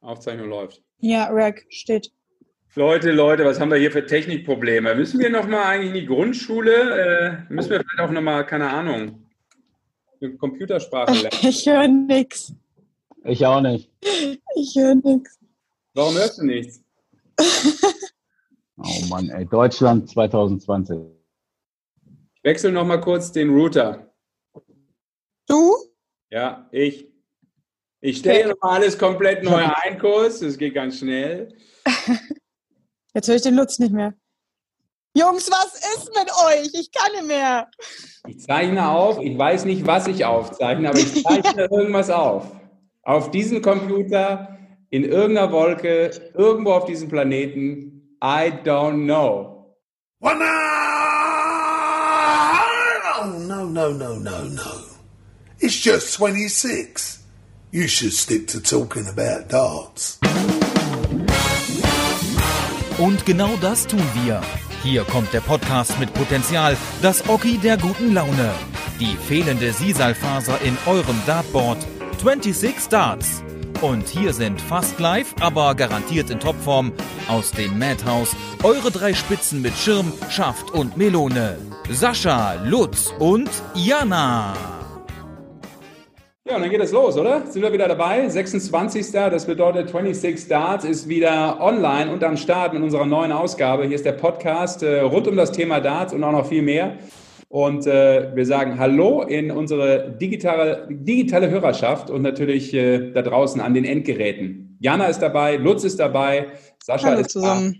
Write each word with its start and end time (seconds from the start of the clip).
Aufzeichnung 0.00 0.48
läuft. 0.48 0.82
Ja, 0.98 1.28
Rack 1.30 1.64
steht. 1.68 2.10
Leute, 2.74 3.10
Leute, 3.10 3.44
was 3.44 3.58
haben 3.58 3.70
wir 3.70 3.78
hier 3.78 3.90
für 3.90 4.06
Technikprobleme? 4.06 4.94
Müssen 4.94 5.18
wir 5.18 5.28
nochmal 5.30 5.64
eigentlich 5.64 5.88
in 5.88 5.94
die 5.94 6.06
Grundschule? 6.06 7.46
Äh, 7.48 7.52
müssen 7.52 7.70
wir 7.70 7.80
vielleicht 7.80 8.00
auch 8.00 8.12
nochmal, 8.12 8.46
keine 8.46 8.70
Ahnung, 8.70 9.26
eine 10.20 10.36
Computersprache 10.36 11.12
lernen? 11.22 11.38
Ich 11.42 11.66
höre 11.66 11.88
nichts. 11.88 12.52
Ich 13.24 13.44
auch 13.44 13.60
nicht. 13.60 13.90
Ich 14.54 14.74
höre 14.76 14.94
nichts. 14.94 15.38
Warum 15.94 16.14
hörst 16.14 16.38
du 16.38 16.44
nichts? 16.46 16.82
Oh 18.76 19.06
Mann, 19.08 19.28
ey. 19.30 19.44
Deutschland 19.46 20.08
2020. 20.08 20.96
Ich 22.34 22.44
wechsle 22.44 22.72
nochmal 22.72 23.00
kurz 23.00 23.32
den 23.32 23.50
Router. 23.50 24.10
Du? 25.46 25.74
Ja, 26.30 26.68
ich. 26.70 27.09
Ich 28.00 28.18
stelle 28.18 28.40
okay. 28.40 28.48
nochmal 28.48 28.76
alles 28.76 28.98
komplett 28.98 29.42
neu 29.42 29.62
ein, 29.82 29.98
Kurs. 29.98 30.40
Das 30.40 30.56
geht 30.56 30.74
ganz 30.74 30.98
schnell. 30.98 31.54
Jetzt 33.14 33.28
höre 33.28 33.36
ich 33.36 33.42
den 33.42 33.56
Lutz 33.56 33.78
nicht 33.78 33.92
mehr. 33.92 34.14
Jungs, 35.16 35.50
was 35.50 35.74
ist 35.96 36.08
mit 36.16 36.30
euch? 36.46 36.70
Ich 36.80 36.92
kann 36.92 37.12
nicht 37.12 37.26
mehr. 37.26 37.68
Ich 38.28 38.40
zeichne 38.40 38.88
auf. 38.88 39.18
Ich 39.20 39.36
weiß 39.36 39.64
nicht, 39.64 39.84
was 39.86 40.06
ich 40.06 40.24
aufzeichne, 40.24 40.88
aber 40.88 40.98
ich 40.98 41.24
zeichne 41.24 41.64
irgendwas 41.70 42.10
auf. 42.10 42.46
Auf 43.02 43.30
diesem 43.32 43.60
Computer, 43.60 44.56
in 44.90 45.04
irgendeiner 45.04 45.50
Wolke, 45.50 46.10
irgendwo 46.34 46.72
auf 46.72 46.84
diesem 46.84 47.08
Planeten. 47.08 48.16
I 48.22 48.52
don't 48.64 49.04
know. 49.04 49.76
No, 50.20 50.34
no, 53.38 53.64
no, 53.66 53.90
no, 53.90 54.14
no, 54.14 54.44
no. 54.44 54.80
It's 55.58 55.82
just 55.82 56.12
26. 56.12 57.19
You 57.72 57.86
should 57.86 58.12
stick 58.12 58.48
to 58.48 58.60
talking 58.60 59.06
about 59.06 59.48
darts. 59.48 60.18
Und 62.98 63.24
genau 63.24 63.56
das 63.60 63.86
tun 63.86 64.02
wir. 64.24 64.40
Hier 64.82 65.04
kommt 65.04 65.32
der 65.32 65.40
Podcast 65.40 65.96
mit 66.00 66.12
Potenzial, 66.12 66.76
das 67.00 67.28
Oki 67.28 67.58
der 67.58 67.76
guten 67.76 68.12
Laune. 68.12 68.50
Die 68.98 69.14
fehlende 69.14 69.72
Sisalfaser 69.72 70.60
in 70.62 70.76
eurem 70.86 71.16
Dartboard. 71.26 71.78
26 72.20 72.88
Darts. 72.88 73.44
Und 73.80 74.08
hier 74.08 74.32
sind 74.32 74.60
fast 74.60 74.98
live, 74.98 75.32
aber 75.38 75.76
garantiert 75.76 76.28
in 76.30 76.40
Topform 76.40 76.92
aus 77.28 77.52
dem 77.52 77.78
Madhouse 77.78 78.34
eure 78.64 78.90
drei 78.90 79.14
Spitzen 79.14 79.62
mit 79.62 79.76
Schirm, 79.76 80.12
Schaft 80.28 80.72
und 80.72 80.96
Melone. 80.96 81.56
Sascha, 81.88 82.54
Lutz 82.64 83.14
und 83.20 83.48
Jana. 83.76 84.79
Ja, 86.50 86.56
und 86.56 86.62
dann 86.62 86.70
geht 86.70 86.80
es 86.80 86.90
los, 86.90 87.16
oder? 87.16 87.46
Sind 87.46 87.62
wir 87.62 87.72
wieder 87.72 87.86
dabei? 87.86 88.28
26. 88.28 89.12
Das 89.12 89.46
bedeutet 89.46 89.90
26 89.90 90.48
Darts 90.48 90.84
ist 90.84 91.06
wieder 91.06 91.60
online 91.60 92.12
und 92.12 92.24
am 92.24 92.36
Start 92.36 92.72
mit 92.72 92.82
unserer 92.82 93.06
neuen 93.06 93.30
Ausgabe. 93.30 93.84
Hier 93.84 93.94
ist 93.94 94.04
der 94.04 94.14
Podcast 94.14 94.82
äh, 94.82 94.98
rund 95.02 95.28
um 95.28 95.36
das 95.36 95.52
Thema 95.52 95.78
Darts 95.78 96.12
und 96.12 96.24
auch 96.24 96.32
noch 96.32 96.46
viel 96.46 96.62
mehr. 96.62 96.96
Und 97.50 97.86
äh, 97.86 98.34
wir 98.34 98.44
sagen 98.46 98.80
Hallo 98.80 99.22
in 99.22 99.52
unsere 99.52 100.10
digitale, 100.20 100.88
digitale 100.90 101.50
Hörerschaft 101.50 102.10
und 102.10 102.22
natürlich 102.22 102.74
äh, 102.74 103.12
da 103.12 103.22
draußen 103.22 103.60
an 103.60 103.72
den 103.72 103.84
Endgeräten. 103.84 104.76
Jana 104.80 105.06
ist 105.06 105.20
dabei, 105.20 105.54
Lutz 105.54 105.84
ist 105.84 106.00
dabei, 106.00 106.48
Sascha 106.82 107.10
Hallo 107.10 107.20
ist 107.20 107.30
zusammen. 107.30 107.78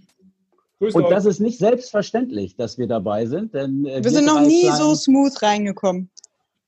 da. 0.78 0.84
Grüß 0.86 0.94
Und 0.94 1.04
euch. 1.06 1.10
das 1.10 1.26
ist 1.26 1.40
nicht 1.40 1.58
selbstverständlich, 1.58 2.54
dass 2.54 2.78
wir 2.78 2.86
dabei 2.86 3.26
sind, 3.26 3.52
denn 3.52 3.84
äh, 3.84 4.04
Wir 4.04 4.10
sind 4.12 4.26
noch 4.26 4.42
nie 4.42 4.70
so 4.70 4.94
smooth 4.94 5.42
reingekommen. 5.42 6.08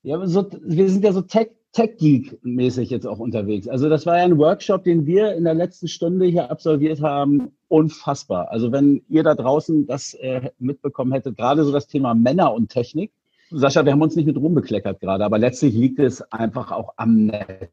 Ja, 0.03 0.27
so, 0.27 0.45
wir 0.65 0.89
sind 0.91 1.05
ja 1.05 1.13
so 1.13 1.21
Tech, 1.23 1.51
Tech-Geek-mäßig 1.73 2.91
jetzt 2.91 3.07
auch 3.07 3.19
unterwegs. 3.19 3.67
Also 3.67 3.89
das 3.89 4.05
war 4.05 4.19
ja 4.19 4.25
ein 4.25 4.39
Workshop, 4.39 4.85
den 4.85 5.07
wir 5.07 5.35
in 5.35 5.45
der 5.45 5.55
letzten 5.55 5.89
Stunde 5.89 6.27
hier 6.27 6.51
absolviert 6.51 7.01
haben. 7.01 7.53
Unfassbar. 7.69 8.51
Also 8.51 8.73
wenn 8.73 9.03
ihr 9.09 9.23
da 9.23 9.35
draußen 9.35 9.87
das 9.87 10.13
äh, 10.15 10.51
mitbekommen 10.59 11.13
hättet, 11.13 11.37
gerade 11.37 11.65
so 11.65 11.73
das 11.73 11.87
Thema 11.87 12.15
Männer 12.15 12.53
und 12.53 12.69
Technik. 12.69 13.11
Sascha, 13.51 13.85
wir 13.85 13.93
haben 13.93 14.03
uns 14.03 14.17
nicht 14.17 14.27
mit 14.27 14.37
Ruhm 14.37 14.55
bekleckert 14.55 15.01
gerade, 15.01 15.25
aber 15.25 15.39
letztlich 15.39 15.75
liegt 15.75 15.99
es 15.99 16.23
einfach 16.33 16.73
auch 16.73 16.95
am 16.97 17.27
Netz, 17.27 17.71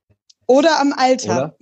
Oder 0.48 0.80
am 0.80 0.94
Alter. 0.96 1.56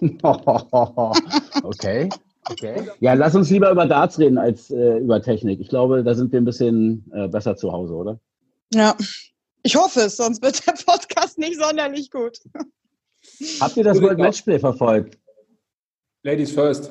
oder? 0.00 0.14
okay. 1.62 2.08
Okay. 2.50 2.88
Ja, 3.00 3.14
lass 3.14 3.34
uns 3.34 3.50
lieber 3.50 3.70
über 3.70 3.86
Darts 3.86 4.18
reden 4.18 4.36
als 4.36 4.70
äh, 4.70 4.98
über 4.98 5.22
Technik. 5.22 5.60
Ich 5.60 5.68
glaube, 5.68 6.04
da 6.04 6.14
sind 6.14 6.30
wir 6.32 6.40
ein 6.40 6.44
bisschen 6.44 7.10
äh, 7.12 7.26
besser 7.28 7.56
zu 7.56 7.72
Hause, 7.72 7.94
oder? 7.94 8.18
Ja. 8.72 8.94
Ich 9.64 9.76
hoffe 9.76 10.02
es, 10.02 10.16
sonst 10.16 10.42
wird 10.42 10.64
der 10.66 10.72
Podcast 10.72 11.38
nicht 11.38 11.58
sonderlich 11.58 12.10
gut. 12.10 12.38
Habt 13.60 13.76
ihr 13.76 13.84
das 13.84 14.00
World. 14.00 14.18
Matchplay 14.18 14.58
verfolgt? 14.58 15.18
Ladies 16.22 16.52
first. 16.52 16.90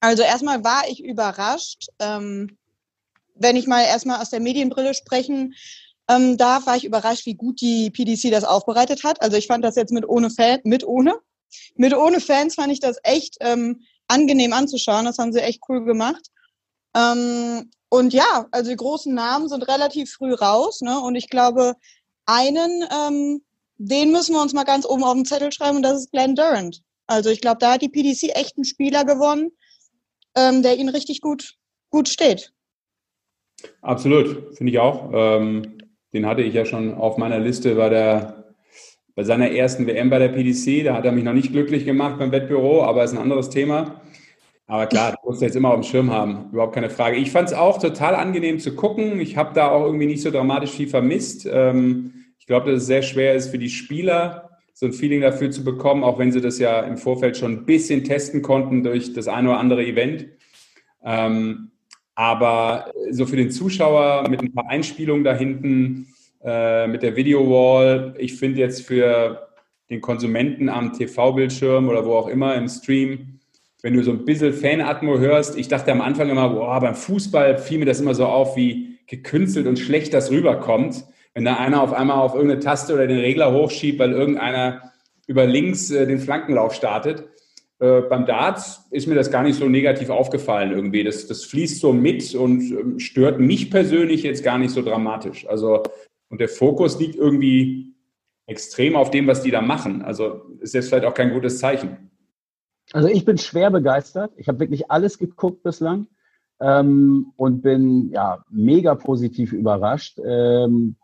Also 0.00 0.24
erstmal 0.24 0.64
war 0.64 0.88
ich 0.88 1.04
überrascht. 1.04 1.86
Ähm, 2.00 2.58
wenn 3.36 3.56
ich 3.56 3.68
mal 3.68 3.82
erstmal 3.84 4.20
aus 4.20 4.30
der 4.30 4.40
Medienbrille 4.40 4.92
sprechen 4.92 5.54
ähm, 6.08 6.36
darf, 6.36 6.66
war 6.66 6.76
ich 6.76 6.84
überrascht, 6.84 7.26
wie 7.26 7.34
gut 7.34 7.60
die 7.60 7.90
PDC 7.90 8.32
das 8.32 8.44
aufbereitet 8.44 9.04
hat. 9.04 9.22
Also 9.22 9.36
ich 9.36 9.46
fand 9.46 9.64
das 9.64 9.76
jetzt 9.76 9.92
mit 9.92 10.08
ohne 10.08 10.30
Fan, 10.30 10.60
mit 10.64 10.84
ohne, 10.84 11.14
mit 11.76 11.94
ohne 11.94 12.20
Fans 12.20 12.56
fand 12.56 12.72
ich 12.72 12.80
das 12.80 12.98
echt 13.04 13.36
ähm, 13.40 13.82
angenehm 14.08 14.52
anzuschauen. 14.52 15.04
Das 15.04 15.18
haben 15.18 15.32
sie 15.32 15.42
echt 15.42 15.60
cool 15.68 15.84
gemacht. 15.84 16.26
Ähm, 16.96 17.70
und 17.90 18.14
ja, 18.14 18.46
also 18.52 18.70
die 18.70 18.76
großen 18.76 19.12
Namen 19.12 19.48
sind 19.48 19.66
relativ 19.68 20.12
früh 20.12 20.32
raus. 20.32 20.80
Ne? 20.80 20.98
Und 21.00 21.16
ich 21.16 21.28
glaube, 21.28 21.74
einen, 22.24 22.84
ähm, 22.90 23.42
den 23.78 24.12
müssen 24.12 24.34
wir 24.34 24.40
uns 24.40 24.52
mal 24.52 24.64
ganz 24.64 24.86
oben 24.86 25.02
auf 25.02 25.14
den 25.14 25.24
Zettel 25.24 25.50
schreiben 25.52 25.78
und 25.78 25.82
das 25.82 25.98
ist 25.98 26.12
Glenn 26.12 26.36
Durant. 26.36 26.82
Also 27.08 27.30
ich 27.30 27.40
glaube, 27.40 27.58
da 27.58 27.72
hat 27.72 27.82
die 27.82 27.88
PDC 27.88 28.36
echt 28.36 28.56
einen 28.56 28.64
Spieler 28.64 29.04
gewonnen, 29.04 29.50
ähm, 30.36 30.62
der 30.62 30.76
ihnen 30.78 30.88
richtig 30.88 31.20
gut, 31.20 31.56
gut 31.90 32.08
steht. 32.08 32.52
Absolut, 33.82 34.56
finde 34.56 34.72
ich 34.72 34.78
auch. 34.78 35.10
Ähm, 35.12 35.78
den 36.12 36.26
hatte 36.26 36.42
ich 36.42 36.54
ja 36.54 36.64
schon 36.64 36.94
auf 36.94 37.18
meiner 37.18 37.40
Liste 37.40 37.74
bei, 37.74 37.88
der, 37.88 38.54
bei 39.16 39.24
seiner 39.24 39.50
ersten 39.50 39.88
WM 39.88 40.10
bei 40.10 40.20
der 40.20 40.28
PDC. 40.28 40.84
Da 40.84 40.94
hat 40.94 41.04
er 41.04 41.12
mich 41.12 41.24
noch 41.24 41.32
nicht 41.32 41.50
glücklich 41.50 41.84
gemacht 41.84 42.20
beim 42.20 42.30
Wettbüro, 42.30 42.84
aber 42.84 43.02
ist 43.02 43.12
ein 43.12 43.18
anderes 43.18 43.50
Thema. 43.50 44.00
Aber 44.70 44.86
klar, 44.86 45.16
du 45.20 45.28
musst 45.28 45.42
jetzt 45.42 45.56
immer 45.56 45.70
auf 45.70 45.80
dem 45.80 45.82
Schirm 45.82 46.12
haben, 46.12 46.48
überhaupt 46.52 46.76
keine 46.76 46.90
Frage. 46.90 47.16
Ich 47.16 47.32
fand 47.32 47.48
es 47.48 47.54
auch 47.54 47.80
total 47.80 48.14
angenehm 48.14 48.60
zu 48.60 48.76
gucken. 48.76 49.20
Ich 49.20 49.36
habe 49.36 49.52
da 49.52 49.68
auch 49.68 49.84
irgendwie 49.84 50.06
nicht 50.06 50.22
so 50.22 50.30
dramatisch 50.30 50.70
viel 50.70 50.86
vermisst. 50.86 51.44
Ähm, 51.50 52.12
ich 52.38 52.46
glaube, 52.46 52.70
dass 52.70 52.82
es 52.82 52.86
sehr 52.86 53.02
schwer 53.02 53.34
ist 53.34 53.48
für 53.48 53.58
die 53.58 53.68
Spieler, 53.68 54.50
so 54.72 54.86
ein 54.86 54.92
Feeling 54.92 55.22
dafür 55.22 55.50
zu 55.50 55.64
bekommen, 55.64 56.04
auch 56.04 56.20
wenn 56.20 56.30
sie 56.30 56.40
das 56.40 56.60
ja 56.60 56.82
im 56.82 56.98
Vorfeld 56.98 57.36
schon 57.36 57.52
ein 57.52 57.66
bisschen 57.66 58.04
testen 58.04 58.42
konnten 58.42 58.84
durch 58.84 59.12
das 59.12 59.26
eine 59.26 59.48
oder 59.48 59.58
andere 59.58 59.84
Event. 59.84 60.28
Ähm, 61.04 61.72
aber 62.14 62.92
so 63.10 63.26
für 63.26 63.36
den 63.36 63.50
Zuschauer 63.50 64.28
mit 64.30 64.40
ein 64.40 64.54
paar 64.54 64.68
Einspielungen 64.68 65.24
da 65.24 65.34
hinten, 65.34 66.14
äh, 66.44 66.86
mit 66.86 67.02
der 67.02 67.16
Video-Wall, 67.16 68.14
ich 68.18 68.34
finde 68.34 68.60
jetzt 68.60 68.82
für 68.82 69.48
den 69.90 70.00
Konsumenten 70.00 70.68
am 70.68 70.92
TV-Bildschirm 70.92 71.88
oder 71.88 72.06
wo 72.06 72.12
auch 72.12 72.28
immer 72.28 72.54
im 72.54 72.68
Stream, 72.68 73.39
wenn 73.82 73.94
du 73.94 74.02
so 74.02 74.10
ein 74.10 74.24
bisschen 74.24 74.52
Fan-Atmo 74.52 75.18
hörst, 75.18 75.56
ich 75.56 75.68
dachte 75.68 75.92
am 75.92 76.00
Anfang 76.00 76.28
immer, 76.28 76.50
boah, 76.50 76.80
beim 76.80 76.94
Fußball 76.94 77.58
fiel 77.58 77.78
mir 77.78 77.86
das 77.86 78.00
immer 78.00 78.14
so 78.14 78.26
auf, 78.26 78.56
wie 78.56 78.98
gekünstelt 79.06 79.66
und 79.66 79.78
schlecht 79.78 80.14
das 80.14 80.30
rüberkommt, 80.30 81.04
wenn 81.34 81.44
da 81.44 81.56
einer 81.56 81.82
auf 81.82 81.92
einmal 81.92 82.18
auf 82.18 82.34
irgendeine 82.34 82.60
Taste 82.60 82.94
oder 82.94 83.06
den 83.06 83.18
Regler 83.18 83.52
hochschiebt, 83.52 83.98
weil 83.98 84.12
irgendeiner 84.12 84.92
über 85.26 85.46
links 85.46 85.90
äh, 85.90 86.06
den 86.06 86.18
Flankenlauf 86.18 86.74
startet. 86.74 87.28
Äh, 87.78 88.02
beim 88.02 88.26
Darts 88.26 88.86
ist 88.90 89.06
mir 89.06 89.14
das 89.14 89.30
gar 89.30 89.42
nicht 89.42 89.58
so 89.58 89.68
negativ 89.68 90.10
aufgefallen 90.10 90.72
irgendwie. 90.72 91.04
Das, 91.04 91.26
das 91.26 91.44
fließt 91.44 91.80
so 91.80 91.92
mit 91.92 92.34
und 92.34 92.60
ähm, 92.70 92.98
stört 92.98 93.40
mich 93.40 93.70
persönlich 93.70 94.22
jetzt 94.22 94.44
gar 94.44 94.58
nicht 94.58 94.72
so 94.72 94.82
dramatisch. 94.82 95.46
Also, 95.48 95.82
und 96.28 96.40
der 96.40 96.48
Fokus 96.48 96.98
liegt 96.98 97.16
irgendwie 97.16 97.94
extrem 98.46 98.96
auf 98.96 99.10
dem, 99.10 99.26
was 99.26 99.42
die 99.42 99.50
da 99.50 99.60
machen. 99.60 100.02
Also 100.02 100.42
ist 100.60 100.74
jetzt 100.74 100.88
vielleicht 100.88 101.04
auch 101.04 101.14
kein 101.14 101.32
gutes 101.32 101.58
Zeichen. 101.58 102.09
Also 102.92 103.08
ich 103.08 103.24
bin 103.24 103.38
schwer 103.38 103.70
begeistert. 103.70 104.32
Ich 104.36 104.48
habe 104.48 104.60
wirklich 104.60 104.90
alles 104.90 105.18
geguckt 105.18 105.62
bislang 105.62 106.08
ähm, 106.60 107.32
und 107.36 107.62
bin 107.62 108.10
ja 108.10 108.44
mega 108.50 108.94
positiv 108.94 109.52
überrascht. 109.52 110.18
Ähm, 110.24 110.96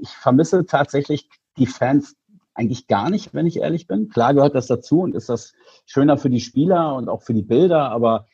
ich 0.00 0.10
vermisse 0.10 0.66
tatsächlich 0.66 1.28
die 1.56 1.66
Fans 1.66 2.16
eigentlich 2.54 2.88
gar 2.88 3.08
nicht, 3.08 3.34
wenn 3.34 3.46
ich 3.46 3.58
ehrlich 3.58 3.86
bin. 3.86 4.08
Klar 4.08 4.34
gehört 4.34 4.54
das 4.54 4.66
dazu 4.66 5.00
und 5.00 5.14
ist 5.14 5.28
das 5.28 5.54
schöner 5.86 6.18
für 6.18 6.30
die 6.30 6.40
Spieler 6.40 6.96
und 6.96 7.08
auch 7.08 7.22
für 7.22 7.34
die 7.34 7.42
Bilder, 7.42 7.90
aber 7.90 8.26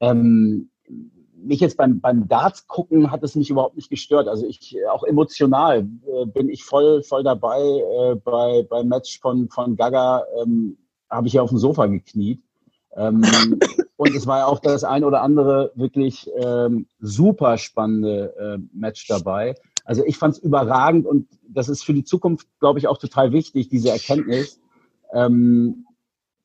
ähm, 0.00 0.70
mich 1.36 1.60
jetzt 1.60 1.76
beim, 1.76 2.00
beim 2.00 2.28
Darts 2.28 2.66
gucken 2.66 3.10
hat 3.10 3.22
es 3.22 3.36
mich 3.36 3.50
überhaupt 3.50 3.76
nicht 3.76 3.90
gestört. 3.90 4.26
Also 4.26 4.46
ich 4.46 4.76
auch 4.90 5.04
emotional 5.04 5.80
äh, 6.06 6.26
bin 6.26 6.48
ich 6.48 6.64
voll 6.64 7.02
voll 7.02 7.22
dabei 7.22 7.60
äh, 7.60 8.14
bei 8.16 8.66
beim 8.68 8.88
Match 8.88 9.20
von 9.20 9.48
von 9.48 9.76
Gaga 9.76 10.24
ähm, 10.40 10.78
habe 11.10 11.26
ich 11.26 11.34
ja 11.34 11.42
auf 11.42 11.50
dem 11.50 11.58
Sofa 11.58 11.86
gekniet. 11.86 12.42
Ähm, 12.96 13.22
und 13.96 14.14
es 14.14 14.26
war 14.26 14.38
ja 14.38 14.46
auch 14.46 14.60
das 14.60 14.84
ein 14.84 15.04
oder 15.04 15.22
andere 15.22 15.72
wirklich 15.74 16.30
ähm, 16.36 16.86
super 17.00 17.58
spannende 17.58 18.34
äh, 18.36 18.58
Match 18.72 19.06
dabei. 19.08 19.54
Also 19.84 20.04
ich 20.04 20.18
fand 20.18 20.34
es 20.34 20.40
überragend 20.40 21.06
und 21.06 21.28
das 21.48 21.68
ist 21.68 21.82
für 21.82 21.94
die 21.94 22.04
Zukunft, 22.04 22.46
glaube 22.60 22.78
ich, 22.78 22.88
auch 22.88 22.98
total 22.98 23.32
wichtig, 23.32 23.68
diese 23.68 23.90
Erkenntnis, 23.90 24.60
ähm, 25.14 25.86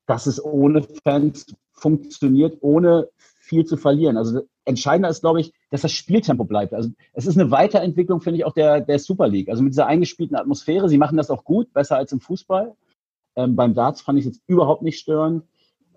dass 0.05 0.27
es 0.27 0.43
ohne 0.43 0.83
Fans 1.03 1.47
funktioniert, 1.71 2.57
ohne 2.61 3.09
viel 3.43 3.65
zu 3.65 3.75
verlieren. 3.75 4.15
Also 4.15 4.41
entscheidender 4.63 5.09
ist, 5.09 5.21
glaube 5.21 5.41
ich, 5.41 5.53
dass 5.69 5.81
das 5.81 5.91
Spieltempo 5.91 6.45
bleibt. 6.45 6.73
Also 6.73 6.91
es 7.11 7.25
ist 7.25 7.37
eine 7.37 7.51
Weiterentwicklung, 7.51 8.21
finde 8.21 8.37
ich, 8.37 8.45
auch 8.45 8.53
der, 8.53 8.79
der 8.79 8.99
Super 8.99 9.27
League. 9.27 9.49
Also 9.49 9.61
mit 9.61 9.73
dieser 9.73 9.87
eingespielten 9.87 10.37
Atmosphäre. 10.37 10.87
Sie 10.87 10.97
machen 10.97 11.17
das 11.17 11.29
auch 11.29 11.43
gut, 11.43 11.73
besser 11.73 11.97
als 11.97 12.13
im 12.13 12.21
Fußball. 12.21 12.73
Ähm, 13.35 13.55
beim 13.55 13.73
Darts 13.73 14.01
fand 14.01 14.19
ich 14.19 14.25
es 14.25 14.35
jetzt 14.35 14.43
überhaupt 14.47 14.81
nicht 14.81 14.99
störend. 14.99 15.43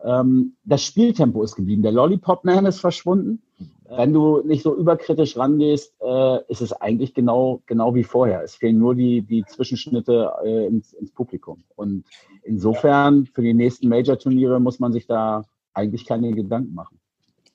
Ähm, 0.04 0.56
das 0.64 0.84
Spieltempo 0.84 1.42
ist 1.42 1.56
geblieben. 1.56 1.82
Der 1.82 1.92
Lollipop-Man 1.92 2.66
ist 2.66 2.80
verschwunden. 2.80 3.42
Wenn 3.88 4.12
du 4.12 4.42
nicht 4.44 4.62
so 4.62 4.76
überkritisch 4.76 5.36
rangehst, 5.36 5.94
äh, 6.00 6.38
ist 6.48 6.60
es 6.60 6.72
eigentlich 6.72 7.14
genau, 7.14 7.62
genau 7.66 7.94
wie 7.94 8.04
vorher. 8.04 8.42
Es 8.42 8.56
fehlen 8.56 8.78
nur 8.78 8.94
die, 8.94 9.22
die 9.22 9.44
Zwischenschnitte 9.44 10.32
äh, 10.44 10.66
ins, 10.66 10.92
ins 10.92 11.12
Publikum. 11.12 11.62
Und 11.76 12.04
insofern 12.42 13.26
für 13.26 13.42
die 13.42 13.54
nächsten 13.54 13.88
Major-Turniere 13.88 14.60
muss 14.60 14.80
man 14.80 14.92
sich 14.92 15.06
da 15.06 15.44
eigentlich 15.72 16.04
keine 16.04 16.32
Gedanken 16.32 16.74
machen. 16.74 16.98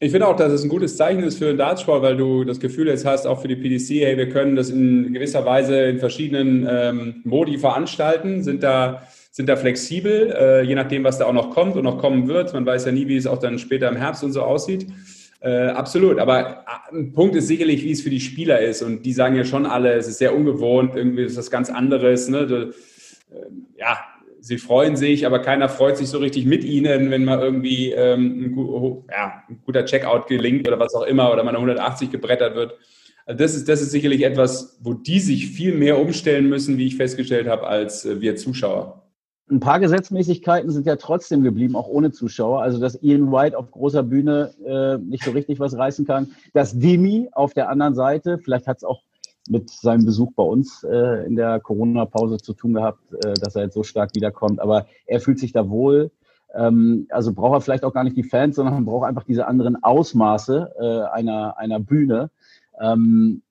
Ich 0.04 0.12
finde 0.12 0.28
auch, 0.28 0.36
dass 0.36 0.52
es 0.52 0.64
ein 0.64 0.70
gutes 0.70 0.98
Zeichen 0.98 1.22
ist 1.22 1.38
für 1.38 1.46
den 1.46 1.58
Dartsport, 1.58 2.02
weil 2.02 2.18
du 2.18 2.44
das 2.44 2.60
Gefühl 2.60 2.88
jetzt 2.88 3.06
hast, 3.06 3.28
auch 3.28 3.40
für 3.40 3.48
die 3.48 3.56
PDC, 3.56 4.04
hey, 4.04 4.18
wir 4.18 4.30
können 4.30 4.56
das 4.56 4.72
in 4.72 5.14
gewisser 5.14 5.46
Weise 5.46 5.80
in 5.84 6.00
verschiedenen 6.00 6.68
ähm, 6.68 7.22
Modi 7.24 7.60
veranstalten, 7.60 8.42
sind 8.42 8.64
da, 8.64 9.04
sind 9.32 9.48
da 9.48 9.56
flexibel, 9.56 10.36
äh, 10.38 10.62
je 10.62 10.76
nachdem, 10.76 11.06
was 11.06 11.18
da 11.18 11.26
auch 11.26 11.34
noch 11.34 11.52
kommt 11.52 11.78
und 11.78 11.84
noch 11.84 11.98
kommen 11.98 12.28
wird. 12.28 12.54
Man 12.54 12.66
weiß 12.66 12.86
ja 12.86 12.92
nie, 12.92 13.08
wie 13.08 13.16
es 13.16 13.26
auch 13.26 13.40
dann 13.40 13.58
später 13.60 13.90
im 13.90 13.96
Herbst 13.96 14.24
und 14.24 14.34
so 14.34 14.42
aussieht. 14.42 14.88
Äh, 15.40 15.70
absolut, 15.70 16.20
aber 16.20 16.66
äh, 16.92 16.96
ein 16.96 17.14
Punkt 17.14 17.36
ist 17.36 17.48
sicherlich, 17.48 17.84
wie 17.84 17.92
es 17.92 18.02
für 18.02 18.10
die 18.10 18.20
Spieler 18.20 18.60
ist. 18.60 18.84
Und 18.84 19.04
die 19.06 19.14
sagen 19.14 19.36
ja 19.36 19.46
schon 19.46 19.66
alle, 19.66 19.94
es 19.94 20.08
ist 20.08 20.20
sehr 20.20 20.36
ungewohnt, 20.36 20.96
irgendwie 20.96 21.24
ist 21.24 21.38
das 21.38 21.50
ganz 21.50 21.70
anderes. 21.70 22.28
Ne? 22.28 22.46
Du, 22.46 22.56
äh, 22.66 23.48
ja, 23.78 23.98
sie 24.42 24.58
freuen 24.58 24.98
sich, 24.98 25.26
aber 25.26 25.40
keiner 25.40 25.70
freut 25.70 25.98
sich 25.98 26.10
so 26.10 26.18
richtig 26.18 26.46
mit 26.46 26.66
ihnen, 26.66 27.10
wenn 27.10 27.24
mal 27.24 27.40
irgendwie 27.40 27.92
ähm, 27.92 28.54
ein, 28.54 29.04
ja, 29.10 29.44
ein, 29.50 29.62
guter 29.66 29.86
Checkout 29.86 30.28
gelingt 30.28 30.68
oder 30.68 30.78
was 30.78 30.94
auch 30.94 31.04
immer 31.04 31.32
oder 31.32 31.44
mal 31.44 31.50
eine 31.50 31.58
180 31.58 32.12
gebrettert 32.12 32.56
wird. 32.56 32.78
Also 33.26 33.38
das 33.38 33.56
ist, 33.56 33.70
das 33.70 33.82
ist 33.82 33.92
sicherlich 33.92 34.24
etwas, 34.24 34.78
wo 34.82 34.94
die 34.94 35.20
sich 35.20 35.48
viel 35.48 35.74
mehr 35.74 36.00
umstellen 36.00 36.50
müssen, 36.50 36.78
wie 36.78 36.88
ich 36.88 36.98
festgestellt 36.98 37.48
habe, 37.48 37.66
als 37.66 38.06
äh, 38.06 38.20
wir 38.20 38.36
Zuschauer. 38.36 39.01
Ein 39.52 39.60
paar 39.60 39.82
Gesetzmäßigkeiten 39.82 40.72
sind 40.72 40.86
ja 40.86 40.96
trotzdem 40.96 41.44
geblieben, 41.44 41.76
auch 41.76 41.90
ohne 41.90 42.12
Zuschauer. 42.12 42.62
Also, 42.62 42.80
dass 42.80 43.04
Ian 43.04 43.34
White 43.34 43.58
auf 43.58 43.70
großer 43.70 44.02
Bühne 44.02 44.54
äh, 44.66 44.98
nicht 44.98 45.26
so 45.26 45.32
richtig 45.32 45.60
was 45.60 45.78
reißen 45.78 46.06
kann. 46.06 46.32
Dass 46.54 46.80
Demi 46.80 47.28
auf 47.34 47.54
der 47.54 47.70
anderen 47.70 47.94
Seite, 47.94 48.38
vielleicht 48.38 48.68
hat 48.68 48.78
es 48.78 48.86
auch 48.86 49.04
mit 49.50 49.70
seinem 49.70 50.06
Besuch 50.06 50.32
bei 50.38 50.44
uns 50.44 50.84
äh, 50.84 51.26
in 51.26 51.36
der 51.36 51.60
Corona-Pause 51.60 52.38
zu 52.38 52.54
tun 52.54 52.74
gehabt, 52.74 53.02
äh, 53.26 53.34
dass 53.34 53.58
er 53.58 53.64
jetzt 53.64 53.74
so 53.74 53.84
stark 53.84 54.16
wiederkommt. 54.16 54.62
Aber 54.62 54.86
er 55.06 55.20
fühlt 55.20 55.38
sich 55.38 55.52
da 55.52 55.70
wohl. 55.70 56.12
Ähm, 56.54 57.08
also 57.10 57.34
braucht 57.34 57.58
er 57.58 57.62
vielleicht 57.62 57.84
auch 57.84 57.94
gar 57.94 58.06
nicht 58.06 58.16
die 58.16 58.24
Fans, 58.24 58.56
sondern 58.56 58.86
braucht 58.86 59.06
einfach 59.06 59.26
diese 59.26 59.48
anderen 59.48 59.84
Ausmaße 59.84 60.72
äh, 60.80 61.14
einer, 61.14 61.58
einer 61.58 61.82
Bühne. 61.82 62.30
Ähm, 62.80 63.42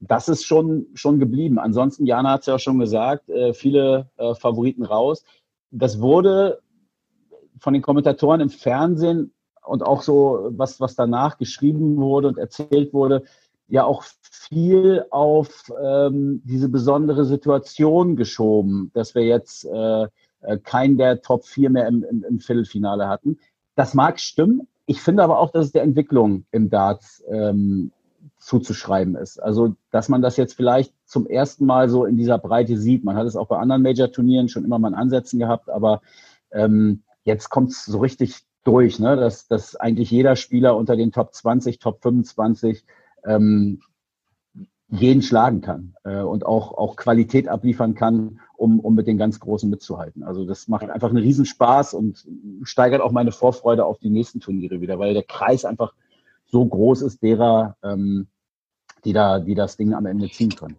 das 0.00 0.28
ist 0.28 0.44
schon, 0.44 0.86
schon 0.94 1.18
geblieben. 1.18 1.58
Ansonsten, 1.58 2.06
Jana 2.06 2.32
hat 2.32 2.40
es 2.40 2.46
ja 2.46 2.58
schon 2.58 2.78
gesagt, 2.78 3.28
äh, 3.28 3.54
viele 3.54 4.10
äh, 4.16 4.34
Favoriten 4.34 4.84
raus. 4.84 5.24
Das 5.70 6.00
wurde 6.00 6.60
von 7.58 7.72
den 7.72 7.82
Kommentatoren 7.82 8.40
im 8.40 8.50
Fernsehen 8.50 9.32
und 9.64 9.82
auch 9.82 10.02
so, 10.02 10.48
was, 10.50 10.80
was 10.80 10.94
danach 10.94 11.38
geschrieben 11.38 11.96
wurde 11.96 12.28
und 12.28 12.38
erzählt 12.38 12.92
wurde, 12.92 13.24
ja 13.68 13.84
auch 13.84 14.04
viel 14.30 15.04
auf 15.10 15.72
ähm, 15.82 16.40
diese 16.44 16.68
besondere 16.68 17.24
Situation 17.24 18.14
geschoben, 18.14 18.90
dass 18.94 19.14
wir 19.14 19.24
jetzt 19.24 19.64
äh, 19.64 20.06
äh, 20.42 20.58
keinen 20.62 20.96
der 20.98 21.20
Top 21.20 21.44
4 21.44 21.70
mehr 21.70 21.88
im, 21.88 22.04
im, 22.04 22.24
im, 22.24 22.38
Viertelfinale 22.38 23.08
hatten. 23.08 23.38
Das 23.74 23.94
mag 23.94 24.20
stimmen. 24.20 24.68
Ich 24.86 25.00
finde 25.00 25.24
aber 25.24 25.40
auch, 25.40 25.50
dass 25.50 25.66
es 25.66 25.72
der 25.72 25.82
Entwicklung 25.82 26.44
im 26.52 26.70
Darts 26.70 27.24
ähm, 27.28 27.90
zuzuschreiben 28.38 29.16
ist. 29.16 29.42
Also, 29.42 29.74
dass 29.90 30.08
man 30.08 30.22
das 30.22 30.36
jetzt 30.36 30.54
vielleicht 30.54 30.92
zum 31.04 31.26
ersten 31.26 31.66
Mal 31.66 31.88
so 31.88 32.04
in 32.04 32.16
dieser 32.16 32.38
Breite 32.38 32.76
sieht. 32.76 33.04
Man 33.04 33.16
hat 33.16 33.26
es 33.26 33.36
auch 33.36 33.48
bei 33.48 33.58
anderen 33.58 33.82
Major-Turnieren 33.82 34.48
schon 34.48 34.64
immer 34.64 34.78
mal 34.78 34.88
in 34.88 34.94
Ansätzen 34.94 35.38
gehabt, 35.38 35.70
aber 35.70 36.02
ähm, 36.52 37.02
jetzt 37.24 37.48
kommt 37.48 37.70
es 37.70 37.84
so 37.84 37.98
richtig 37.98 38.44
durch, 38.64 38.98
ne? 38.98 39.16
dass, 39.16 39.48
dass 39.48 39.76
eigentlich 39.76 40.10
jeder 40.10 40.36
Spieler 40.36 40.76
unter 40.76 40.96
den 40.96 41.12
Top 41.12 41.34
20, 41.34 41.78
Top 41.78 42.02
25 42.02 42.84
ähm, 43.24 43.80
jeden 44.88 45.22
schlagen 45.22 45.60
kann 45.60 45.94
äh, 46.04 46.20
und 46.20 46.46
auch, 46.46 46.72
auch 46.72 46.96
Qualität 46.96 47.48
abliefern 47.48 47.94
kann, 47.94 48.40
um, 48.56 48.78
um 48.80 48.94
mit 48.94 49.06
den 49.06 49.18
ganz 49.18 49.40
Großen 49.40 49.68
mitzuhalten. 49.68 50.22
Also 50.22 50.44
das 50.44 50.68
macht 50.68 50.88
einfach 50.88 51.08
einen 51.08 51.18
Riesenspaß 51.18 51.94
und 51.94 52.26
steigert 52.62 53.00
auch 53.00 53.10
meine 53.10 53.32
Vorfreude 53.32 53.84
auf 53.84 53.98
die 53.98 54.10
nächsten 54.10 54.40
Turniere 54.40 54.80
wieder, 54.80 54.98
weil 54.98 55.14
der 55.14 55.24
Kreis 55.24 55.64
einfach 55.64 55.92
so 56.46 56.64
groß 56.64 57.02
ist 57.02 57.22
derer, 57.22 57.76
ähm, 57.82 58.28
die, 59.04 59.12
da, 59.12 59.38
die 59.38 59.54
das 59.54 59.76
Ding 59.76 59.94
am 59.94 60.06
Ende 60.06 60.28
ziehen 60.30 60.54
können. 60.54 60.76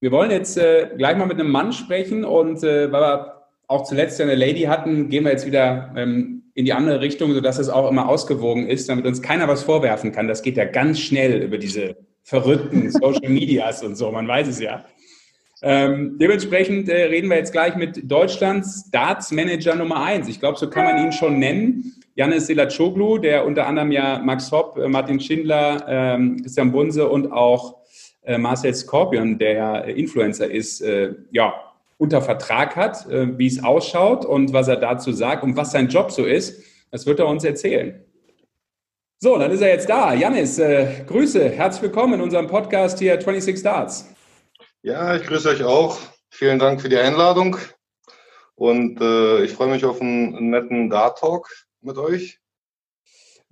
Wir 0.00 0.10
wollen 0.10 0.30
jetzt 0.30 0.58
äh, 0.58 0.90
gleich 0.96 1.16
mal 1.16 1.26
mit 1.26 1.38
einem 1.38 1.50
Mann 1.50 1.72
sprechen 1.72 2.24
und 2.24 2.64
äh, 2.64 2.90
weil 2.90 3.00
wir 3.00 3.42
auch 3.68 3.84
zuletzt 3.84 4.20
eine 4.20 4.34
Lady 4.34 4.62
hatten, 4.62 5.08
gehen 5.08 5.24
wir 5.24 5.30
jetzt 5.30 5.46
wieder 5.46 5.92
ähm, 5.96 6.42
in 6.54 6.64
die 6.64 6.72
andere 6.72 7.00
Richtung, 7.00 7.32
sodass 7.32 7.58
es 7.58 7.68
auch 7.68 7.88
immer 7.88 8.08
ausgewogen 8.08 8.66
ist, 8.66 8.88
damit 8.88 9.06
uns 9.06 9.22
keiner 9.22 9.48
was 9.48 9.62
vorwerfen 9.62 10.12
kann. 10.12 10.28
Das 10.28 10.42
geht 10.42 10.56
ja 10.56 10.64
ganz 10.64 10.98
schnell 10.98 11.42
über 11.42 11.56
diese 11.56 11.96
verrückten 12.22 12.90
Social 12.90 13.28
Medias 13.28 13.82
und 13.82 13.96
so, 13.96 14.10
man 14.10 14.28
weiß 14.28 14.48
es 14.48 14.60
ja. 14.60 14.84
Ähm, 15.64 16.18
dementsprechend 16.18 16.88
äh, 16.88 17.04
reden 17.04 17.30
wir 17.30 17.36
jetzt 17.36 17.52
gleich 17.52 17.76
mit 17.76 18.10
Deutschlands 18.10 18.90
Darts 18.90 19.30
Manager 19.30 19.76
Nummer 19.76 20.02
eins. 20.02 20.28
Ich 20.28 20.40
glaube, 20.40 20.58
so 20.58 20.68
kann 20.68 20.84
man 20.84 20.98
ihn 20.98 21.12
schon 21.12 21.38
nennen. 21.38 21.94
Janis 22.16 22.48
Selacoglu, 22.48 23.18
der 23.18 23.46
unter 23.46 23.66
anderem 23.66 23.92
ja 23.92 24.18
Max 24.18 24.50
Hopp, 24.50 24.76
äh, 24.76 24.88
Martin 24.88 25.20
Schindler, 25.20 25.84
ähm, 25.86 26.42
Christian 26.42 26.72
Bunse 26.72 27.08
und 27.08 27.30
auch 27.30 27.76
äh, 28.22 28.38
Marcel 28.38 28.74
Scorpion, 28.74 29.38
der 29.38 29.52
ja 29.52 29.78
Influencer 29.78 30.50
ist, 30.50 30.80
äh, 30.80 31.14
ja, 31.30 31.54
unter 31.96 32.20
Vertrag 32.20 32.74
hat, 32.74 33.08
äh, 33.08 33.38
wie 33.38 33.46
es 33.46 33.62
ausschaut 33.62 34.24
und 34.24 34.52
was 34.52 34.66
er 34.66 34.76
dazu 34.76 35.12
sagt 35.12 35.44
und 35.44 35.56
was 35.56 35.70
sein 35.70 35.86
Job 35.86 36.10
so 36.10 36.24
ist. 36.24 36.60
Das 36.90 37.06
wird 37.06 37.20
er 37.20 37.28
uns 37.28 37.44
erzählen. 37.44 38.02
So, 39.20 39.38
dann 39.38 39.52
ist 39.52 39.60
er 39.60 39.68
jetzt 39.68 39.88
da. 39.88 40.12
Janis, 40.12 40.58
äh, 40.58 41.04
Grüße, 41.06 41.48
herzlich 41.50 41.82
willkommen 41.82 42.14
in 42.14 42.20
unserem 42.20 42.48
Podcast 42.48 42.98
hier 42.98 43.12
26 43.12 43.62
Darts. 43.62 44.11
Ja, 44.84 45.14
ich 45.14 45.22
grüße 45.22 45.48
euch 45.48 45.62
auch. 45.62 45.96
Vielen 46.28 46.58
Dank 46.58 46.80
für 46.80 46.88
die 46.88 46.98
Einladung 46.98 47.56
und 48.56 49.00
äh, 49.00 49.44
ich 49.44 49.52
freue 49.52 49.68
mich 49.68 49.84
auf 49.84 50.00
einen, 50.00 50.50
netten 50.50 50.90
Dart-Talk 50.90 51.48
mit 51.82 51.98
euch. 51.98 52.40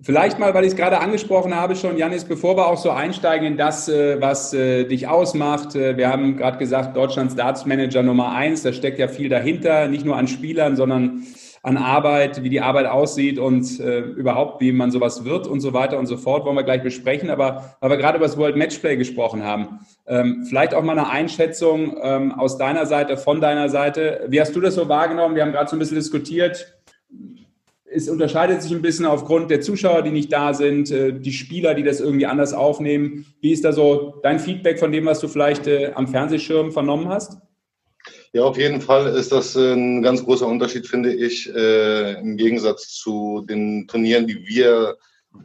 Vielleicht 0.01 0.39
mal, 0.39 0.53
weil 0.53 0.65
ich 0.65 0.71
es 0.71 0.75
gerade 0.75 0.99
angesprochen 0.99 1.55
habe 1.55 1.77
schon, 1.77 1.95
Janis, 1.97 2.25
bevor 2.25 2.57
wir 2.57 2.67
auch 2.67 2.77
so 2.77 2.89
einsteigen 2.89 3.47
in 3.47 3.57
das, 3.57 3.87
äh, 3.87 4.19
was 4.19 4.53
äh, 4.53 4.83
dich 4.83 5.07
ausmacht. 5.07 5.73
Äh, 5.73 5.95
wir 5.95 6.09
haben 6.09 6.35
gerade 6.35 6.57
gesagt, 6.57 6.97
Deutschlands 6.97 7.35
Darts 7.35 7.65
Manager 7.65 8.03
Nummer 8.03 8.33
eins. 8.33 8.63
Da 8.63 8.73
steckt 8.73 8.99
ja 8.99 9.07
viel 9.07 9.29
dahinter, 9.29 9.87
nicht 9.87 10.03
nur 10.03 10.17
an 10.17 10.27
Spielern, 10.27 10.75
sondern 10.75 11.25
an 11.63 11.77
Arbeit, 11.77 12.41
wie 12.43 12.49
die 12.49 12.61
Arbeit 12.61 12.87
aussieht 12.87 13.37
und 13.37 13.79
äh, 13.79 13.99
überhaupt, 13.99 14.61
wie 14.61 14.71
man 14.71 14.89
sowas 14.89 15.25
wird 15.25 15.45
und 15.45 15.59
so 15.59 15.73
weiter 15.73 15.99
und 15.99 16.07
so 16.07 16.17
fort, 16.17 16.43
wollen 16.45 16.55
wir 16.55 16.63
gleich 16.63 16.81
besprechen. 16.81 17.29
Aber 17.29 17.75
weil 17.81 17.91
wir 17.91 17.97
gerade 17.97 18.17
über 18.17 18.25
das 18.25 18.37
World 18.37 18.55
Matchplay 18.55 18.97
gesprochen 18.97 19.43
haben, 19.43 19.79
ähm, 20.07 20.43
vielleicht 20.47 20.73
auch 20.73 20.81
mal 20.81 20.97
eine 20.97 21.09
Einschätzung 21.09 21.97
ähm, 22.01 22.31
aus 22.31 22.57
deiner 22.57 22.87
Seite, 22.87 23.15
von 23.15 23.41
deiner 23.41 23.69
Seite. 23.69 24.25
Wie 24.27 24.41
hast 24.41 24.55
du 24.55 24.61
das 24.61 24.73
so 24.73 24.89
wahrgenommen? 24.89 25.35
Wir 25.35 25.43
haben 25.43 25.51
gerade 25.51 25.69
so 25.69 25.75
ein 25.75 25.79
bisschen 25.79 25.97
diskutiert. 25.97 26.79
Es 27.93 28.09
unterscheidet 28.09 28.63
sich 28.63 28.71
ein 28.71 28.81
bisschen 28.81 29.05
aufgrund 29.05 29.51
der 29.51 29.61
Zuschauer, 29.61 30.01
die 30.01 30.11
nicht 30.11 30.33
da 30.33 30.55
sind, 30.55 30.89
äh, 30.89 31.13
die 31.13 31.33
Spieler, 31.33 31.75
die 31.75 31.83
das 31.83 31.99
irgendwie 31.99 32.25
anders 32.25 32.53
aufnehmen. 32.53 33.25
Wie 33.39 33.51
ist 33.51 33.65
da 33.65 33.71
so 33.71 34.15
dein 34.23 34.39
Feedback 34.39 34.79
von 34.79 34.91
dem, 34.91 35.05
was 35.05 35.19
du 35.19 35.27
vielleicht 35.27 35.67
äh, 35.67 35.91
am 35.93 36.07
Fernsehschirm 36.07 36.71
vernommen 36.71 37.07
hast? 37.07 37.37
Ja, 38.33 38.43
auf 38.43 38.57
jeden 38.57 38.79
Fall 38.79 39.07
ist 39.07 39.33
das 39.33 39.57
ein 39.57 40.01
ganz 40.01 40.23
großer 40.23 40.47
Unterschied, 40.47 40.87
finde 40.87 41.13
ich, 41.13 41.53
äh, 41.53 42.13
im 42.13 42.37
Gegensatz 42.37 42.87
zu 42.87 43.45
den 43.47 43.87
Turnieren, 43.89 44.25
die 44.25 44.47
wir 44.47 44.97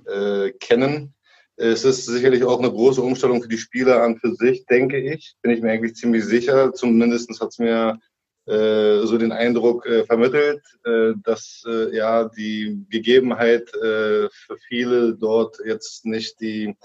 äh, 0.07 0.53
kennen. 0.53 1.13
Es 1.57 1.85
ist 1.85 2.07
sicherlich 2.07 2.45
auch 2.45 2.61
eine 2.61 2.71
große 2.71 3.03
Umstellung 3.03 3.43
für 3.43 3.49
die 3.49 3.59
Spieler 3.59 4.03
an 4.03 4.19
für 4.19 4.35
sich, 4.37 4.67
denke 4.67 4.99
ich. 4.99 5.35
Bin 5.43 5.51
ich 5.51 5.63
mir 5.63 5.73
eigentlich 5.73 5.97
ziemlich 5.97 6.25
sicher. 6.27 6.73
Zumindest 6.75 7.41
hat 7.41 7.49
es 7.49 7.59
mir 7.59 7.99
äh, 8.47 9.05
so 9.05 9.19
den 9.19 9.33
Eindruck 9.33 9.85
äh, 9.87 10.05
vermittelt, 10.05 10.63
äh, 10.85 11.15
dass 11.25 11.65
äh, 11.67 11.97
ja 11.97 12.29
die 12.29 12.87
Gegebenheit 12.89 13.75
äh, 13.75 14.29
für 14.31 14.59
viele 14.69 15.15
dort 15.17 15.59
jetzt 15.65 16.05
nicht 16.05 16.41
die, 16.41 16.77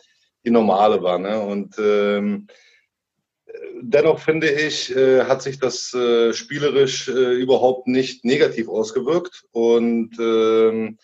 die 0.43 0.49
normale 0.49 1.03
war. 1.03 1.19
Ne? 1.19 1.39
Und 1.39 1.75
ähm, 1.77 2.47
dennoch 3.81 4.19
finde 4.19 4.49
ich, 4.49 4.95
äh, 4.95 5.25
hat 5.25 5.41
sich 5.41 5.59
das 5.59 5.93
äh, 5.93 6.33
spielerisch 6.33 7.07
äh, 7.07 7.33
überhaupt 7.33 7.87
nicht 7.87 8.23
negativ 8.25 8.69
ausgewirkt. 8.69 9.43
Und 9.51 10.17
ähm, 10.19 10.97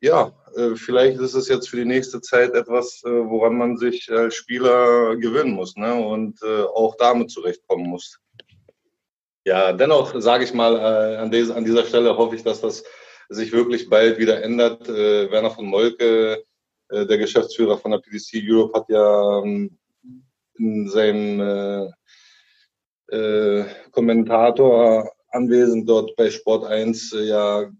ja, 0.00 0.32
vielleicht 0.74 1.20
ist 1.20 1.34
es 1.34 1.48
jetzt 1.48 1.70
für 1.70 1.76
die 1.76 1.84
nächste 1.84 2.20
Zeit 2.20 2.54
etwas, 2.54 3.02
woran 3.04 3.56
man 3.56 3.76
sich 3.76 4.10
als 4.10 4.34
Spieler 4.34 5.14
gewöhnen 5.16 5.52
muss 5.52 5.76
ne? 5.76 5.94
und 5.94 6.44
auch 6.74 6.96
damit 6.96 7.30
zurechtkommen 7.30 7.88
muss. 7.88 8.18
Ja, 9.44 9.72
dennoch 9.72 10.12
sage 10.20 10.42
ich 10.42 10.52
mal, 10.52 10.76
an, 10.76 11.30
des, 11.30 11.52
an, 11.52 11.64
dieser 11.64 11.84
Stelle 11.84 12.16
hoffe 12.16 12.34
ich, 12.34 12.42
dass 12.42 12.60
das 12.60 12.82
sich 13.28 13.52
wirklich 13.52 13.88
bald 13.88 14.18
wieder 14.18 14.42
ändert. 14.42 14.88
Werner 14.88 15.52
von 15.52 15.66
Molke, 15.66 16.42
der 16.90 17.18
Geschäftsführer 17.18 17.78
von 17.78 17.92
der 17.92 17.98
PDC 17.98 18.42
Europe, 18.44 18.76
hat 18.76 18.88
ja 18.88 19.38
ähm, 19.38 19.78
in 20.58 20.88
seinem 20.88 21.40
äh, 21.40 23.16
äh, 23.16 23.64
Kommentator 23.90 25.12
anwesend 25.30 25.88
dort 25.88 26.14
bei 26.16 26.30
Sport 26.30 26.64
1 26.64 27.12
äh, 27.12 27.24
ja 27.24 27.70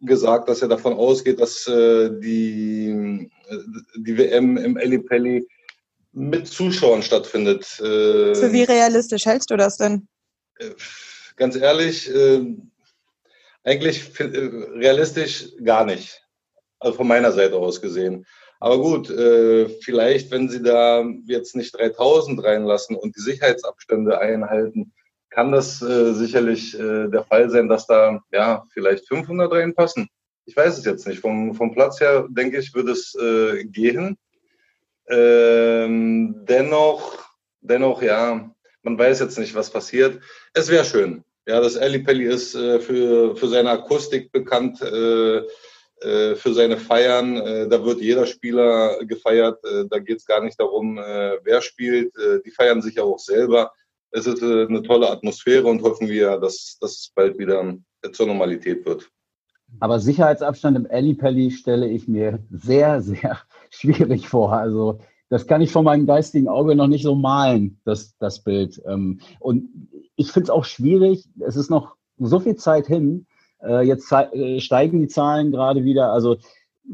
gesagt, 0.00 0.48
dass 0.48 0.62
er 0.62 0.68
davon 0.68 0.94
ausgeht, 0.94 1.38
dass 1.40 1.66
die, 1.66 3.28
die 3.96 4.16
WM 4.16 4.56
im 4.56 4.78
Ellipelli 4.78 5.46
mit 6.12 6.46
Zuschauern 6.46 7.02
stattfindet. 7.02 7.66
Für 7.66 8.50
wie 8.50 8.62
realistisch 8.62 9.26
hältst 9.26 9.50
du 9.50 9.58
das 9.58 9.76
denn? 9.76 10.08
Ganz 11.36 11.54
ehrlich, 11.54 12.10
eigentlich 13.62 14.18
realistisch 14.18 15.52
gar 15.62 15.84
nicht. 15.84 16.26
Also 16.78 16.96
von 16.96 17.06
meiner 17.06 17.32
Seite 17.32 17.56
aus 17.56 17.82
gesehen. 17.82 18.24
Aber 18.60 18.78
gut, 18.78 19.10
äh, 19.10 19.68
vielleicht, 19.82 20.30
wenn 20.30 20.48
Sie 20.48 20.62
da 20.62 21.04
jetzt 21.26 21.56
nicht 21.56 21.76
3000 21.76 22.44
reinlassen 22.44 22.94
und 22.94 23.16
die 23.16 23.20
Sicherheitsabstände 23.20 24.18
einhalten, 24.20 24.92
kann 25.30 25.50
das 25.50 25.80
äh, 25.80 26.12
sicherlich 26.12 26.78
äh, 26.78 27.08
der 27.08 27.24
Fall 27.24 27.50
sein, 27.50 27.68
dass 27.68 27.86
da 27.86 28.22
ja 28.32 28.64
vielleicht 28.72 29.08
500 29.08 29.50
reinpassen. 29.50 30.08
Ich 30.44 30.56
weiß 30.56 30.78
es 30.78 30.84
jetzt 30.84 31.06
nicht. 31.06 31.20
Vom, 31.20 31.54
vom 31.54 31.72
Platz 31.72 32.00
her, 32.00 32.26
denke 32.28 32.58
ich, 32.58 32.74
würde 32.74 32.92
es 32.92 33.16
gehen. 33.66 34.18
Ähm, 35.08 36.34
dennoch, 36.48 37.18
dennoch, 37.60 38.02
ja, 38.02 38.50
man 38.82 38.98
weiß 38.98 39.20
jetzt 39.20 39.38
nicht, 39.38 39.54
was 39.54 39.70
passiert. 39.70 40.20
Es 40.54 40.68
wäre 40.70 40.84
schön. 40.84 41.24
Ja, 41.46 41.60
das 41.60 41.76
Ali 41.76 41.98
Pelli 41.98 42.26
ist 42.26 42.54
äh, 42.54 42.80
für, 42.80 43.34
für 43.34 43.48
seine 43.48 43.70
Akustik 43.70 44.30
bekannt. 44.30 44.80
Äh, 44.82 45.42
für 46.02 46.54
seine 46.54 46.76
Feiern. 46.78 47.36
Äh, 47.36 47.68
da 47.68 47.84
wird 47.84 48.00
jeder 48.00 48.26
Spieler 48.26 49.04
gefeiert. 49.04 49.62
Äh, 49.64 49.86
da 49.88 49.98
geht 49.98 50.18
es 50.18 50.26
gar 50.26 50.42
nicht 50.42 50.58
darum, 50.58 50.96
wer 50.96 51.60
spielt. 51.62 52.12
die 52.44 52.50
feiern 52.50 52.82
sich 52.82 52.96
ja 52.96 53.02
auch 53.02 53.18
selber. 53.18 53.72
Es 54.12 54.26
ist 54.26 54.42
eine 54.42 54.82
tolle 54.82 55.08
Atmosphäre 55.08 55.66
und 55.66 55.82
hoffen 55.82 56.08
wir, 56.08 56.38
dass 56.38 56.78
das 56.80 57.12
bald 57.14 57.38
wieder 57.38 57.76
zur 58.12 58.26
Normalität 58.26 58.84
wird. 58.84 59.08
Aber 59.78 60.00
Sicherheitsabstand 60.00 60.76
im 60.76 60.86
Ellipelli 60.86 61.50
stelle 61.50 61.88
ich 61.88 62.08
mir 62.08 62.40
sehr, 62.50 63.00
sehr 63.00 63.38
schwierig 63.70 64.28
vor. 64.28 64.52
Also 64.52 64.98
das 65.28 65.46
kann 65.46 65.60
ich 65.60 65.70
von 65.70 65.84
meinem 65.84 66.06
geistigen 66.06 66.48
Auge 66.48 66.74
noch 66.74 66.88
nicht 66.88 67.04
so 67.04 67.14
malen, 67.14 67.80
das, 67.84 68.16
das 68.18 68.42
Bild. 68.42 68.82
Ähm, 68.84 69.20
und 69.38 69.88
ich 70.16 70.32
finde 70.32 70.44
es 70.44 70.50
auch 70.50 70.64
schwierig. 70.64 71.28
Es 71.38 71.54
ist 71.54 71.70
noch 71.70 71.94
so 72.18 72.40
viel 72.40 72.56
Zeit 72.56 72.86
hin. 72.88 73.26
Äh, 73.62 73.86
jetzt 73.86 74.10
äh, 74.12 74.60
steigen 74.60 75.00
die 75.00 75.08
Zahlen 75.08 75.50
gerade 75.50 75.84
wieder. 75.84 76.12
Also 76.12 76.36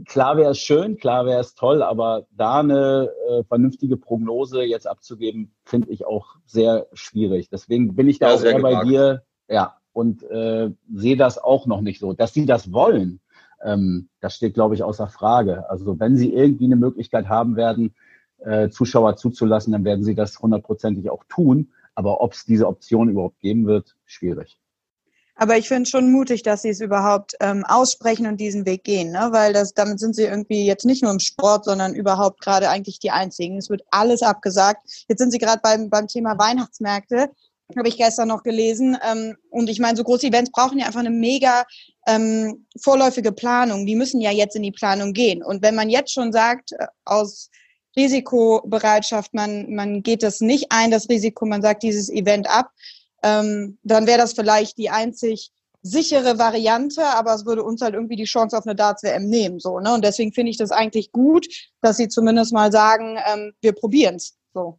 klar 0.04 0.37
wäre 0.37 0.50
es 0.50 0.58
schön, 0.58 0.96
klar 0.96 1.26
wäre 1.26 1.40
es 1.40 1.54
toll, 1.54 1.82
aber 1.82 2.26
da 2.30 2.61
eine 2.61 3.11
äh, 3.28 3.44
vernünftige 3.44 3.96
Prognose 3.96 4.62
jetzt 4.62 4.87
abzugeben, 4.87 5.54
finde 5.64 5.90
ich 5.90 6.06
auch 6.06 6.37
sehr 6.44 6.87
schwierig. 6.92 7.49
Deswegen 7.49 7.94
bin 7.94 8.08
ich 8.08 8.18
da 8.18 8.30
ja, 8.30 8.35
auch 8.35 8.44
eher 8.44 8.61
bei 8.61 8.85
dir, 8.85 9.23
ja, 9.49 9.76
und 9.92 10.23
äh, 10.25 10.70
sehe 10.92 11.16
das 11.16 11.38
auch 11.38 11.66
noch 11.66 11.80
nicht 11.80 12.00
so. 12.00 12.12
Dass 12.12 12.35
sie 12.35 12.46
das 12.46 12.73
wollen, 12.73 13.20
ähm, 13.62 14.08
das 14.20 14.35
steht, 14.35 14.54
glaube 14.54 14.75
ich, 14.75 14.82
außer 14.82 15.08
Frage. 15.08 15.70
Also 15.70 15.99
wenn 15.99 16.16
sie 16.16 16.32
irgendwie 16.32 16.66
eine 16.66 16.76
Möglichkeit 16.76 17.28
haben 17.28 17.56
werden, 17.56 17.94
äh, 18.38 18.68
Zuschauer 18.68 19.16
zuzulassen, 19.16 19.73
dann 19.73 19.85
werden 19.85 20.04
sie 20.04 20.14
das 20.14 20.38
hundertprozentig 20.38 21.11
auch 21.11 21.25
tun. 21.28 21.73
Aber 21.94 22.20
ob 22.20 22.35
es 22.35 22.44
diese 22.44 22.66
Option 22.66 23.08
überhaupt 23.08 23.40
geben 23.40 23.66
wird, 23.66 23.96
schwierig. 24.04 24.58
Aber 25.38 25.59
ich 25.59 25.69
finde 25.69 25.88
schon 25.88 26.11
mutig, 26.11 26.43
dass 26.43 26.62
sie 26.62 26.71
es 26.71 26.81
überhaupt 26.81 27.37
ähm, 27.40 27.62
aussprechen 27.66 28.26
und 28.26 28.40
diesen 28.40 28.64
Weg 28.64 28.85
gehen, 28.85 29.12
ne? 29.12 29.28
weil 29.33 29.52
das, 29.52 29.75
damit 29.75 30.00
sind 30.00 30.16
sie 30.16 30.25
irgendwie 30.25 30.64
jetzt 30.64 30.87
nicht 30.87 31.02
nur 31.02 31.12
im 31.12 31.21
Sport, 31.21 31.66
sondern 31.66 31.95
überhaupt 31.95 32.40
gerade 32.40 32.71
eigentlich 32.71 32.99
die 33.00 33.11
Einzigen. 33.11 33.59
Es 33.59 33.69
wird 33.69 33.83
alles 33.90 34.23
abgesagt. 34.23 35.05
Jetzt 35.09 35.19
sind 35.19 35.31
sie 35.31 35.38
gerade 35.38 35.61
beim, 35.62 35.90
beim 35.90 36.09
Thema 36.09 36.38
Weihnachtsmärkte, 36.38 37.28
habe 37.76 37.88
ich 37.88 37.99
gestern 37.99 38.28
noch 38.28 38.45
gelesen. 38.45 38.97
Ähm, 39.07 39.37
und 39.50 39.69
ich 39.69 39.78
meine, 39.78 39.97
so 39.97 40.05
große 40.05 40.26
Events 40.26 40.50
brauchen 40.50 40.78
ja 40.78 40.87
einfach 40.87 41.00
eine 41.00 41.11
mega 41.11 41.64
ähm, 42.07 42.66
vorläufige 42.81 43.33
Planung. 43.33 43.85
Die 43.85 43.97
müssen 43.97 44.23
ja 44.23 44.31
jetzt 44.31 44.57
in 44.57 44.62
die 44.62 44.73
Planung 44.73 45.12
gehen. 45.12 45.43
Und 45.43 45.62
wenn 45.62 45.75
man 45.75 45.90
jetzt 45.90 46.12
schon 46.12 46.33
sagt, 46.33 46.73
äh, 46.73 46.87
aus 47.05 47.50
Risikobereitschaft, 47.95 49.35
man, 49.35 49.75
man 49.75 50.02
geht 50.02 50.23
das 50.23 50.40
nicht 50.40 50.66
ein, 50.71 50.90
das 50.90 51.11
Risiko, 51.11 51.45
man 51.45 51.62
sagt 51.62 51.83
dieses 51.83 52.09
Event 52.09 52.49
ab, 52.49 52.71
ähm, 53.26 53.78
dann 53.83 54.06
wäre 54.06 54.18
das 54.18 54.35
vielleicht 54.35 54.78
die 54.78 54.90
einzig 54.90 55.50
sichere 55.83 56.38
Variante, 56.38 57.02
aber 57.02 57.35
es 57.35 57.45
würde 57.45 57.62
uns 57.62 57.80
halt 57.80 57.95
irgendwie 57.95 58.16
die 58.16 58.25
Chance 58.25 58.56
auf 58.56 58.66
eine 58.66 58.75
Darts-WM 58.75 59.28
nehmen. 59.28 59.59
So, 59.59 59.80
ne? 59.80 59.95
Und 59.95 60.04
deswegen 60.04 60.33
finde 60.33 60.50
ich 60.50 60.56
das 60.56 60.71
eigentlich 60.71 61.12
gut, 61.12 61.47
dass 61.80 61.97
sie 61.97 62.09
zumindest 62.09 62.52
mal 62.52 62.73
sagen, 62.73 63.18
ähm, 63.33 63.52
wir 63.61 63.73
probieren 63.73 64.16
es. 64.16 64.37
So. 64.54 64.78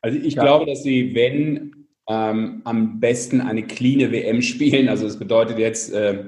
Also 0.00 0.18
ich 0.18 0.34
ja. 0.34 0.42
glaube, 0.42 0.66
dass 0.66 0.82
sie, 0.82 1.14
wenn 1.14 1.86
ähm, 2.08 2.62
am 2.64 3.00
besten 3.00 3.40
eine 3.40 3.62
cleane 3.62 4.12
WM 4.12 4.42
spielen, 4.42 4.88
also 4.88 5.04
das 5.04 5.18
bedeutet 5.18 5.58
jetzt 5.58 5.92
äh, 5.92 6.24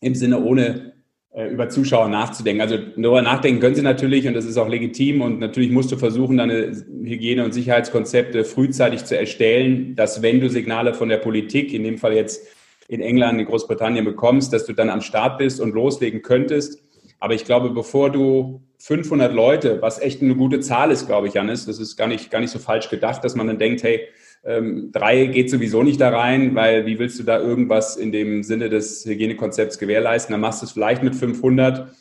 im 0.00 0.14
Sinne 0.14 0.42
ohne 0.42 0.91
über 1.34 1.70
Zuschauer 1.70 2.08
nachzudenken. 2.08 2.60
Also 2.60 2.76
darüber 2.76 3.22
nachdenken 3.22 3.60
können 3.60 3.74
sie 3.74 3.82
natürlich 3.82 4.26
und 4.28 4.34
das 4.34 4.44
ist 4.44 4.58
auch 4.58 4.68
legitim 4.68 5.22
und 5.22 5.40
natürlich 5.40 5.70
musst 5.70 5.90
du 5.90 5.96
versuchen, 5.96 6.36
deine 6.36 6.72
Hygiene- 7.04 7.44
und 7.44 7.52
Sicherheitskonzepte 7.52 8.44
frühzeitig 8.44 9.06
zu 9.06 9.16
erstellen, 9.16 9.96
dass 9.96 10.20
wenn 10.20 10.40
du 10.40 10.50
Signale 10.50 10.92
von 10.92 11.08
der 11.08 11.16
Politik, 11.16 11.72
in 11.72 11.84
dem 11.84 11.96
Fall 11.96 12.12
jetzt 12.12 12.46
in 12.88 13.00
England, 13.00 13.40
in 13.40 13.46
Großbritannien 13.46 14.04
bekommst, 14.04 14.52
dass 14.52 14.66
du 14.66 14.74
dann 14.74 14.90
am 14.90 15.00
Start 15.00 15.38
bist 15.38 15.58
und 15.60 15.72
loslegen 15.72 16.20
könntest. 16.20 16.82
Aber 17.18 17.32
ich 17.32 17.46
glaube, 17.46 17.70
bevor 17.70 18.10
du 18.10 18.60
500 18.78 19.32
Leute, 19.32 19.80
was 19.80 20.00
echt 20.00 20.20
eine 20.20 20.34
gute 20.34 20.60
Zahl 20.60 20.90
ist, 20.90 21.06
glaube 21.06 21.28
ich, 21.28 21.34
Janis, 21.34 21.64
das 21.64 21.78
ist 21.78 21.96
gar 21.96 22.08
nicht, 22.08 22.30
gar 22.30 22.40
nicht 22.40 22.50
so 22.50 22.58
falsch 22.58 22.90
gedacht, 22.90 23.24
dass 23.24 23.36
man 23.36 23.46
dann 23.46 23.58
denkt, 23.58 23.82
hey, 23.82 24.00
ähm, 24.44 24.90
drei 24.92 25.26
geht 25.26 25.50
sowieso 25.50 25.82
nicht 25.82 26.00
da 26.00 26.08
rein, 26.10 26.54
weil 26.54 26.84
wie 26.86 26.98
willst 26.98 27.18
du 27.18 27.22
da 27.22 27.40
irgendwas 27.40 27.96
in 27.96 28.10
dem 28.10 28.42
Sinne 28.42 28.68
des 28.68 29.04
Hygienekonzepts 29.06 29.78
gewährleisten? 29.78 30.32
Dann 30.32 30.40
machst 30.40 30.62
du 30.62 30.66
es 30.66 30.72
vielleicht 30.72 31.02
mit 31.02 31.14
500. 31.14 31.94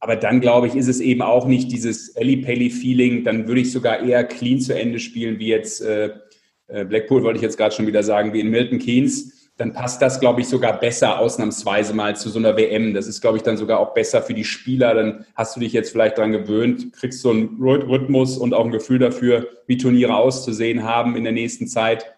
Aber 0.00 0.16
dann, 0.16 0.40
glaube 0.40 0.66
ich, 0.66 0.74
ist 0.74 0.88
es 0.88 1.00
eben 1.00 1.22
auch 1.22 1.46
nicht 1.46 1.70
dieses 1.70 2.08
Ellie-Pelly-Feeling. 2.10 3.24
Dann 3.24 3.46
würde 3.46 3.60
ich 3.60 3.70
sogar 3.70 4.00
eher 4.00 4.24
clean 4.24 4.58
zu 4.58 4.74
Ende 4.74 4.98
spielen, 4.98 5.38
wie 5.38 5.48
jetzt 5.48 5.82
äh, 5.82 6.10
äh 6.68 6.84
Blackpool, 6.84 7.22
wollte 7.22 7.36
ich 7.36 7.42
jetzt 7.42 7.58
gerade 7.58 7.74
schon 7.74 7.86
wieder 7.86 8.02
sagen, 8.02 8.32
wie 8.32 8.40
in 8.40 8.50
Milton 8.50 8.78
Keynes 8.78 9.41
dann 9.62 9.72
passt 9.72 10.02
das, 10.02 10.18
glaube 10.18 10.40
ich, 10.40 10.48
sogar 10.48 10.80
besser 10.80 11.20
ausnahmsweise 11.20 11.94
mal 11.94 12.16
zu 12.16 12.30
so 12.30 12.40
einer 12.40 12.56
WM. 12.56 12.94
Das 12.94 13.06
ist, 13.06 13.20
glaube 13.20 13.36
ich, 13.36 13.44
dann 13.44 13.56
sogar 13.56 13.78
auch 13.78 13.94
besser 13.94 14.20
für 14.20 14.34
die 14.34 14.42
Spieler. 14.42 14.92
Dann 14.92 15.24
hast 15.36 15.54
du 15.54 15.60
dich 15.60 15.72
jetzt 15.72 15.92
vielleicht 15.92 16.18
daran 16.18 16.32
gewöhnt, 16.32 16.92
kriegst 16.92 17.20
so 17.20 17.30
einen 17.30 17.62
Rhythmus 17.62 18.38
und 18.38 18.54
auch 18.54 18.64
ein 18.64 18.72
Gefühl 18.72 18.98
dafür, 18.98 19.46
wie 19.68 19.76
Turniere 19.76 20.16
auszusehen 20.16 20.82
haben 20.82 21.14
in 21.14 21.22
der 21.22 21.32
nächsten 21.32 21.68
Zeit. 21.68 22.12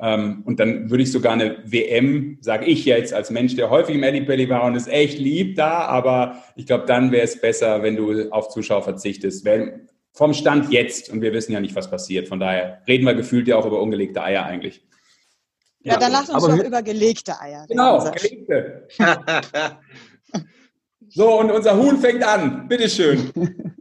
Ähm, 0.00 0.40
und 0.46 0.58
dann 0.58 0.88
würde 0.88 1.02
ich 1.02 1.12
sogar 1.12 1.34
eine 1.34 1.58
WM, 1.66 2.38
sage 2.40 2.64
ich 2.64 2.86
jetzt 2.86 3.12
als 3.12 3.28
Mensch, 3.30 3.56
der 3.56 3.68
häufig 3.68 3.94
im 3.94 4.00
Belly 4.24 4.48
war 4.48 4.64
und 4.64 4.74
ist 4.74 4.88
echt 4.88 5.18
lieb 5.18 5.56
da, 5.56 5.80
aber 5.82 6.42
ich 6.54 6.64
glaube, 6.64 6.86
dann 6.86 7.12
wäre 7.12 7.24
es 7.24 7.38
besser, 7.38 7.82
wenn 7.82 7.96
du 7.96 8.30
auf 8.30 8.48
Zuschauer 8.48 8.84
verzichtest. 8.84 9.44
Wenn, 9.44 9.86
vom 10.14 10.32
Stand 10.32 10.72
jetzt, 10.72 11.10
und 11.10 11.20
wir 11.20 11.34
wissen 11.34 11.52
ja 11.52 11.60
nicht, 11.60 11.76
was 11.76 11.90
passiert, 11.90 12.26
von 12.26 12.40
daher 12.40 12.80
reden 12.88 13.04
wir 13.04 13.12
gefühlt 13.12 13.48
ja 13.48 13.56
auch 13.56 13.66
über 13.66 13.82
ungelegte 13.82 14.22
Eier 14.22 14.46
eigentlich. 14.46 14.85
Ja, 15.86 15.98
dann 15.98 16.10
lass 16.10 16.28
uns 16.28 16.44
doch 16.44 16.64
über 16.64 16.82
gelegte 16.82 17.40
Eier 17.40 17.62
reden. 17.62 17.68
Genau, 17.68 18.10
gelegte. 18.10 18.88
so, 21.08 21.38
und 21.38 21.52
unser 21.52 21.76
Huhn 21.76 21.98
fängt 21.98 22.24
an. 22.24 22.66
Bitteschön. 22.66 23.32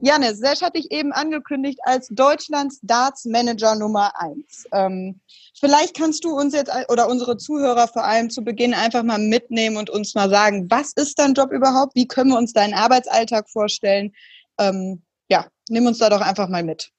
Janis, 0.00 0.38
Sesh 0.38 0.62
hat 0.62 0.76
dich 0.76 0.92
eben 0.92 1.12
angekündigt 1.12 1.80
als 1.82 2.08
Deutschlands 2.08 2.78
Darts 2.82 3.24
Manager 3.24 3.74
Nummer 3.74 4.12
1. 4.20 4.66
Ähm, 4.72 5.20
vielleicht 5.58 5.96
kannst 5.96 6.22
du 6.22 6.38
uns 6.38 6.54
jetzt 6.54 6.70
oder 6.88 7.08
unsere 7.08 7.38
Zuhörer 7.38 7.88
vor 7.88 8.04
allem 8.04 8.30
zu 8.30 8.44
Beginn 8.44 8.74
einfach 8.74 9.02
mal 9.02 9.18
mitnehmen 9.18 9.78
und 9.78 9.90
uns 9.90 10.14
mal 10.14 10.28
sagen, 10.28 10.70
was 10.70 10.92
ist 10.92 11.18
dein 11.18 11.34
Job 11.34 11.50
überhaupt? 11.50 11.96
Wie 11.96 12.06
können 12.06 12.30
wir 12.30 12.38
uns 12.38 12.52
deinen 12.52 12.74
Arbeitsalltag 12.74 13.48
vorstellen? 13.48 14.12
Ähm, 14.58 15.02
ja, 15.28 15.46
nimm 15.70 15.86
uns 15.86 15.98
da 15.98 16.08
doch 16.08 16.20
einfach 16.20 16.48
mal 16.48 16.62
mit. 16.62 16.92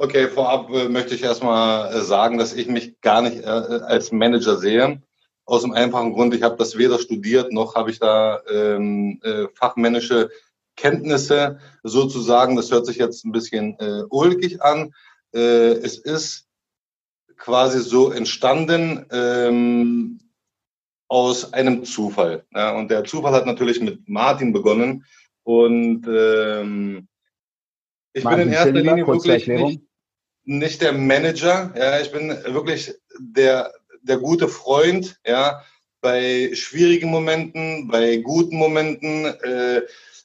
Okay, 0.00 0.28
vorab 0.28 0.70
äh, 0.70 0.88
möchte 0.88 1.16
ich 1.16 1.24
erstmal 1.24 1.92
äh, 1.92 2.00
sagen, 2.02 2.38
dass 2.38 2.54
ich 2.54 2.68
mich 2.68 3.00
gar 3.00 3.20
nicht 3.20 3.42
äh, 3.42 3.48
als 3.48 4.12
Manager 4.12 4.56
sehe. 4.56 5.02
Aus 5.44 5.62
dem 5.62 5.72
einfachen 5.72 6.12
Grund, 6.12 6.32
ich 6.34 6.42
habe 6.42 6.56
das 6.56 6.78
weder 6.78 7.00
studiert, 7.00 7.52
noch 7.52 7.74
habe 7.74 7.90
ich 7.90 7.98
da 7.98 8.40
ähm, 8.48 9.20
äh, 9.24 9.46
fachmännische 9.54 10.30
Kenntnisse 10.76 11.58
sozusagen. 11.82 12.54
Das 12.54 12.70
hört 12.70 12.86
sich 12.86 12.98
jetzt 12.98 13.24
ein 13.24 13.32
bisschen 13.32 13.76
äh, 13.80 14.04
ulkig 14.08 14.62
an. 14.62 14.94
Äh, 15.34 15.72
es 15.72 15.98
ist 15.98 16.46
quasi 17.36 17.80
so 17.80 18.12
entstanden 18.12 19.04
ähm, 19.10 20.20
aus 21.08 21.52
einem 21.52 21.84
Zufall. 21.84 22.44
Ja, 22.54 22.76
und 22.76 22.92
der 22.92 23.02
Zufall 23.02 23.32
hat 23.32 23.46
natürlich 23.46 23.80
mit 23.80 24.08
Martin 24.08 24.52
begonnen. 24.52 25.04
Und 25.42 26.06
ähm, 26.06 27.08
ich 28.12 28.22
Martin 28.22 28.40
bin 28.40 28.48
in 28.48 28.54
erster 28.54 28.72
Linie 28.72 29.06
wirklich 29.06 29.46
nicht, 29.48 29.87
nicht 30.48 30.80
der 30.80 30.94
Manager, 30.94 31.74
ja, 31.76 32.00
ich 32.00 32.10
bin 32.10 32.30
wirklich 32.30 32.94
der, 33.18 33.70
der 34.00 34.16
gute 34.16 34.48
Freund, 34.48 35.20
ja, 35.26 35.62
bei 36.00 36.50
schwierigen 36.54 37.10
Momenten, 37.10 37.86
bei 37.86 38.16
guten 38.16 38.56
Momenten, 38.56 39.26
äh, 39.26 39.82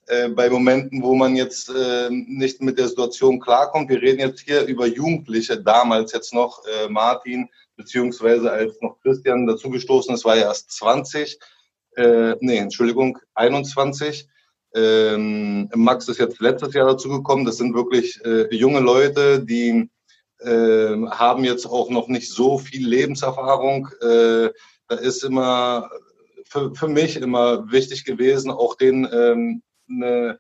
äh, 0.08 0.30
bei 0.30 0.50
Momenten, 0.50 1.04
wo 1.04 1.14
man 1.14 1.36
jetzt 1.36 1.70
äh, 1.70 2.10
nicht 2.10 2.62
mit 2.62 2.80
der 2.80 2.88
Situation 2.88 3.42
klarkommt. 3.42 3.90
Wir 3.90 4.02
reden 4.02 4.22
jetzt 4.22 4.40
hier 4.40 4.66
über 4.66 4.86
Jugendliche, 4.86 5.62
damals 5.62 6.14
jetzt 6.14 6.34
noch 6.34 6.64
äh, 6.68 6.88
Martin, 6.88 7.50
beziehungsweise 7.76 8.50
als 8.50 8.80
noch 8.80 9.02
Christian 9.02 9.46
dazugestoßen 9.46 10.14
ist, 10.16 10.24
war 10.24 10.38
er 10.38 10.44
erst 10.44 10.72
20, 10.72 11.38
äh, 11.98 12.36
nee, 12.40 12.58
Entschuldigung, 12.60 13.20
21. 13.34 14.30
Ähm, 14.74 15.70
Max 15.76 16.08
ist 16.08 16.20
jetzt 16.20 16.40
letztes 16.40 16.74
Jahr 16.74 16.88
dazugekommen. 16.88 17.44
Das 17.44 17.58
sind 17.58 17.76
wirklich 17.76 18.24
äh, 18.24 18.48
junge 18.56 18.80
Leute, 18.80 19.44
die 19.44 19.90
äh, 20.44 21.10
haben 21.10 21.44
jetzt 21.44 21.66
auch 21.66 21.90
noch 21.90 22.08
nicht 22.08 22.32
so 22.32 22.58
viel 22.58 22.88
Lebenserfahrung. 22.88 23.90
Äh, 24.02 24.50
da 24.88 24.96
ist 24.96 25.24
immer 25.24 25.90
für, 26.46 26.74
für 26.76 26.88
mich 26.88 27.18
immer 27.18 27.72
wichtig 27.72 28.06
gewesen, 28.06 28.52
auch 28.52 28.76
den 28.76 29.08
ähm, 29.12 29.64
eine, 29.90 30.40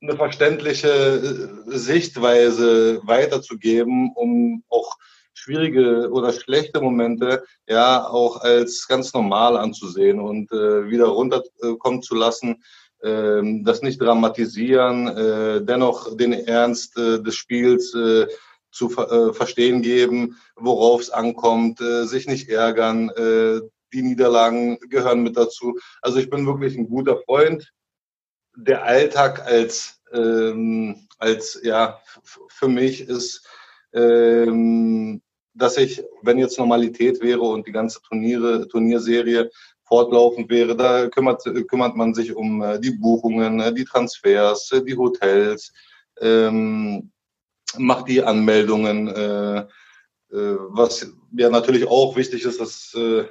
eine 0.00 0.16
verständliche 0.16 0.88
äh, 0.88 1.76
Sichtweise 1.76 3.00
weiterzugeben, 3.04 4.12
um 4.14 4.64
auch 4.68 4.96
schwierige 5.34 6.10
oder 6.10 6.32
schlechte 6.32 6.80
Momente 6.80 7.44
ja 7.68 8.06
auch 8.08 8.40
als 8.40 8.88
ganz 8.88 9.12
normal 9.12 9.56
anzusehen 9.56 10.18
und 10.18 10.50
äh, 10.50 10.88
wieder 10.88 11.06
runterkommen 11.06 12.02
zu 12.02 12.14
lassen, 12.14 12.64
äh, 13.00 13.42
das 13.62 13.82
nicht 13.82 14.00
dramatisieren, 14.00 15.08
äh, 15.08 15.62
dennoch 15.62 16.16
den 16.16 16.32
Ernst 16.32 16.96
äh, 16.98 17.22
des 17.22 17.36
Spiels 17.36 17.94
äh, 17.94 18.26
zu 18.76 18.88
ver 18.88 19.32
verstehen 19.34 19.82
geben, 19.82 20.36
worauf 20.54 21.00
es 21.00 21.10
ankommt, 21.10 21.78
sich 21.78 22.26
nicht 22.26 22.48
ärgern. 22.48 23.10
die 23.92 24.02
Niederlagen 24.02 24.78
gehören 24.90 25.22
mit 25.22 25.36
dazu. 25.36 25.78
Also 26.02 26.18
ich 26.18 26.28
bin 26.28 26.46
wirklich 26.46 26.76
ein 26.76 26.88
guter 26.88 27.18
Freund 27.24 27.72
der 28.56 28.84
Alltag 28.84 29.46
als, 29.46 30.00
ähm, 30.12 31.06
als 31.18 31.60
ja, 31.62 32.00
für 32.48 32.68
mich 32.68 33.08
ist, 33.08 33.46
ähm, 33.92 35.22
dass 35.54 35.76
ich, 35.76 36.02
wenn 36.22 36.38
jetzt 36.38 36.58
Normalität 36.58 37.22
wäre 37.22 37.40
und 37.40 37.66
die 37.66 37.72
ganze 37.72 38.00
Turniere, 38.02 38.66
Turnierserie 38.68 39.50
fortlaufend 39.84 40.50
wäre, 40.50 40.76
da 40.76 41.08
kümmert, 41.08 41.44
kümmert 41.68 41.96
man 41.96 42.12
sich 42.12 42.34
um 42.34 42.62
äh, 42.62 42.80
die 42.80 42.90
Buchungen, 42.90 43.60
äh, 43.60 43.72
die 43.72 43.84
Transfers, 43.84 44.72
äh, 44.72 44.82
die 44.82 44.96
Hotels, 44.96 45.72
ähm, 46.20 47.12
macht 47.78 48.08
die 48.08 48.22
Anmeldungen, 48.22 49.08
äh, 49.08 49.58
äh, 49.58 49.66
was 50.30 51.12
ja 51.36 51.50
natürlich 51.50 51.86
auch 51.86 52.16
wichtig 52.16 52.44
ist, 52.44 52.60
dass 52.60 52.94
äh, 52.94 53.24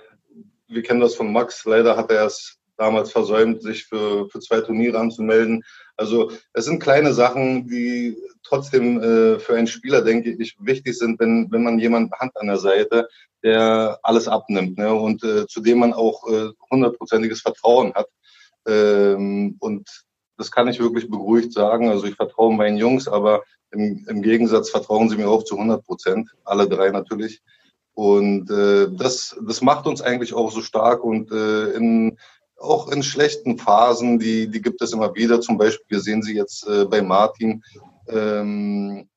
wir 0.68 0.84
kennen 0.84 1.02
das 1.02 1.16
von 1.16 1.32
Max, 1.32 1.66
leider 1.66 1.96
hat 1.96 2.12
er 2.12 2.26
es 2.26 2.60
damals 2.78 3.12
versäumt, 3.12 3.62
sich 3.62 3.86
für, 3.86 4.30
für 4.30 4.40
zwei 4.40 4.62
Turniere 4.62 5.00
anzumelden. 5.00 5.64
Also 5.98 6.32
es 6.54 6.66
sind 6.66 6.82
kleine 6.82 7.14
Sachen, 7.14 7.68
die 7.68 8.18
trotzdem 8.44 9.02
äh, 9.02 9.40
für 9.40 9.56
einen 9.56 9.68
Spieler, 9.68 10.02
denke 10.02 10.36
ich, 10.38 10.56
wichtig 10.60 10.98
sind, 10.98 11.20
wenn, 11.20 11.52
wenn 11.52 11.64
man 11.64 11.80
jemanden 11.80 12.12
Hand 12.20 12.36
an 12.36 12.48
der 12.48 12.58
Seite, 12.58 13.08
der 13.44 14.00
alles 14.04 14.28
abnimmt 14.28 14.78
ne? 14.78 14.94
und 14.94 15.24
äh, 15.24 15.48
zu 15.48 15.62
dem 15.62 15.80
man 15.80 15.94
auch 15.94 16.28
äh, 16.28 16.50
hundertprozentiges 16.70 17.42
Vertrauen 17.42 17.94
hat. 17.94 18.08
Ähm, 18.68 19.56
und 19.60 19.88
das 20.38 20.52
kann 20.52 20.68
ich 20.68 20.80
wirklich 20.80 21.10
beruhigt 21.10 21.54
sagen. 21.54 21.90
Also 21.90 22.06
ich 22.08 22.16
vertraue 22.16 22.54
meinen 22.54 22.78
Jungs, 22.78 23.08
aber 23.08 23.44
im, 23.76 24.06
im 24.08 24.22
Gegensatz 24.22 24.70
vertrauen 24.70 25.10
sie 25.10 25.18
mir 25.18 25.30
auch 25.30 25.44
zu 25.44 25.56
100 25.56 25.86
Prozent, 25.86 26.30
alle 26.44 26.68
drei 26.68 26.90
natürlich. 26.90 27.42
Und 27.94 28.50
äh, 28.50 28.88
das, 28.92 29.38
das 29.48 29.62
macht 29.62 29.88
uns 29.88 30.02
eigentlich 30.02 30.34
auch 30.34 30.52
so 30.52 30.62
stark 30.62 31.04
und 31.04 31.32
äh, 31.32 31.72
in, 31.72 32.18
auch 32.58 32.90
in 32.90 33.04
schlechten 33.04 33.58
Phasen, 33.58 34.20
die, 34.20 34.50
die 34.50 34.62
gibt 34.62 34.82
es 34.82 34.94
immer 34.94 35.14
wieder. 35.16 35.40
Zum 35.42 35.58
Beispiel, 35.58 35.86
wir 35.90 36.00
sehen 36.02 36.22
sie 36.22 36.36
jetzt 36.36 36.68
äh, 36.68 36.86
bei 36.86 37.02
Martin. 37.02 37.64
Ähm, 38.08 39.08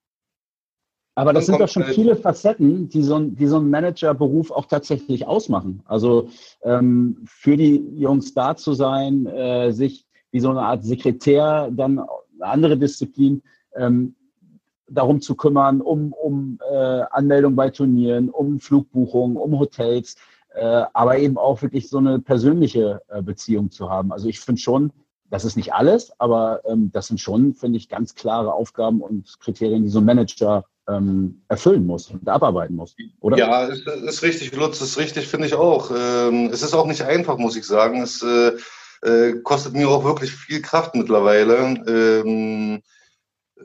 aber 1.17 1.33
das 1.33 1.47
sind 1.47 1.61
doch 1.61 1.69
schon 1.69 1.83
viele 1.83 2.15
Facetten, 2.15 2.89
die 2.89 3.03
so 3.03 3.17
ein, 3.17 3.35
die 3.35 3.49
so 3.49 3.57
ein 3.59 3.69
Managerberuf 3.69 4.53
auch 4.53 4.67
tatsächlich 4.67 5.27
ausmachen. 5.27 5.83
Also 5.87 6.29
ähm, 6.63 7.25
für 7.27 7.57
die 7.57 7.85
Jungs 7.97 8.35
da 8.35 8.55
zu 8.55 8.73
sein, 8.73 9.27
äh, 9.27 9.73
sich 9.73 10.07
wie 10.31 10.39
so 10.39 10.51
eine 10.51 10.63
Art 10.63 10.85
Sekretär, 10.85 11.71
dann 11.73 11.99
eine 11.99 12.09
andere 12.41 12.79
Disziplin, 12.79 13.43
ähm, 13.75 14.15
darum 14.89 15.21
zu 15.21 15.35
kümmern, 15.35 15.81
um, 15.81 16.13
um 16.13 16.59
äh, 16.71 17.03
Anmeldung 17.11 17.57
bei 17.57 17.71
Turnieren, 17.71 18.31
um 18.31 18.61
Flugbuchungen, 18.61 19.37
um 19.37 19.59
Hotels, 19.59 20.17
äh, 20.55 20.85
aber 20.93 21.19
eben 21.19 21.39
auch 21.39 21.63
wirklich 21.63 21.89
so 21.89 21.99
eine 21.99 22.19
persönliche 22.19 23.03
äh, 23.09 23.23
Beziehung 23.23 23.71
zu 23.71 23.91
haben. 23.91 24.13
Also 24.13 24.29
ich 24.29 24.41
finde 24.41 24.61
schon, 24.61 24.93
das 25.31 25.45
ist 25.45 25.57
nicht 25.57 25.75
alles, 25.75 26.13
aber 26.19 26.63
ähm, 26.65 26.91
das 26.93 27.09
sind 27.09 27.21
schon, 27.21 27.55
finde 27.55 27.77
ich, 27.77 27.89
ganz 27.89 28.15
klare 28.15 28.53
Aufgaben 28.53 29.03
und 29.03 29.39
Kriterien, 29.41 29.83
die 29.83 29.91
so 29.91 29.99
ein 29.99 30.07
Manager 30.07 30.65
ähm, 30.89 31.43
erfüllen 31.49 31.87
muss 31.87 32.11
und 32.11 32.27
abarbeiten 32.29 32.77
muss, 32.77 32.97
oder? 33.21 33.37
Ja, 33.37 33.65
ist, 33.65 33.87
ist 33.87 34.23
richtig, 34.23 34.57
Lutz, 34.57 34.81
ist 34.81 34.99
richtig, 34.99 35.29
finde 35.29 35.47
ich 35.47 35.55
auch. 35.55 35.91
Ähm, 35.91 36.49
es 36.51 36.63
ist 36.63 36.75
auch 36.75 36.87
nicht 36.87 37.03
einfach, 37.03 37.37
muss 37.37 37.57
ich 37.57 37.67
sagen. 37.67 38.01
Es 38.01 38.23
äh, 38.23 38.53
äh, 39.03 39.41
kostet 39.43 39.75
mir 39.75 39.89
auch 39.89 40.05
wirklich 40.05 40.33
viel 40.33 40.63
Kraft 40.63 40.95
mittlerweile. 40.95 41.57
Ähm, 41.87 42.83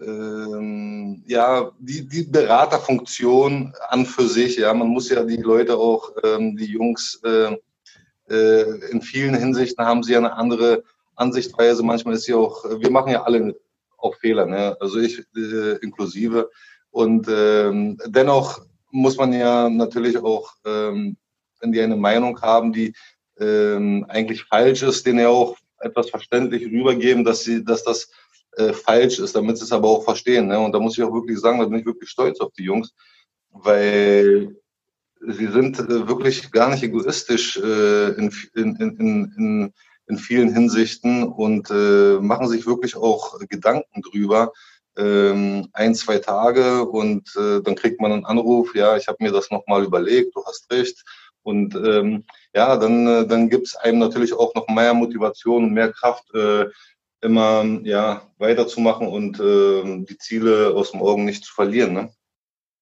ähm, 0.02 1.24
ja, 1.28 1.72
die, 1.80 2.08
die 2.08 2.24
Beraterfunktion 2.24 3.74
an 3.90 4.06
für 4.06 4.28
sich, 4.28 4.58
ja, 4.58 4.74
man 4.74 4.88
muss 4.88 5.10
ja 5.10 5.24
die 5.24 5.38
Leute 5.38 5.78
auch, 5.78 6.12
ähm, 6.24 6.58
die 6.58 6.66
Jungs, 6.66 7.22
äh, 7.24 7.56
äh, 8.30 8.90
in 8.90 9.02
vielen 9.02 9.36
Hinsichten 9.36 9.86
haben 9.86 10.04
sie 10.04 10.14
ja 10.14 10.20
eine 10.20 10.34
andere 10.34 10.84
Ansichtweise. 11.16 11.84
Manchmal 11.84 12.16
ist 12.16 12.24
sie 12.24 12.34
auch, 12.34 12.64
wir 12.64 12.92
machen 12.92 13.12
ja 13.12 13.24
alle 13.24 13.56
auch 13.98 14.16
Fehler, 14.16 14.46
ne? 14.46 14.76
also 14.80 15.00
ich 15.00 15.24
äh, 15.36 15.78
inklusive. 15.82 16.50
Und 16.92 17.28
ähm, 17.30 17.98
dennoch 18.08 18.62
muss 18.92 19.18
man 19.18 19.34
ja 19.34 19.70
natürlich 19.70 20.18
auch, 20.18 20.54
ähm, 20.66 21.18
wenn 21.60 21.72
die 21.72 21.82
eine 21.82 21.96
Meinung 21.96 22.40
haben, 22.42 22.74
die 22.74 22.94
ähm, 23.40 24.06
eigentlich 24.10 24.44
falsch 24.44 24.84
ist, 24.84 25.06
denen 25.06 25.20
ja 25.20 25.30
auch 25.30 25.58
etwas 25.80 26.10
verständlich 26.10 26.66
rübergeben, 26.66 27.24
dass 27.24 27.44
sie, 27.44 27.64
dass 27.64 27.84
das 27.84 28.10
äh, 28.58 28.74
falsch 28.74 29.20
ist, 29.20 29.36
damit 29.36 29.58
sie 29.58 29.66
es 29.66 29.72
aber 29.72 29.90
auch 29.90 30.04
verstehen. 30.04 30.48
Ne? 30.48 30.60
Und 30.60 30.74
da 30.74 30.80
muss 30.80 30.98
ich 30.98 31.04
auch 31.04 31.14
wirklich 31.14 31.40
sagen, 31.40 31.60
da 31.60 31.66
bin 31.66 31.80
ich 31.80 31.86
wirklich 31.86 32.10
stolz 32.10 32.40
auf 32.40 32.52
die 32.54 32.64
Jungs, 32.64 32.94
weil 33.50 34.56
sie 35.28 35.48
sind 35.48 35.80
äh, 35.80 36.08
wirklich 36.08 36.52
gar 36.52 36.70
nicht 36.70 36.84
egoistisch 36.84 37.58
äh, 37.58 38.10
in, 38.10 38.32
in, 38.56 38.76
in, 38.76 39.34
in, 39.38 39.74
in 40.08 40.18
vielen 40.18 40.54
Hinsichten 40.54 41.24
und 41.24 41.70
äh, 41.72 42.20
machen 42.20 42.48
sich 42.48 42.66
wirklich 42.66 42.96
auch 42.96 43.40
Gedanken 43.50 44.02
drüber. 44.02 44.52
Ähm, 44.96 45.70
ein, 45.74 45.96
zwei 45.96 46.20
Tage 46.20 46.86
und 46.86 47.36
äh, 47.36 47.62
dann 47.62 47.74
kriegt 47.74 48.00
man 48.00 48.12
einen 48.12 48.26
Anruf, 48.26 48.76
ja, 48.76 48.96
ich 48.96 49.08
habe 49.08 49.18
mir 49.22 49.32
das 49.32 49.50
nochmal 49.50 49.84
überlegt, 49.84 50.36
du 50.36 50.46
hast 50.46 50.72
recht. 50.72 51.04
Und 51.42 51.76
ähm, 51.76 52.26
ja, 52.54 52.78
dann, 52.78 53.08
äh, 53.08 53.28
dann 53.28 53.50
gibt 53.50 53.68
es 53.68 53.76
einem 53.76 54.00
natürlich 54.00 54.34
auch 54.34 54.54
noch 54.54 54.68
mehr 54.68 54.94
Motivation 54.94 55.66
und 55.66 55.74
mehr 55.74 55.92
Kraft, 55.92 56.34
äh, 56.36 56.66
immer 57.24 57.66
ja, 57.84 58.22
weiterzumachen 58.38 59.08
und 59.08 59.40
äh, 59.40 60.06
die 60.06 60.18
Ziele 60.18 60.74
aus 60.76 60.92
dem 60.92 61.02
Augen 61.02 61.26
nicht 61.26 61.46
zu 61.46 61.54
verlieren. 61.54 61.94
Ne? 61.94 62.10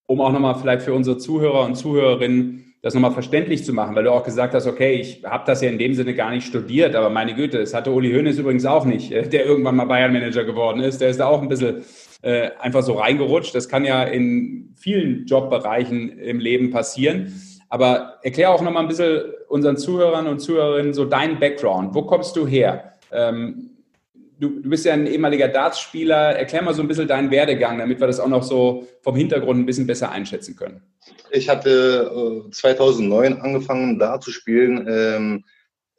Um 0.07 0.21
auch 0.21 0.31
nochmal 0.31 0.55
vielleicht 0.55 0.83
für 0.83 0.93
unsere 0.93 1.17
Zuhörer 1.17 1.65
und 1.65 1.75
Zuhörerinnen 1.75 2.61
das 2.81 2.95
nochmal 2.95 3.11
verständlich 3.11 3.63
zu 3.63 3.73
machen, 3.73 3.95
weil 3.95 4.05
du 4.05 4.11
auch 4.11 4.23
gesagt 4.23 4.55
hast, 4.55 4.65
okay, 4.65 4.95
ich 4.95 5.23
habe 5.23 5.43
das 5.45 5.61
ja 5.61 5.69
in 5.69 5.77
dem 5.77 5.93
Sinne 5.93 6.15
gar 6.15 6.31
nicht 6.31 6.47
studiert, 6.47 6.95
aber 6.95 7.11
meine 7.11 7.35
Güte, 7.35 7.59
das 7.59 7.75
hatte 7.75 7.91
Uli 7.91 8.11
Hoeneß 8.11 8.39
übrigens 8.39 8.65
auch 8.65 8.85
nicht, 8.85 9.11
äh, 9.11 9.27
der 9.27 9.45
irgendwann 9.45 9.75
mal 9.75 9.85
Bayern-Manager 9.85 10.43
geworden 10.43 10.81
ist. 10.81 10.99
Der 10.99 11.09
ist 11.09 11.19
da 11.19 11.27
auch 11.27 11.41
ein 11.41 11.47
bisschen 11.47 11.83
äh, 12.23 12.49
einfach 12.59 12.81
so 12.81 12.93
reingerutscht. 12.93 13.53
Das 13.53 13.69
kann 13.69 13.85
ja 13.85 14.03
in 14.03 14.73
vielen 14.75 15.25
Jobbereichen 15.25 16.17
im 16.19 16.39
Leben 16.39 16.71
passieren. 16.71 17.33
Aber 17.69 18.19
erklär 18.23 18.51
auch 18.51 18.61
nochmal 18.61 18.83
ein 18.83 18.89
bisschen 18.89 19.21
unseren 19.47 19.77
Zuhörern 19.77 20.27
und 20.27 20.39
Zuhörerinnen 20.39 20.93
so 20.93 21.05
deinen 21.05 21.39
Background. 21.39 21.93
Wo 21.93 22.01
kommst 22.03 22.35
du 22.35 22.47
her? 22.47 22.93
Ähm, 23.11 23.69
du, 24.41 24.59
du 24.59 24.69
bist 24.69 24.85
ja 24.85 24.93
ein 24.93 25.07
ehemaliger 25.07 25.47
Dartspieler. 25.47 26.35
Erklär 26.35 26.63
mal 26.63 26.73
so 26.73 26.81
ein 26.81 26.87
bisschen 26.87 27.07
deinen 27.07 27.31
Werdegang, 27.31 27.77
damit 27.77 27.99
wir 27.99 28.07
das 28.07 28.19
auch 28.19 28.27
noch 28.27 28.43
so 28.43 28.87
vom 29.01 29.15
Hintergrund 29.15 29.59
ein 29.59 29.65
bisschen 29.65 29.87
besser 29.87 30.11
einschätzen 30.11 30.55
können. 30.55 30.81
Ich 31.29 31.47
hatte 31.47 32.43
äh, 32.47 32.51
2009 32.51 33.39
angefangen, 33.39 33.99
Dart 33.99 34.23
zu 34.23 34.31
spielen. 34.31 34.85
Ähm, 34.89 35.45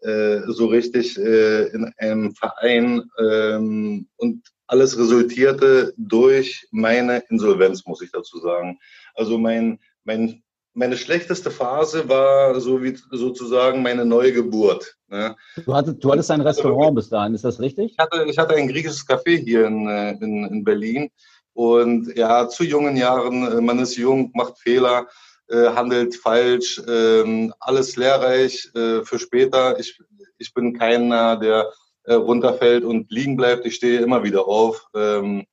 äh, 0.00 0.40
so 0.48 0.66
richtig 0.66 1.16
äh, 1.16 1.68
in 1.68 1.92
einem 1.98 2.34
Verein 2.34 3.02
ähm, 3.20 4.08
und 4.16 4.42
alles 4.66 4.98
resultierte 4.98 5.94
durch 5.96 6.66
meine 6.72 7.22
Insolvenz, 7.28 7.86
muss 7.86 8.02
ich 8.02 8.10
dazu 8.10 8.38
sagen. 8.40 8.78
Also 9.14 9.38
mein, 9.38 9.78
mein 10.02 10.42
meine 10.74 10.96
schlechteste 10.96 11.50
Phase 11.50 12.08
war 12.08 12.58
so 12.60 12.82
wie 12.82 12.96
sozusagen 13.10 13.82
meine 13.82 14.04
neue 14.04 14.32
Geburt. 14.32 14.96
Ne? 15.12 15.36
Du, 15.66 15.74
hattest, 15.74 16.02
du 16.02 16.10
hattest 16.10 16.30
ein 16.30 16.40
Restaurant 16.40 16.94
bis 16.94 17.10
dahin, 17.10 17.34
ist 17.34 17.44
das 17.44 17.60
richtig? 17.60 17.92
Ich 17.92 17.98
hatte, 17.98 18.24
ich 18.26 18.38
hatte 18.38 18.54
ein 18.54 18.66
griechisches 18.66 19.06
Café 19.06 19.36
hier 19.36 19.66
in, 19.66 19.86
äh, 19.86 20.12
in, 20.12 20.46
in 20.46 20.64
Berlin. 20.64 21.10
Und 21.52 22.16
ja, 22.16 22.48
zu 22.48 22.64
jungen 22.64 22.96
Jahren, 22.96 23.46
äh, 23.46 23.60
man 23.60 23.78
ist 23.78 23.96
jung, 23.96 24.30
macht 24.34 24.58
Fehler, 24.58 25.06
äh, 25.48 25.68
handelt 25.68 26.16
falsch, 26.16 26.78
äh, 26.78 27.50
alles 27.60 27.96
lehrreich 27.96 28.70
äh, 28.74 29.02
für 29.04 29.18
später. 29.18 29.78
Ich, 29.78 30.00
ich 30.38 30.54
bin 30.54 30.78
keiner, 30.78 31.36
der 31.36 31.70
äh, 32.04 32.14
runterfällt 32.14 32.82
und 32.82 33.10
liegen 33.10 33.36
bleibt. 33.36 33.66
Ich 33.66 33.74
stehe 33.74 34.00
immer 34.00 34.22
wieder 34.24 34.48
auf. 34.48 34.86
Ähm, 34.94 35.44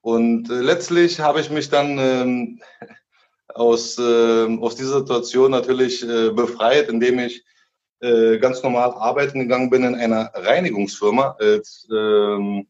und 0.00 0.48
letztlich 0.48 1.20
habe 1.20 1.40
ich 1.40 1.50
mich 1.50 1.68
dann 1.68 1.98
ähm, 1.98 2.62
aus, 3.48 3.98
äh, 3.98 4.58
aus 4.58 4.74
dieser 4.74 5.00
Situation 5.00 5.50
natürlich 5.50 6.00
befreit, 6.00 6.88
indem 6.88 7.18
ich 7.18 7.44
äh, 8.02 8.38
ganz 8.38 8.62
normal 8.62 8.90
arbeiten 8.98 9.38
gegangen 9.38 9.70
bin 9.70 9.84
in 9.84 9.94
einer 9.94 10.30
Reinigungsfirma. 10.34 11.36
Als, 11.38 11.88
ähm, 11.90 12.66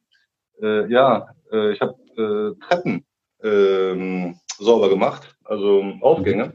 äh, 0.61 0.90
ja, 0.92 1.35
äh, 1.51 1.73
ich 1.73 1.81
habe 1.81 1.97
äh, 2.16 2.66
Treppen 2.66 3.05
äh, 3.42 4.35
sauber 4.59 4.88
gemacht, 4.88 5.35
also 5.45 5.85
Aufgänge. 6.01 6.55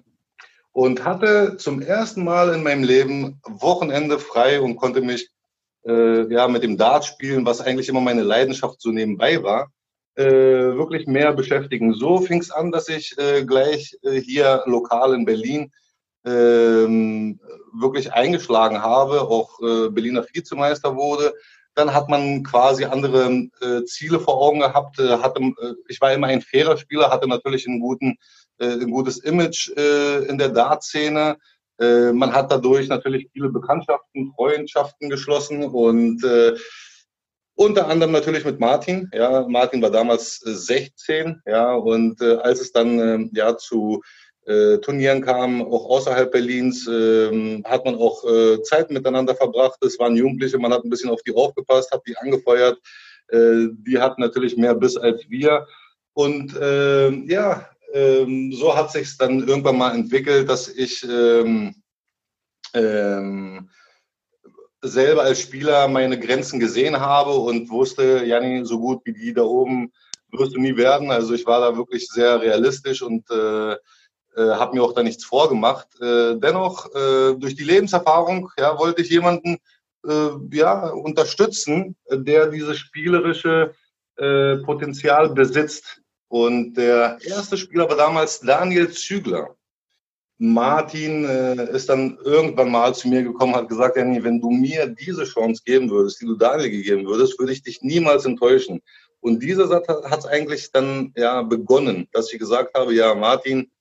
Und 0.71 1.03
hatte 1.03 1.57
zum 1.57 1.81
ersten 1.81 2.23
Mal 2.23 2.53
in 2.53 2.61
meinem 2.61 2.83
Leben 2.83 3.41
Wochenende 3.43 4.19
frei 4.19 4.61
und 4.61 4.75
konnte 4.75 5.01
mich 5.01 5.27
äh, 5.87 6.31
ja, 6.31 6.47
mit 6.47 6.61
dem 6.63 6.77
Dart 6.77 7.05
spielen, 7.05 7.45
was 7.45 7.61
eigentlich 7.61 7.89
immer 7.89 8.01
meine 8.01 8.21
Leidenschaft 8.21 8.79
so 8.79 8.91
nebenbei 8.91 9.41
war, 9.41 9.71
äh, 10.15 10.23
wirklich 10.23 11.07
mehr 11.07 11.33
beschäftigen. 11.33 11.93
So 11.93 12.19
fing 12.19 12.41
es 12.41 12.51
an, 12.51 12.71
dass 12.71 12.89
ich 12.89 13.17
äh, 13.17 13.43
gleich 13.43 13.97
äh, 14.03 14.21
hier 14.21 14.61
lokal 14.65 15.15
in 15.15 15.25
Berlin 15.25 15.71
ähm, 16.27 17.39
wirklich 17.73 18.11
eingeschlagen 18.13 18.81
habe, 18.81 19.21
auch 19.21 19.59
äh, 19.61 19.89
Berliner 19.89 20.25
Vizemeister 20.31 20.95
wurde. 20.95 21.33
Dann 21.73 21.93
hat 21.93 22.09
man 22.09 22.43
quasi 22.43 22.85
andere 22.85 23.49
äh, 23.61 23.83
Ziele 23.85 24.19
vor 24.19 24.41
Augen 24.41 24.59
gehabt. 24.59 24.99
Äh, 24.99 25.19
hatte, 25.19 25.41
äh, 25.41 25.73
ich 25.87 26.01
war 26.01 26.13
immer 26.13 26.27
ein 26.27 26.41
fairer 26.41 26.77
Spieler, 26.77 27.11
hatte 27.11 27.27
natürlich 27.27 27.67
einen 27.67 27.79
guten, 27.79 28.17
äh, 28.59 28.73
ein 28.73 28.91
gutes 28.91 29.19
Image 29.19 29.69
äh, 29.77 30.25
in 30.25 30.37
der 30.37 30.49
Dart-Szene. 30.49 31.37
Äh, 31.79 32.11
man 32.11 32.33
hat 32.33 32.51
dadurch 32.51 32.87
natürlich 32.87 33.29
viele 33.31 33.49
Bekanntschaften, 33.49 34.33
Freundschaften 34.35 35.09
geschlossen 35.09 35.63
und 35.63 36.23
äh, 36.23 36.55
unter 37.59 37.87
anderem 37.87 38.11
natürlich 38.11 38.45
mit 38.45 38.59
Martin. 38.59 39.09
Ja, 39.13 39.47
Martin 39.47 39.81
war 39.81 39.89
damals 39.89 40.37
16, 40.37 41.41
äh, 41.45 41.51
ja, 41.51 41.73
und 41.73 42.21
äh, 42.21 42.35
als 42.37 42.61
es 42.61 42.71
dann 42.71 42.99
äh, 42.99 43.29
ja 43.33 43.57
zu 43.57 44.01
äh, 44.47 44.77
Turnieren 44.79 45.21
kam, 45.21 45.61
auch 45.61 45.89
außerhalb 45.89 46.31
Berlins, 46.31 46.87
äh, 46.87 47.61
hat 47.63 47.85
man 47.85 47.95
auch 47.95 48.23
äh, 48.23 48.61
Zeit 48.63 48.89
miteinander 48.89 49.35
verbracht. 49.35 49.77
Es 49.83 49.99
waren 49.99 50.15
Jugendliche, 50.15 50.57
man 50.57 50.73
hat 50.73 50.83
ein 50.83 50.89
bisschen 50.89 51.09
auf 51.09 51.21
die 51.23 51.35
aufgepasst, 51.35 51.91
hat 51.91 52.01
die 52.07 52.17
angefeuert. 52.17 52.79
Äh, 53.27 53.67
die 53.73 53.99
hatten 53.99 54.21
natürlich 54.21 54.55
mehr 54.55 54.73
Biss 54.73 54.95
als 54.95 55.29
wir. 55.29 55.67
Und 56.13 56.55
äh, 56.55 57.09
ja, 57.25 57.69
ähm, 57.93 58.51
so 58.53 58.75
hat 58.75 58.91
sich 58.91 59.17
dann 59.17 59.47
irgendwann 59.47 59.77
mal 59.77 59.93
entwickelt, 59.93 60.49
dass 60.49 60.69
ich 60.69 61.05
ähm, 61.07 61.75
ähm, 62.73 63.69
selber 64.81 65.23
als 65.23 65.41
Spieler 65.41 65.87
meine 65.87 66.19
Grenzen 66.19 66.59
gesehen 66.59 66.99
habe 66.99 67.31
und 67.31 67.69
wusste, 67.69 68.23
Janni, 68.25 68.65
so 68.65 68.79
gut 68.79 69.01
wie 69.05 69.13
die 69.13 69.33
da 69.33 69.43
oben 69.43 69.91
wirst 70.31 70.55
du 70.55 70.59
nie 70.59 70.75
werden. 70.77 71.11
Also 71.11 71.33
ich 71.33 71.45
war 71.45 71.59
da 71.61 71.77
wirklich 71.77 72.07
sehr 72.07 72.41
realistisch 72.41 73.01
und 73.01 73.29
äh, 73.29 73.75
äh, 74.37 74.51
habe 74.51 74.75
mir 74.75 74.83
auch 74.83 74.93
da 74.93 75.03
nichts 75.03 75.25
vorgemacht. 75.25 75.87
Äh, 75.99 76.35
dennoch, 76.35 76.93
äh, 76.93 77.33
durch 77.35 77.55
die 77.55 77.63
Lebenserfahrung 77.63 78.49
ja, 78.57 78.77
wollte 78.77 79.01
ich 79.01 79.09
jemanden 79.09 79.57
äh, 80.07 80.29
ja, 80.51 80.89
unterstützen, 80.89 81.95
der 82.09 82.47
dieses 82.47 82.77
spielerische 82.77 83.73
äh, 84.17 84.57
Potenzial 84.57 85.29
besitzt. 85.29 86.01
Und 86.29 86.75
der 86.75 87.17
erste 87.21 87.57
Spieler 87.57 87.89
war 87.89 87.97
damals 87.97 88.39
Daniel 88.41 88.91
Zügler. 88.91 89.55
Martin 90.39 91.25
äh, 91.25 91.71
ist 91.71 91.89
dann 91.89 92.17
irgendwann 92.23 92.69
mal 92.69 92.93
zu 92.93 93.07
mir 93.07 93.23
gekommen, 93.23 93.55
hat 93.55 93.69
gesagt, 93.69 93.97
Danny, 93.97 94.23
wenn 94.23 94.39
du 94.39 94.51
mir 94.51 94.85
diese 94.85 95.23
Chance 95.23 95.63
geben 95.65 95.89
würdest, 95.89 96.21
die 96.21 96.25
du 96.25 96.35
Daniel 96.35 96.69
gegeben 96.69 97.07
würdest, 97.07 97.39
würde 97.39 97.53
ich 97.53 97.63
dich 97.63 97.81
niemals 97.81 98.25
enttäuschen. 98.25 98.81
Und 99.19 99.41
dieser 99.41 99.67
Satz 99.67 99.87
hat 99.87 100.19
es 100.19 100.25
eigentlich 100.25 100.71
dann 100.71 101.11
ja 101.15 101.41
begonnen, 101.41 102.07
dass 102.11 102.31
ich 102.31 102.37
gesagt 102.37 102.75
habe, 102.75 102.93
ja, 102.93 103.15
Martin 103.15 103.71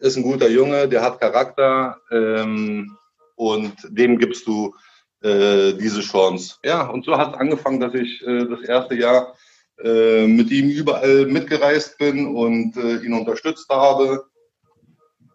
ist 0.00 0.16
ein 0.16 0.22
guter 0.22 0.48
Junge, 0.48 0.88
der 0.88 1.02
hat 1.02 1.20
Charakter 1.20 1.98
ähm, 2.10 2.96
und 3.36 3.74
dem 3.88 4.18
gibst 4.18 4.46
du 4.46 4.74
äh, 5.22 5.72
diese 5.74 6.00
Chance. 6.00 6.56
Ja, 6.64 6.86
und 6.86 7.04
so 7.04 7.16
hat 7.16 7.34
es 7.34 7.40
angefangen, 7.40 7.80
dass 7.80 7.94
ich 7.94 8.22
äh, 8.26 8.46
das 8.46 8.62
erste 8.62 8.94
Jahr 8.94 9.34
äh, 9.82 10.26
mit 10.26 10.50
ihm 10.50 10.68
überall 10.68 11.26
mitgereist 11.26 11.98
bin 11.98 12.36
und 12.36 12.76
äh, 12.76 12.96
ihn 12.98 13.14
unterstützt 13.14 13.68
habe. 13.70 14.26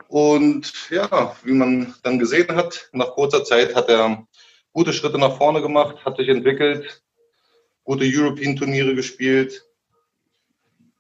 Und 0.08 0.72
ja, 0.90 1.36
wie 1.44 1.54
man 1.54 1.94
dann 2.04 2.20
gesehen 2.20 2.56
hat, 2.56 2.90
nach 2.94 3.12
kurzer 3.12 3.44
Zeit 3.44 3.76
hat 3.76 3.90
er 3.90 4.26
gute 4.72 4.94
Schritte 4.94 5.18
nach 5.18 5.38
vorne 5.38 5.62
gemacht, 5.62 6.06
hat 6.06 6.18
sich 6.18 6.30
entwickelt, 6.30 7.04
gute 7.84 8.06
European-Turniere 8.06 8.96
gespielt. 8.96 9.66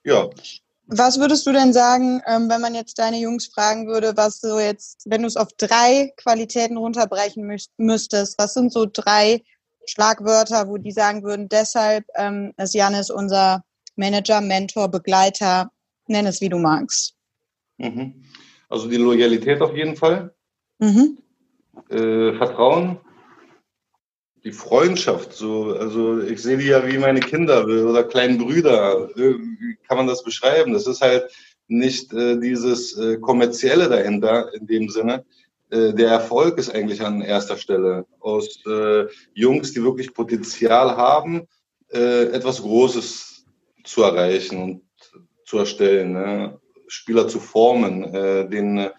Ja. 0.04 0.30
Was 0.92 1.20
würdest 1.20 1.46
du 1.46 1.52
denn 1.52 1.72
sagen, 1.72 2.20
ähm, 2.26 2.50
wenn 2.50 2.62
man 2.62 2.74
jetzt 2.74 2.98
deine 2.98 3.20
Jungs 3.20 3.46
fragen 3.46 3.88
würde, 3.88 4.18
was 4.18 4.42
so 4.42 4.60
jetzt, 4.60 5.04
wenn 5.06 5.22
du 5.22 5.28
es 5.28 5.38
auf 5.38 5.50
drei 5.56 6.12
Qualitäten 6.18 6.78
runterbrechen 6.78 7.46
müsstest, 7.78 8.40
was 8.40 8.56
sind 8.56 8.74
so 8.74 8.88
drei 8.92 9.44
Schlagwörter, 9.86 10.68
wo 10.68 10.78
die 10.78 10.92
sagen 10.92 11.24
würden, 11.24 11.48
deshalb 11.48 12.06
ähm, 12.16 12.54
ist 12.58 12.74
Janis 12.74 13.12
unser 13.12 13.64
Manager, 13.98 14.42
Mentor, 14.42 14.90
Begleiter, 14.90 15.72
nenn 16.08 16.26
es 16.26 16.42
wie 16.42 16.50
du 16.50 16.58
magst. 16.58 17.14
Mhm. 17.78 18.24
Also 18.68 18.88
die 18.90 18.98
Loyalität 18.98 19.62
auf 19.62 19.76
jeden 19.76 19.96
Fall, 19.96 20.34
Mhm. 20.80 21.20
äh, 21.90 22.34
Vertrauen, 22.34 23.00
die 24.44 24.52
Freundschaft. 24.52 25.34
So, 25.34 25.76
also 25.78 26.22
ich 26.22 26.42
sehe 26.42 26.58
die 26.58 26.68
ja 26.68 26.88
wie 26.88 26.98
meine 26.98 27.20
Kinder 27.20 27.66
oder 27.66 28.04
kleinen 28.04 28.38
Brüder. 28.38 29.10
Wie 29.16 29.78
kann 29.88 29.98
man 29.98 30.08
das 30.08 30.24
beschreiben? 30.24 30.74
Das 30.74 30.88
ist 30.88 31.02
halt 31.02 31.30
nicht 31.68 32.14
äh, 32.14 32.40
dieses 32.40 32.98
äh, 32.98 33.18
kommerzielle 33.18 33.90
dahinter 33.90 34.54
in 34.54 34.66
dem 34.66 34.90
Sinne, 34.90 35.24
äh, 35.70 35.94
der 35.94 36.10
Erfolg 36.10 36.58
ist 36.58 36.74
eigentlich 36.74 37.02
an 37.02 37.22
erster 37.22 37.58
Stelle. 37.58 38.06
Aus 38.20 38.66
äh, 38.66 39.06
Jungs, 39.34 39.74
die 39.74 39.84
wirklich 39.84 40.14
Potenzial 40.14 40.98
haben, 40.98 41.48
äh, 41.92 42.26
etwas 42.26 42.62
Großes 42.62 43.46
zu 43.84 44.04
erreichen 44.04 44.62
und 44.62 44.82
zu 45.46 45.60
erstellen, 45.60 46.14
ne? 46.14 46.60
Spieler 46.88 47.28
zu 47.28 47.40
formen, 47.40 48.04
äh, 48.16 48.50
den, 48.50 48.90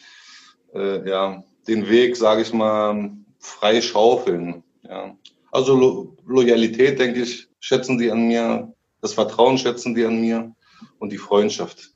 ja, 0.72 1.42
den 1.66 1.88
Weg, 1.88 2.16
sage 2.16 2.42
ich 2.42 2.52
mal, 2.52 3.10
frei 3.40 3.80
schaufeln. 3.80 4.62
Ja. 4.88 5.16
Also 5.52 5.74
Lo 5.74 6.16
Loyalität, 6.26 6.98
denke 6.98 7.22
ich, 7.22 7.48
schätzen 7.58 7.98
die 7.98 8.10
an 8.10 8.28
mir, 8.28 8.72
das 9.00 9.14
Vertrauen 9.14 9.58
schätzen 9.58 9.94
die 9.94 10.04
an 10.04 10.20
mir 10.20 10.52
und 10.98 11.12
die 11.12 11.18
Freundschaft. 11.18 11.90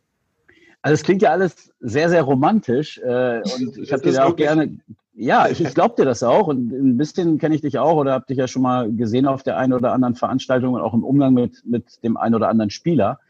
Also 0.83 0.95
es 0.95 1.03
klingt 1.03 1.23
ja 1.23 1.31
alles 1.31 1.73
sehr, 1.81 2.11
sehr 2.11 2.23
romantisch 2.23 2.99
äh, 2.99 3.43
und 3.57 3.79
ich 3.83 3.93
habe 3.93 4.03
dir 4.03 4.13
da 4.13 4.25
auch 4.27 4.37
gerne, 4.37 4.79
ja, 5.15 5.49
ich, 5.49 5.61
ich 5.61 5.75
glaube 5.75 5.95
dir 5.97 6.05
das 6.05 6.23
auch 6.23 6.49
und 6.49 6.73
ein 6.73 6.97
bisschen 6.97 7.39
kenne 7.39 7.55
ich 7.55 7.61
dich 7.61 7.79
auch 7.79 7.97
oder 7.97 8.13
habe 8.13 8.27
dich 8.27 8.39
ja 8.39 8.49
schon 8.49 8.63
mal 8.63 8.93
gesehen 8.93 9.27
auf 9.27 9.43
der 9.43 9.57
einen 9.57 9.73
oder 9.73 9.93
anderen 9.93 10.17
Veranstaltung 10.17 10.75
und 10.75 10.81
auch 10.81 10.95
im 10.95 11.05
Umgang 11.05 11.35
mit, 11.35 11.65
mit 11.65 12.03
dem 12.03 12.17
einen 12.17 12.35
oder 12.35 12.49
anderen 12.49 12.71
Spieler. 12.71 13.21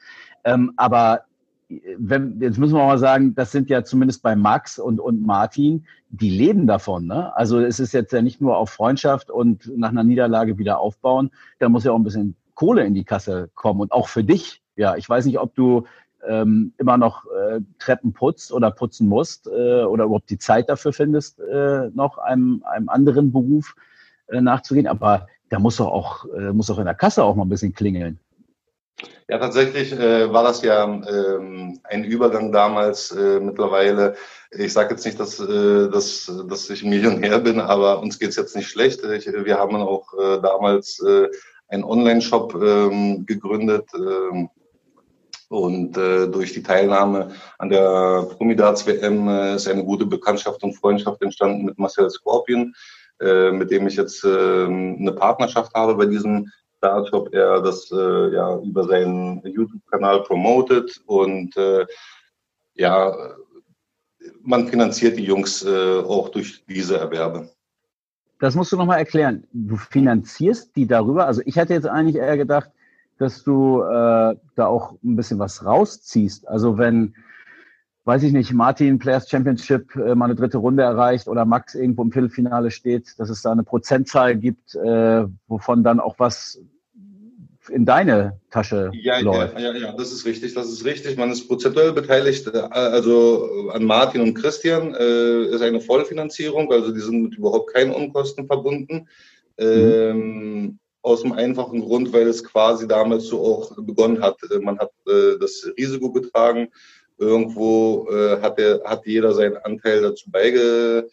Ähm, 0.45 0.73
aber 0.77 1.25
wenn, 1.99 2.41
jetzt 2.41 2.59
müssen 2.59 2.75
wir 2.75 2.85
mal 2.85 2.99
sagen, 2.99 3.35
das 3.35 3.53
sind 3.53 3.71
ja 3.71 3.85
zumindest 3.85 4.23
bei 4.23 4.37
Max 4.37 4.79
und, 4.79 5.01
und 5.01 5.25
Martin, 5.25 5.87
die 6.09 6.31
leben 6.31 6.67
davon. 6.67 7.07
Ne? 7.07 7.35
Also 7.37 7.61
es 7.61 7.81
ist 7.81 7.93
jetzt 7.93 8.13
ja 8.13 8.23
nicht 8.23 8.41
nur 8.41 8.57
auf 8.57 8.71
Freundschaft 8.71 9.31
und 9.31 9.71
nach 9.77 9.91
einer 9.91 10.05
Niederlage 10.05 10.59
wieder 10.59 10.79
aufbauen, 10.79 11.31
da 11.59 11.69
muss 11.69 11.85
ja 11.85 11.93
auch 11.93 11.97
ein 11.97 12.05
bisschen 12.05 12.37
Kohle 12.55 12.85
in 12.85 12.95
die 12.95 13.05
Kasse 13.05 13.51
kommen 13.55 13.81
und 13.81 13.93
auch 13.93 14.09
für 14.09 14.25
dich. 14.25 14.63
Ja, 14.77 14.97
ich 14.97 15.09
weiß 15.09 15.25
nicht, 15.27 15.39
ob 15.39 15.55
du 15.55 15.85
ähm, 16.27 16.73
immer 16.79 16.97
noch 16.97 17.25
äh, 17.27 17.61
Treppen 17.79 18.13
putzt 18.13 18.53
oder 18.53 18.71
putzen 18.71 19.09
musst 19.09 19.47
äh, 19.47 19.83
oder 19.85 20.05
überhaupt 20.05 20.31
die 20.31 20.39
Zeit 20.39 20.69
dafür 20.69 20.93
findest, 20.93 21.41
äh, 21.41 21.91
noch 21.95 22.19
einem, 22.19 22.63
einem 22.65 22.89
anderen 22.89 23.33
Beruf 23.33 23.77
äh, 24.29 24.41
nachzugehen. 24.41 24.87
Aber 24.87 25.27
da 25.51 25.59
muss 25.59 25.77
doch 25.77 25.89
auch, 25.89 26.27
äh, 26.35 26.53
muss 26.53 26.67
doch 26.67 26.79
in 26.79 26.87
der 26.87 26.95
Kasse 26.95 27.23
auch 27.23 27.37
mal 27.37 27.45
ein 27.45 27.49
bisschen 27.49 27.75
klingeln. 27.75 28.19
Ja, 29.29 29.39
tatsächlich 29.39 29.93
äh, 29.93 30.33
war 30.33 30.45
das 30.45 30.63
ja 30.63 30.85
ähm, 30.85 31.81
ein 31.85 32.05
Übergang 32.05 32.53
damals. 32.53 33.11
Äh, 33.11 33.41
mittlerweile, 33.41 34.15
ich 34.51 34.73
sage 34.73 34.95
jetzt 34.95 35.05
nicht, 35.05 35.19
dass, 35.19 35.41
äh, 35.41 35.89
dass, 35.89 36.31
dass 36.49 36.71
ich 36.71 36.85
Millionär 36.85 37.39
bin, 37.41 37.61
aber 37.61 38.01
uns 38.01 38.19
geht's 38.19 38.37
jetzt 38.37 38.55
nicht 38.55 38.69
schlecht. 38.69 39.03
Ich, 39.05 39.27
wir 39.27 39.59
haben 39.59 39.77
auch 39.77 40.13
äh, 40.15 40.41
damals 40.41 41.01
äh, 41.01 41.29
einen 41.69 41.85
Online-Shop 41.85 42.55
ähm, 42.55 43.27
gegründet. 43.27 43.87
Ähm, 43.95 44.51
und 45.49 45.97
äh, 45.97 46.27
durch 46.27 46.53
die 46.53 46.63
Teilnahme 46.63 47.31
an 47.59 47.69
der 47.69 48.27
Promidats 48.37 48.87
WM 48.87 49.29
äh, 49.29 49.55
ist 49.55 49.69
eine 49.69 49.85
gute 49.85 50.07
Bekanntschaft 50.07 50.63
und 50.63 50.75
Freundschaft 50.75 51.23
entstanden 51.23 51.65
mit 51.65 51.79
Marcel 51.79 52.11
Scorpion, 52.11 52.75
äh, 53.21 53.53
mit 53.53 53.71
dem 53.71 53.87
ich 53.87 53.97
jetzt 53.97 54.25
äh, 54.25 54.65
eine 54.65 55.13
Partnerschaft 55.13 55.73
habe 55.75 55.95
bei 55.95 56.07
diesem 56.07 56.51
Start, 56.85 57.13
ob 57.15 57.35
er 57.35 57.63
das 57.63 57.91
äh, 57.91 58.35
ja 58.35 58.59
über 58.59 58.85
seinen 58.85 59.41
YouTube-Kanal 59.43 60.23
promotet 60.25 61.01
und 61.07 61.57
äh, 61.57 61.87
ja, 62.75 63.11
man 64.43 64.69
finanziert 64.69 65.17
die 65.17 65.25
Jungs 65.25 65.65
äh, 65.65 66.01
auch 66.01 66.29
durch 66.29 66.63
diese 66.69 66.99
Erwerbe. 66.99 67.49
Das 68.39 68.55
musst 68.55 68.71
du 68.73 68.77
nochmal 68.77 68.99
erklären. 68.99 69.47
Du 69.55 69.77
finanzierst 69.77 70.77
die 70.77 70.87
darüber. 70.87 71.27
Also 71.27 71.41
ich 71.47 71.57
hätte 71.57 71.73
jetzt 71.73 71.87
eigentlich 71.87 72.17
eher 72.17 72.37
gedacht, 72.37 72.71
dass 73.19 73.43
du 73.43 73.81
äh, 73.81 74.37
da 74.55 74.67
auch 74.67 74.93
ein 75.03 75.17
bisschen 75.17 75.39
was 75.39 75.65
rausziehst. 75.65 76.47
Also 76.49 76.77
wenn, 76.77 77.15
weiß 78.05 78.25
ich 78.25 78.35
nicht, 78.35 78.53
Martin 78.53 78.99
Players 78.99 79.31
Championship 79.31 79.97
äh, 79.97 80.15
mal 80.15 80.27
eine 80.27 80.35
dritte 80.35 80.59
Runde 80.59 80.83
erreicht 80.83 81.29
oder 81.29 81.47
Max 81.47 81.75
irgendwo 81.75 82.03
im 82.03 82.13
Viertelfinale 82.13 82.71
steht, 82.71 83.19
dass 83.19 83.31
es 83.31 83.41
da 83.41 83.53
eine 83.53 83.63
Prozentzahl 83.63 84.37
gibt, 84.37 84.75
äh, 84.75 85.25
wovon 85.47 85.83
dann 85.83 86.01
auch 86.01 86.17
was 86.19 86.61
in 87.71 87.85
deine 87.85 88.41
Tasche 88.51 88.91
ja, 88.95 89.19
läuft. 89.21 89.59
Ja, 89.59 89.73
ja, 89.73 89.77
ja, 89.77 89.93
das 89.93 90.13
ist 90.13 90.25
richtig, 90.27 90.55
das 90.55 90.69
ist 90.69 90.85
richtig. 90.85 91.17
Man 91.17 91.31
ist 91.31 91.49
prozentuell 91.49 91.93
beteiligt, 91.93 92.47
äh, 92.47 92.59
also 92.59 93.71
an 93.73 93.85
Martin 93.85 94.21
und 94.21 94.35
Christian 94.35 94.95
äh, 94.95 95.45
ist 95.47 95.63
eine 95.63 95.81
Vollfinanzierung, 95.81 96.71
also 96.73 96.93
die 96.93 97.01
sind 97.01 97.23
mit 97.23 97.35
überhaupt 97.37 97.73
keinen 97.73 97.93
Unkosten 97.93 98.47
verbunden. 98.47 99.09
Mhm. 99.59 99.67
Ähm, 99.67 100.79
aus 101.05 101.21
dem 101.21 101.33
einfachen 101.33 101.81
Grund, 101.83 102.13
weil 102.13 102.27
es 102.27 102.43
quasi 102.43 102.89
damals 102.89 103.27
so 103.27 103.41
auch 103.41 103.77
begonnen 103.77 104.23
hat. 104.23 104.39
Äh, 104.51 104.59
man 104.59 104.79
hat 104.79 104.91
äh, 105.07 105.39
das 105.39 105.71
Risiko 105.79 106.11
getragen. 106.11 106.69
Irgendwo 107.19 108.09
äh, 108.11 108.41
hat, 108.41 108.59
der, 108.59 108.83
hat 108.85 109.07
jeder 109.07 109.33
seinen 109.35 109.57
Anteil 109.59 110.03
dazu 110.03 110.29
beige, 110.31 111.05
äh, 111.07 111.11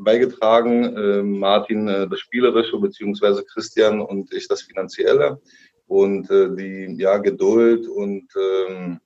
beigetragen. 0.00 0.96
Äh, 0.96 1.22
Martin 1.22 1.88
äh, 1.88 2.08
das 2.08 2.20
Spielerische, 2.20 2.78
beziehungsweise 2.78 3.44
Christian 3.44 4.00
und 4.00 4.32
ich 4.32 4.48
das 4.48 4.62
Finanzielle. 4.62 5.40
Und 5.86 6.30
äh, 6.30 6.54
die 6.54 6.96
ja, 6.98 7.18
Geduld 7.18 7.86
und 7.86 8.28
ähm, 8.36 9.00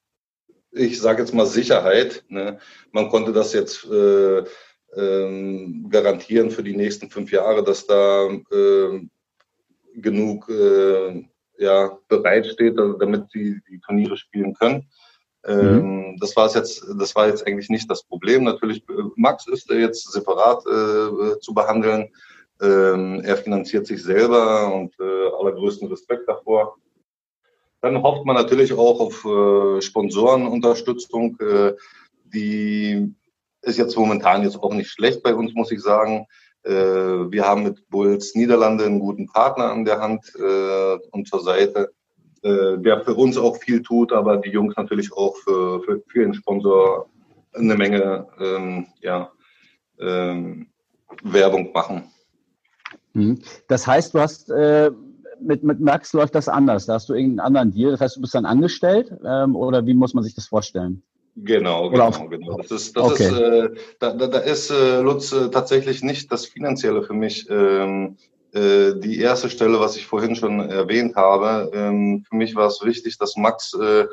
ich 0.72 1.00
sage 1.00 1.22
jetzt 1.22 1.34
mal 1.34 1.46
Sicherheit. 1.46 2.24
Ne? 2.28 2.58
Man 2.92 3.08
konnte 3.08 3.32
das 3.32 3.52
jetzt 3.52 3.84
äh, 3.90 4.44
ähm, 4.96 5.88
garantieren 5.90 6.50
für 6.50 6.62
die 6.62 6.76
nächsten 6.76 7.10
fünf 7.10 7.32
Jahre, 7.32 7.64
dass 7.64 7.86
da 7.86 8.28
äh, 8.28 9.00
genug 9.94 10.48
äh, 10.48 11.24
ja, 11.58 11.98
bereitsteht, 12.08 12.76
damit 12.76 13.30
sie 13.30 13.60
die 13.68 13.80
Turniere 13.80 14.16
spielen 14.16 14.54
können. 14.54 14.86
Ähm, 15.46 16.10
mhm. 16.10 16.16
Das 16.18 16.34
war 16.36 16.52
jetzt, 16.52 16.84
das 16.98 17.14
war 17.14 17.28
jetzt 17.28 17.46
eigentlich 17.46 17.70
nicht 17.70 17.90
das 17.90 18.02
Problem. 18.02 18.44
Natürlich, 18.44 18.82
äh, 18.88 19.02
Max 19.16 19.46
ist 19.46 19.70
jetzt 19.70 20.12
separat 20.12 20.64
äh, 20.66 21.38
zu 21.40 21.54
behandeln. 21.54 22.10
Ähm, 22.60 23.20
er 23.22 23.36
finanziert 23.36 23.86
sich 23.86 24.02
selber 24.02 24.72
und 24.74 24.94
äh, 24.98 25.28
allergrößten 25.38 25.88
Respekt 25.88 26.28
davor. 26.28 26.76
Dann 27.82 28.02
hofft 28.02 28.24
man 28.24 28.34
natürlich 28.34 28.72
auch 28.72 29.00
auf 29.00 29.24
äh, 29.24 29.82
Sponsorenunterstützung. 29.82 31.38
Äh, 31.38 31.74
die 32.24 33.14
ist 33.62 33.78
jetzt 33.78 33.96
momentan 33.96 34.42
jetzt 34.42 34.58
auch 34.58 34.72
nicht 34.72 34.90
schlecht 34.90 35.22
bei 35.22 35.34
uns, 35.34 35.54
muss 35.54 35.70
ich 35.70 35.80
sagen. 35.80 36.26
Äh, 36.64 36.72
wir 36.72 37.46
haben 37.46 37.62
mit 37.62 37.88
Bulls 37.90 38.34
Niederlande 38.34 38.86
einen 38.86 39.00
guten 39.00 39.26
Partner 39.26 39.70
an 39.70 39.84
der 39.84 40.00
Hand 40.00 40.34
und 40.34 41.28
zur 41.28 41.42
Seite 41.42 41.92
äh, 42.46 42.78
der 42.78 43.00
für 43.00 43.14
uns 43.14 43.36
auch 43.36 43.56
viel 43.56 43.82
tut, 43.82 44.12
aber 44.12 44.36
die 44.36 44.50
Jungs 44.50 44.76
natürlich 44.76 45.12
auch 45.12 45.36
für, 45.36 45.82
für, 45.82 46.02
für 46.06 46.20
den 46.20 46.34
Sponsor 46.34 47.08
eine 47.54 47.74
Menge 47.74 48.26
ähm, 48.40 48.86
ja, 49.00 49.30
ähm, 49.98 50.68
Werbung 51.22 51.72
machen. 51.72 52.04
Mhm. 53.14 53.40
Das 53.68 53.86
heißt, 53.86 54.14
du 54.14 54.20
hast 54.20 54.50
äh, 54.50 54.90
mit, 55.40 55.62
mit 55.62 55.80
Max 55.80 56.12
läuft 56.12 56.34
das 56.34 56.48
anders. 56.48 56.86
Da 56.86 56.94
hast 56.94 57.08
du 57.08 57.14
irgendeinen 57.14 57.40
anderen 57.40 57.72
Deal. 57.72 57.90
Das 57.90 58.00
heißt, 58.00 58.16
du 58.16 58.20
bist 58.20 58.34
dann 58.34 58.46
angestellt 58.46 59.12
ähm, 59.24 59.56
oder 59.56 59.86
wie 59.86 59.94
muss 59.94 60.14
man 60.14 60.24
sich 60.24 60.34
das 60.34 60.46
vorstellen? 60.46 61.02
Genau, 61.36 61.90
genau, 61.90 62.10
genau. 62.28 62.56
Das 62.56 62.70
ist, 62.70 62.96
das 62.96 63.04
okay. 63.04 63.24
ist, 63.24 63.32
äh, 63.32 63.68
da, 63.98 64.14
da, 64.14 64.26
da 64.28 64.38
ist 64.38 64.70
äh, 64.70 65.00
Lutz 65.00 65.32
äh, 65.32 65.50
tatsächlich 65.50 66.02
nicht 66.02 66.32
das 66.32 66.46
Finanzielle 66.46 67.02
für 67.02 67.12
mich. 67.12 67.46
Ähm, 67.50 68.16
äh, 68.16 68.35
die 68.56 69.20
erste 69.20 69.50
Stelle, 69.50 69.80
was 69.80 69.96
ich 69.96 70.06
vorhin 70.06 70.34
schon 70.34 70.60
erwähnt 70.70 71.14
habe, 71.14 71.70
ähm, 71.74 72.24
für 72.26 72.36
mich 72.36 72.54
war 72.54 72.68
es 72.68 72.82
wichtig, 72.82 73.18
dass 73.18 73.36
Max 73.36 73.74
äh, 73.74 74.06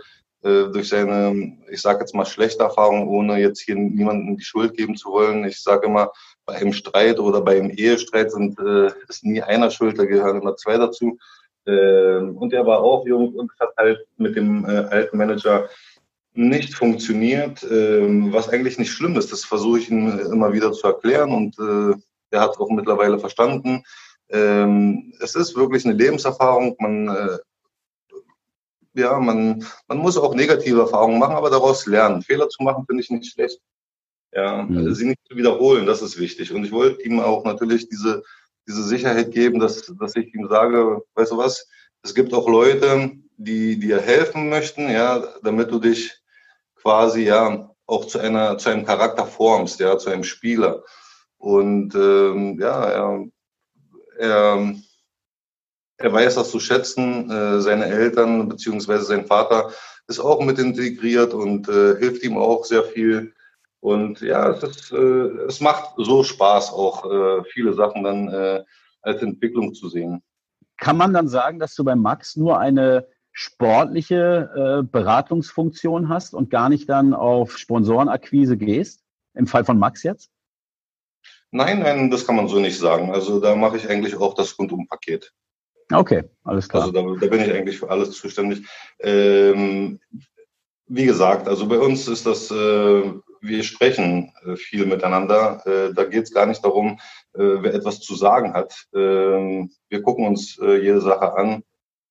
äh, 0.43 0.69
durch 0.69 0.89
seine, 0.89 1.58
ich 1.71 1.82
sage 1.82 2.01
jetzt 2.01 2.13
mal 2.13 2.25
schlechte 2.25 2.63
Erfahrung, 2.63 3.08
ohne 3.08 3.39
jetzt 3.39 3.62
hier 3.62 3.75
niemandem 3.75 4.36
die 4.36 4.43
Schuld 4.43 4.75
geben 4.75 4.97
zu 4.97 5.12
wollen. 5.12 5.45
Ich 5.45 5.62
sage 5.62 5.88
immer, 5.88 6.12
bei 6.45 6.56
einem 6.56 6.73
Streit 6.73 7.19
oder 7.19 7.39
bei 7.39 7.58
einem 7.58 7.69
Ehestreit 7.69 8.34
sind, 8.34 8.60
ist 9.08 9.23
nie 9.23 9.41
einer 9.41 9.71
schuld, 9.71 9.97
da 9.97 10.03
gehören 10.03 10.41
immer 10.41 10.58
zwei 10.58 10.77
dazu. 10.77 11.17
Ähm, 11.65 12.36
und 12.36 12.51
er 12.51 12.65
war 12.65 12.79
auch 12.79 13.06
jung 13.06 13.34
und 13.36 13.49
hat 13.62 13.69
halt 13.77 14.06
mit 14.17 14.36
dem 14.36 14.65
alten 14.65 15.17
Manager 15.17 15.69
nicht 16.34 16.73
funktioniert, 16.73 17.63
ähm, 17.63 18.34
was 18.34 18.49
eigentlich 18.49 18.77
nicht 18.77 18.91
schlimm 18.91 19.15
ist. 19.15 19.32
Das 19.32 19.45
versuche 19.45 19.79
ich 19.79 19.89
ihm 19.89 20.19
immer 20.19 20.51
wieder 20.51 20.73
zu 20.73 20.86
erklären 20.88 21.32
und 21.32 21.58
er 22.32 22.41
hat 22.41 22.60
auch 22.60 22.69
mittlerweile 22.69 23.19
verstanden. 23.19 23.84
Ähm, 24.34 25.13
es 25.19 25.36
ist 25.36 25.56
wirklich 25.56 25.86
eine 25.86 25.93
Lebenserfahrung. 25.93 26.76
Man, 26.80 27.08
äh, 27.08 27.38
ja, 28.96 29.19
man, 29.19 29.65
man 29.88 29.98
muss 30.00 30.17
auch 30.17 30.34
negative 30.34 30.82
Erfahrungen 30.82 31.19
machen, 31.19 31.36
aber 31.36 31.52
daraus 31.52 31.86
lernen. 31.86 32.24
Fehler 32.24 32.50
zu 32.50 32.63
machen 32.63 32.86
finde 32.88 33.04
ich 33.04 33.12
nicht 33.12 33.32
schlecht. 33.32 33.60
Ja, 34.34 34.63
mhm. 34.63 34.93
sie 34.96 35.06
nicht 35.06 35.19
zu 35.30 35.38
wiederholen, 35.38 35.86
das 35.86 36.02
ist 36.02 36.19
wichtig. 36.19 36.52
Und 36.52 36.65
ich 36.65 36.72
wollte 36.72 37.04
ihm 37.04 37.19
auch 37.19 37.46
natürlich 37.46 37.88
diese, 37.88 38.24
diese 38.67 38.84
Sicherheit 38.84 39.32
geben, 39.32 39.60
dass, 39.60 39.93
dass 40.00 40.15
ich 40.15 40.34
ihm 40.34 40.48
sage, 40.50 41.04
weißt 41.13 41.32
du 41.32 41.38
was, 41.38 41.67
es 42.02 42.15
gibt 42.15 42.34
auch 42.34 42.50
Leute, 42.50 43.12
die 43.38 43.80
dir 43.80 44.02
helfen 44.02 44.50
möchten, 44.50 44.89
ja, 44.89 45.24
damit 45.43 45.69
du 45.69 45.80
dich 45.80 46.19
quasi 46.76 47.26
ja 47.26 47.69
auch 47.86 48.06
zu 48.06 48.17
einer 48.17 48.58
zu 48.58 48.69
einem 48.69 48.86
Charakter 48.86 49.26
formst, 49.28 49.80
ja, 49.80 49.98
zu 50.00 50.10
einem 50.10 50.24
Spieler. 50.24 50.84
Und 51.38 51.93
ähm, 51.93 52.60
ja, 52.60 52.86
er 52.86 53.26
er, 54.17 54.76
er 55.97 56.13
weiß 56.13 56.36
das 56.36 56.52
zu 56.52 56.60
schätzen. 56.60 57.30
Äh, 57.30 57.62
seine 57.62 57.86
Eltern 57.86 58.49
beziehungsweise 58.49 59.04
sein 59.04 59.26
Vater 59.26 59.71
ist 60.08 60.19
auch 60.19 60.43
mit 60.43 60.60
integriert 60.60 61.34
und 61.34 61.69
äh, 61.69 61.97
hilft 61.97 62.23
ihm 62.23 62.38
auch 62.38 62.65
sehr 62.65 62.84
viel. 62.84 63.34
Und 63.80 64.21
ja, 64.21 64.49
es, 64.49 64.63
ist, 64.63 64.91
äh, 64.91 64.97
es 65.47 65.60
macht 65.60 65.93
so 65.97 66.23
Spaß, 66.23 66.71
auch 66.71 67.43
viele 67.52 67.73
Sachen 67.73 68.04
dann 68.04 68.63
als 69.02 69.21
Entwicklung 69.21 69.73
zu 69.73 69.89
sehen. 69.89 70.23
Kann 70.78 70.97
man 70.97 71.13
dann 71.13 71.28
sagen, 71.28 71.60
dass 71.60 71.76
du 71.76 71.84
bei 71.84 71.95
Max 71.95 72.36
nur 72.36 72.60
eine 72.60 73.08
sportliche 73.34 74.49
äh, 74.56 74.84
Beratungsfunktion 74.84 76.08
hast 76.08 76.34
und 76.34 76.49
gar 76.49 76.69
nicht 76.69 76.88
dann 76.88 77.13
auf 77.13 77.58
Sponsorenakquise 77.58 78.58
gehst? 78.58 79.04
Im 79.34 79.47
Fall 79.47 79.65
von 79.65 79.80
Max 79.80 80.04
jetzt? 80.04 80.32
Nein, 81.54 81.82
nein, 81.82 82.10
das 82.10 82.26
kann 82.26 82.36
man 82.36 82.48
so 82.48 82.60
nicht 82.60 82.80
sagen. 82.80 83.12
Also 83.12 83.39
da 83.39 83.56
mache 83.56 83.78
ich 83.78 83.88
eigentlich 83.88 84.16
auch 84.16 84.34
das 84.34 84.58
Rundumpaket. 84.58 85.32
Okay, 85.92 86.24
alles 86.44 86.68
klar. 86.68 86.82
Also 86.82 86.92
da, 86.92 87.02
da, 87.02 87.28
bin 87.28 87.42
ich 87.42 87.54
eigentlich 87.54 87.78
für 87.78 87.92
alles 87.92 88.10
zuständig. 88.12 88.66
Ähm, 89.00 90.00
wie 90.88 91.06
gesagt, 91.06 91.48
also 91.48 91.68
bei 91.68 91.78
uns 91.78 92.08
ist 92.08 92.26
das, 92.26 92.50
äh, 92.50 93.04
wir 93.42 93.63
sprechen 93.63 94.34
äh, 94.44 94.56
viel 94.56 94.88
miteinander. 94.88 95.62
Äh, 95.68 95.94
da 95.94 96.06
geht 96.06 96.24
es 96.24 96.34
gar 96.34 96.48
nicht 96.48 96.66
darum, 96.66 97.00
äh, 97.36 97.62
wer 97.62 97.76
etwas 97.76 98.00
zu 98.00 98.16
sagen 98.16 98.56
hat. 98.56 98.88
Ähm, 98.96 99.70
wir 99.89 100.02
gucken 100.02 100.26
uns 100.26 100.58
äh, 100.58 100.78
jede 100.78 101.02
Sache 101.02 101.38
an, 101.38 101.63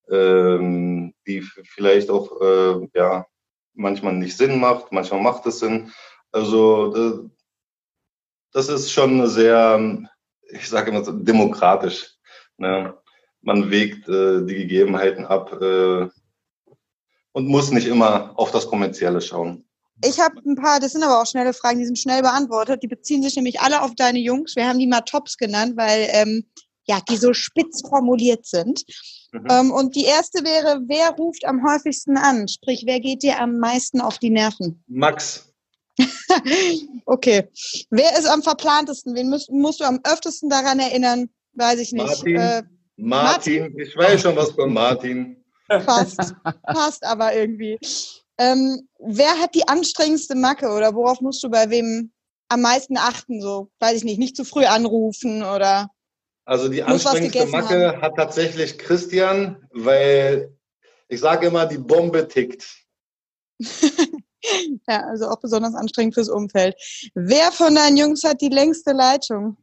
ähm, 0.09 1.15
die 1.27 1.41
vielleicht 1.41 2.11
auch 2.11 2.41
äh, 2.41 2.89
ja 2.95 3.27
manchmal 3.75 4.13
nicht 4.13 4.37
Sinn 4.37 4.61
macht, 4.61 4.93
manchmal 4.93 5.21
macht 5.21 5.45
es 5.47 5.59
Sinn. 5.59 5.91
Also 6.31 7.29
das 8.53 8.69
ist 8.69 8.91
schon 8.93 9.27
sehr, 9.29 10.01
ich 10.51 10.69
sage 10.69 10.91
immer 10.91 11.05
so, 11.05 11.13
demokratisch. 11.13 12.15
Ne? 12.59 12.95
Man 13.41 13.71
wägt 13.71 14.09
äh, 14.09 14.45
die 14.45 14.55
Gegebenheiten 14.55 15.25
ab 15.25 15.53
äh, 15.61 16.09
und 17.33 17.49
muss 17.49 17.71
nicht 17.71 17.87
immer 17.87 18.33
auf 18.39 18.51
das 18.53 18.67
Kommerzielle 18.67 19.21
schauen. 19.21 19.65
Ich 20.05 20.19
habe 20.19 20.35
ein 20.45 20.57
paar, 20.57 20.81
das 20.81 20.93
sind 20.93 21.05
aber 21.05 21.21
auch 21.21 21.27
schnelle 21.27 21.53
Fragen, 21.53 21.79
die 21.79 21.87
sind 21.87 21.99
schnell 21.99 22.23
beantwortet. 22.23 22.83
Die 22.83 22.89
beziehen 22.89 23.23
sich 23.23 23.37
nämlich 23.37 23.61
alle 23.61 23.83
auf 23.83 23.95
deine 23.95 24.19
Jungs. 24.19 24.57
Wir 24.57 24.67
haben 24.67 24.79
die 24.79 24.87
mal 24.87 25.03
Tops 25.03 25.37
genannt, 25.37 25.77
weil 25.77 26.09
ähm, 26.11 26.45
ja, 26.87 27.01
die 27.09 27.17
so 27.17 27.33
spitz 27.33 27.83
formuliert 27.89 28.45
sind. 28.45 28.83
Mhm. 29.33 29.47
Ähm, 29.49 29.71
und 29.71 29.95
die 29.95 30.05
erste 30.05 30.45
wäre, 30.45 30.81
wer 30.87 31.11
ruft 31.11 31.45
am 31.45 31.65
häufigsten 31.65 32.17
an? 32.17 32.49
Sprich, 32.49 32.83
wer 32.87 33.01
geht 33.01 33.23
dir 33.23 33.41
am 33.41 33.59
meisten 33.59 34.01
auf 34.01 34.19
die 34.19 34.31
Nerven? 34.31 34.83
Max. 34.89 35.52
okay. 37.07 37.49
Wer 37.91 38.19
ist 38.19 38.27
am 38.27 38.43
verplantesten? 38.43 39.15
Wen 39.15 39.31
musst, 39.31 39.51
musst, 39.51 39.81
du 39.81 39.85
am 39.85 40.01
öftesten 40.05 40.49
daran 40.49 40.79
erinnern? 40.79 41.29
Weiß 41.55 41.79
ich 41.79 41.93
nicht. 41.93 42.07
Martin. 42.07 42.37
Äh, 42.37 42.63
Martin. 42.97 43.63
Martin. 43.63 43.79
Ich 43.79 43.97
weiß 43.97 44.23
schon 44.23 44.37
was 44.37 44.53
von 44.53 44.73
Martin. 44.73 45.37
Passt. 45.69 46.35
Passt 46.65 47.05
aber 47.05 47.35
irgendwie. 47.35 47.79
Ähm, 48.39 48.89
wer 48.99 49.39
hat 49.39 49.55
die 49.55 49.69
anstrengendste 49.69 50.35
Macke 50.35 50.69
oder 50.69 50.95
worauf 50.95 51.21
musst 51.21 51.43
du 51.43 51.51
bei 51.51 51.69
wem 51.71 52.13
am 52.49 52.63
meisten 52.63 52.97
achten? 52.97 53.41
So, 53.41 53.71
weiß 53.81 53.99
ich 53.99 54.05
nicht, 54.05 54.19
nicht 54.19 54.37
zu 54.37 54.45
früh 54.45 54.65
anrufen 54.65 55.43
oder. 55.43 55.89
Also 56.45 56.69
die 56.69 56.83
anstrengendste 56.83 57.47
Macke 57.47 58.01
hat 58.01 58.17
tatsächlich 58.17 58.79
Christian, 58.79 59.65
weil 59.71 60.57
ich 61.09 61.21
sage 61.21 61.47
immer, 61.47 61.67
die 61.67 61.79
Bombe 61.79 62.27
tickt. 62.27 62.67
Ja, 64.89 65.05
also 65.07 65.29
auch 65.29 65.41
besonders 65.41 65.75
anstrengend 65.75 66.15
fürs 66.15 66.29
Umfeld. 66.29 66.75
Wer 67.15 67.53
von 67.53 67.75
deinen 67.75 67.97
Jungs 67.97 68.25
hat 68.25 68.41
die 68.41 68.49
längste 68.49 68.93
Leitung? 68.93 69.57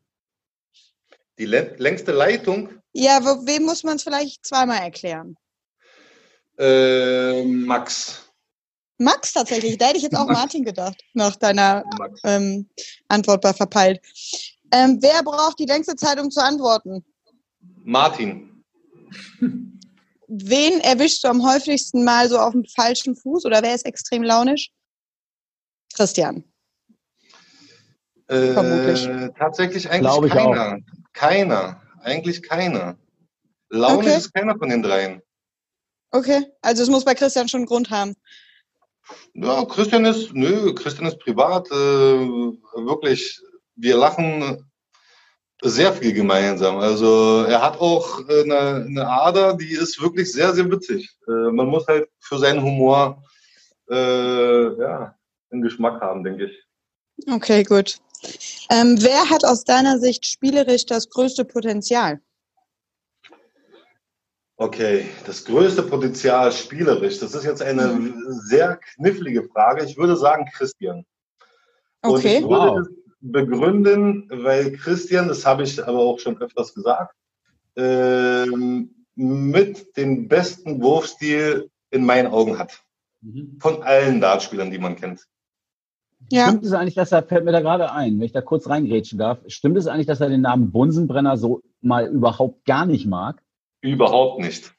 Die 1.37 1.45
lä- 1.47 1.75
längste 1.77 2.11
Leitung, 2.11 2.69
Ja, 2.93 3.19
wo, 3.23 3.45
wem 3.45 3.63
muss 3.63 3.83
man 3.83 3.95
es 3.97 4.03
vielleicht 4.03 4.45
zweimal 4.45 4.79
erklären? 4.79 5.35
äh, 6.57 7.43
Max. 7.45 8.25
Max 8.97 9.31
tatsächlich. 9.31 9.77
Da 9.77 9.87
hätte 9.87 9.97
ich 9.97 10.03
jetzt 10.03 10.17
auch 10.17 10.27
Max. 10.27 10.39
Martin 10.39 10.63
gedacht, 10.65 11.01
nach 11.13 11.35
deiner 11.37 11.83
ähm, 12.23 12.69
Antwort 13.07 13.41
bei 13.41 13.53
verpeilt. 13.53 14.01
Ähm, 14.71 14.97
wer 15.01 15.23
braucht 15.23 15.57
die 15.59 15.65
längste 15.65 15.95
Zeit, 15.95 16.19
um 16.19 16.29
zu 16.29 16.41
antworten? 16.43 17.03
Martin. 17.83 18.63
Wen 20.31 20.79
erwischst 20.81 21.23
du 21.23 21.27
am 21.27 21.43
häufigsten 21.43 22.03
mal 22.03 22.29
so 22.29 22.37
auf 22.37 22.51
dem 22.51 22.63
falschen 22.63 23.15
Fuß 23.15 23.45
oder 23.45 23.63
wer 23.63 23.73
ist 23.73 23.85
extrem 23.85 24.21
launisch? 24.21 24.69
Christian. 25.95 26.43
Äh, 28.27 28.53
Vermutlich. 28.53 29.09
Tatsächlich 29.39 29.89
eigentlich 29.89 30.01
Glaube 30.01 30.27
ich 30.27 30.33
keiner. 30.33 30.77
Keiner. 31.13 31.81
Eigentlich 32.03 32.43
keiner. 32.43 32.95
Launisch 33.69 34.05
Okay. 34.07 34.17
ist 34.17 34.33
keiner 34.33 34.55
von 34.55 34.69
den 34.69 34.83
dreien. 34.83 35.21
Okay, 36.11 36.45
also 36.61 36.83
es 36.83 36.89
muss 36.89 37.05
bei 37.05 37.15
Christian 37.15 37.49
schon 37.49 37.61
einen 37.61 37.67
Grund 37.67 37.89
haben. 37.89 38.15
Ja, 39.33 39.65
Christian 39.65 40.05
ist, 40.05 40.31
nö, 40.33 40.73
Christian 40.75 41.07
ist 41.07 41.19
privat, 41.19 41.67
äh, 41.71 41.73
wirklich, 41.73 43.39
wir 43.75 43.97
lachen 43.97 44.68
sehr 45.61 45.93
viel 45.93 46.13
gemeinsam. 46.13 46.77
Also 46.77 47.43
er 47.43 47.61
hat 47.61 47.79
auch 47.79 48.27
äh, 48.29 48.43
eine, 48.43 48.85
eine 48.85 49.07
Ader, 49.07 49.55
die 49.55 49.71
ist 49.73 50.01
wirklich 50.01 50.31
sehr, 50.31 50.53
sehr 50.53 50.69
witzig. 50.71 51.09
Äh, 51.27 51.51
man 51.51 51.67
muss 51.67 51.87
halt 51.87 52.09
für 52.19 52.37
seinen 52.37 52.61
Humor 52.63 53.23
äh, 53.89 54.79
ja, 54.79 55.15
einen 55.51 55.61
Geschmack 55.61 56.01
haben, 56.01 56.23
denke 56.23 56.45
ich. 56.45 56.65
Okay, 57.29 57.63
gut. 57.63 57.97
Ähm, 58.69 59.01
wer 59.01 59.29
hat 59.29 59.45
aus 59.45 59.63
deiner 59.63 59.99
Sicht 59.99 60.25
spielerisch 60.25 60.85
das 60.85 61.09
größte 61.09 61.45
Potenzial? 61.45 62.21
Okay, 64.57 65.09
das 65.25 65.45
größte 65.45 65.83
Potenzial 65.83 66.51
spielerisch, 66.51 67.19
das 67.19 67.33
ist 67.33 67.45
jetzt 67.45 67.61
eine 67.61 68.13
sehr 68.43 68.75
knifflige 68.75 69.47
Frage. 69.47 69.85
Ich 69.85 69.97
würde 69.97 70.17
sagen 70.17 70.45
Christian. 70.53 71.05
Und 72.01 72.11
Okay. 72.11 72.37
ich 72.37 72.43
würde 72.43 72.81
Wow. 72.81 72.87
Begründen, 73.21 74.29
weil 74.31 74.71
Christian, 74.73 75.27
das 75.27 75.45
habe 75.45 75.63
ich 75.63 75.83
aber 75.83 75.99
auch 75.99 76.19
schon 76.19 76.39
öfters 76.41 76.73
gesagt, 76.73 77.13
ähm, 77.75 79.05
mit 79.15 79.97
den 79.97 80.27
besten 80.27 80.81
Wurfstil 80.81 81.69
in 81.91 82.05
meinen 82.05 82.27
Augen 82.27 82.57
hat. 82.57 82.81
Mhm. 83.21 83.57
Von 83.59 83.83
allen 83.83 84.21
Dartspielern, 84.21 84.71
die 84.71 84.77
man 84.79 84.95
kennt. 84.95 85.25
Ja. 86.31 86.47
Stimmt 86.49 86.65
es 86.65 86.73
eigentlich, 86.73 86.95
dass 86.95 87.11
er, 87.11 87.23
fällt 87.23 87.45
mir 87.45 87.51
da 87.51 87.61
gerade 87.61 87.91
ein, 87.91 88.17
wenn 88.19 88.25
ich 88.25 88.31
da 88.31 88.41
kurz 88.41 88.67
reingrätschen 88.69 89.17
darf, 89.17 89.39
stimmt 89.47 89.77
es 89.77 89.87
eigentlich, 89.87 90.07
dass 90.07 90.21
er 90.21 90.29
den 90.29 90.41
Namen 90.41 90.71
Bunsenbrenner 90.71 91.37
so 91.37 91.61
mal 91.81 92.07
überhaupt 92.07 92.65
gar 92.65 92.85
nicht 92.85 93.05
mag? 93.07 93.41
Überhaupt 93.81 94.41
nicht. 94.41 94.73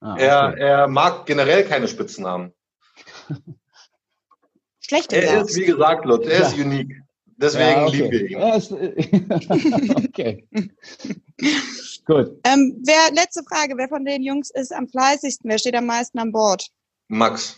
Ah, 0.00 0.16
Er, 0.18 0.48
okay. 0.50 0.60
er 0.60 0.88
mag 0.88 1.26
generell 1.26 1.64
keine 1.64 1.88
Spitznamen. 1.88 2.52
Schlechte 4.80 5.16
Er 5.16 5.42
ist, 5.42 5.56
wie 5.56 5.64
gesagt, 5.64 6.04
Lutz, 6.04 6.26
er 6.26 6.42
ist 6.42 6.56
Ja. 6.56 6.64
unique. 6.64 7.03
Deswegen 7.36 7.64
Ja, 7.64 7.86
okay. 7.86 7.96
lieben 7.96 8.10
wir 8.12 8.30
ihn. 8.30 8.38
Ist, 8.56 8.72
okay. 10.08 10.46
Gut. 12.06 12.38
Ähm, 12.44 12.82
wer, 12.84 13.14
letzte 13.14 13.42
Frage, 13.44 13.74
wer 13.76 13.88
von 13.88 14.04
den 14.04 14.22
Jungs 14.22 14.50
ist 14.50 14.72
am 14.72 14.88
fleißigsten? 14.88 15.50
Wer 15.50 15.58
steht 15.58 15.74
am 15.74 15.86
meisten 15.86 16.18
an 16.18 16.32
Bord? 16.32 16.68
Max. 17.08 17.56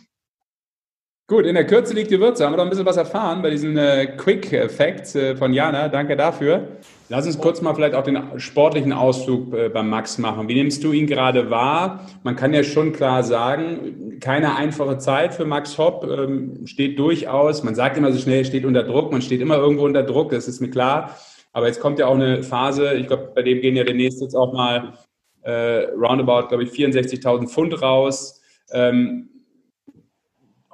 Gut, 1.28 1.44
in 1.44 1.56
der 1.56 1.66
Kürze 1.66 1.92
liegt 1.92 2.10
die 2.12 2.20
Würze. 2.20 2.44
Haben 2.44 2.52
wir 2.52 2.58
noch 2.58 2.64
ein 2.64 2.70
bisschen 2.70 2.86
was 2.86 2.96
erfahren 2.96 3.42
bei 3.42 3.50
diesen 3.50 3.76
äh, 3.76 4.16
Quick 4.16 4.70
Facts 4.70 5.16
äh, 5.16 5.36
von 5.36 5.52
Jana. 5.52 5.88
Danke 5.88 6.16
dafür. 6.16 6.78
Lass 7.08 7.24
uns 7.24 7.38
kurz 7.38 7.62
mal 7.62 7.72
vielleicht 7.72 7.94
auch 7.94 8.02
den 8.02 8.40
sportlichen 8.40 8.92
Ausflug 8.92 9.54
äh, 9.54 9.68
beim 9.68 9.88
Max 9.88 10.18
machen. 10.18 10.48
Wie 10.48 10.54
nimmst 10.54 10.82
du 10.82 10.92
ihn 10.92 11.06
gerade 11.06 11.50
wahr? 11.50 12.06
Man 12.24 12.34
kann 12.34 12.52
ja 12.52 12.64
schon 12.64 12.92
klar 12.92 13.22
sagen, 13.22 14.18
keine 14.20 14.56
einfache 14.56 14.98
Zeit 14.98 15.32
für 15.34 15.44
Max 15.44 15.78
Hopp. 15.78 16.04
Ähm, 16.04 16.66
steht 16.66 16.98
durchaus, 16.98 17.62
man 17.62 17.76
sagt 17.76 17.96
immer 17.96 18.10
so 18.12 18.18
schnell, 18.18 18.44
steht 18.44 18.64
unter 18.64 18.82
Druck. 18.82 19.12
Man 19.12 19.22
steht 19.22 19.40
immer 19.40 19.56
irgendwo 19.56 19.84
unter 19.84 20.02
Druck, 20.02 20.30
das 20.30 20.48
ist 20.48 20.60
mir 20.60 20.70
klar. 20.70 21.16
Aber 21.52 21.68
jetzt 21.68 21.80
kommt 21.80 22.00
ja 22.00 22.06
auch 22.06 22.16
eine 22.16 22.42
Phase, 22.42 22.94
ich 22.94 23.06
glaube, 23.06 23.30
bei 23.34 23.42
dem 23.42 23.60
gehen 23.60 23.76
ja 23.76 23.84
demnächst 23.84 24.20
jetzt 24.20 24.34
auch 24.34 24.52
mal 24.52 24.94
äh, 25.42 25.84
roundabout, 25.96 26.48
glaube 26.48 26.64
ich, 26.64 26.70
64.000 26.70 27.48
Pfund 27.48 27.80
raus. 27.80 28.42
Ähm, 28.72 29.28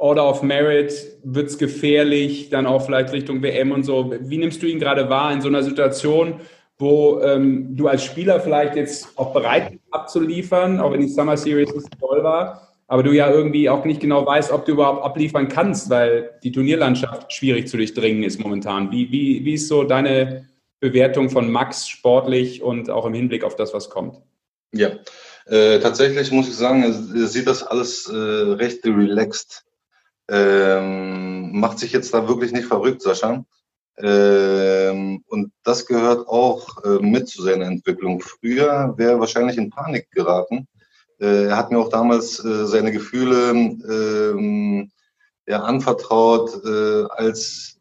Order 0.02 0.28
of 0.28 0.42
Merit 0.42 0.92
wird 1.22 1.48
es 1.48 1.58
gefährlich, 1.58 2.50
dann 2.50 2.66
auch 2.66 2.84
vielleicht 2.84 3.12
Richtung 3.12 3.40
WM 3.40 3.70
und 3.70 3.84
so. 3.84 4.12
Wie 4.20 4.36
nimmst 4.36 4.60
du 4.60 4.66
ihn 4.66 4.80
gerade 4.80 5.08
wahr 5.08 5.32
in 5.32 5.40
so 5.40 5.46
einer 5.46 5.62
Situation, 5.62 6.40
wo 6.76 7.20
ähm, 7.20 7.76
du 7.76 7.86
als 7.86 8.02
Spieler 8.02 8.40
vielleicht 8.40 8.74
jetzt 8.74 9.16
auch 9.16 9.32
bereit 9.32 9.70
bist 9.70 9.82
abzuliefern, 9.92 10.80
auch 10.80 10.92
wenn 10.92 11.02
die 11.02 11.08
Summer 11.08 11.36
Series 11.36 11.72
nicht 11.72 11.86
toll 12.00 12.24
war, 12.24 12.72
aber 12.88 13.04
du 13.04 13.12
ja 13.12 13.30
irgendwie 13.30 13.70
auch 13.70 13.84
nicht 13.84 14.00
genau 14.00 14.26
weißt, 14.26 14.50
ob 14.50 14.64
du 14.64 14.72
überhaupt 14.72 15.04
abliefern 15.04 15.46
kannst, 15.46 15.88
weil 15.88 16.30
die 16.42 16.50
Turnierlandschaft 16.50 17.32
schwierig 17.32 17.68
zu 17.68 17.76
durchdringen 17.76 18.24
ist 18.24 18.40
momentan. 18.40 18.90
Wie, 18.90 19.12
wie, 19.12 19.44
wie 19.44 19.54
ist 19.54 19.68
so 19.68 19.84
deine 19.84 20.48
Bewertung 20.80 21.30
von 21.30 21.48
Max 21.48 21.88
sportlich 21.88 22.60
und 22.60 22.90
auch 22.90 23.06
im 23.06 23.14
Hinblick 23.14 23.44
auf 23.44 23.54
das, 23.54 23.72
was 23.72 23.88
kommt? 23.88 24.16
Ja, 24.74 24.90
äh, 25.46 25.78
tatsächlich 25.78 26.32
muss 26.32 26.48
ich 26.48 26.56
sagen, 26.56 26.92
sieht 27.28 27.46
das 27.46 27.62
alles 27.62 28.08
äh, 28.08 28.16
recht 28.16 28.84
relaxed. 28.84 29.64
Ähm, 30.32 31.52
macht 31.52 31.78
sich 31.78 31.92
jetzt 31.92 32.14
da 32.14 32.26
wirklich 32.26 32.52
nicht 32.52 32.66
verrückt, 32.66 33.02
Sascha. 33.02 33.44
Ähm, 33.98 35.22
und 35.28 35.52
das 35.62 35.84
gehört 35.84 36.26
auch 36.26 36.82
äh, 36.84 36.98
mit 37.00 37.28
zu 37.28 37.42
seiner 37.42 37.66
Entwicklung. 37.66 38.20
Früher 38.20 38.94
wäre 38.96 39.12
er 39.12 39.20
wahrscheinlich 39.20 39.58
in 39.58 39.68
Panik 39.68 40.10
geraten. 40.10 40.66
Äh, 41.20 41.48
er 41.48 41.56
hat 41.58 41.70
mir 41.70 41.78
auch 41.78 41.90
damals 41.90 42.42
äh, 42.42 42.66
seine 42.66 42.92
Gefühle 42.92 43.50
ähm, 43.50 44.90
ja, 45.46 45.60
anvertraut, 45.62 46.64
äh, 46.64 47.04
als 47.10 47.78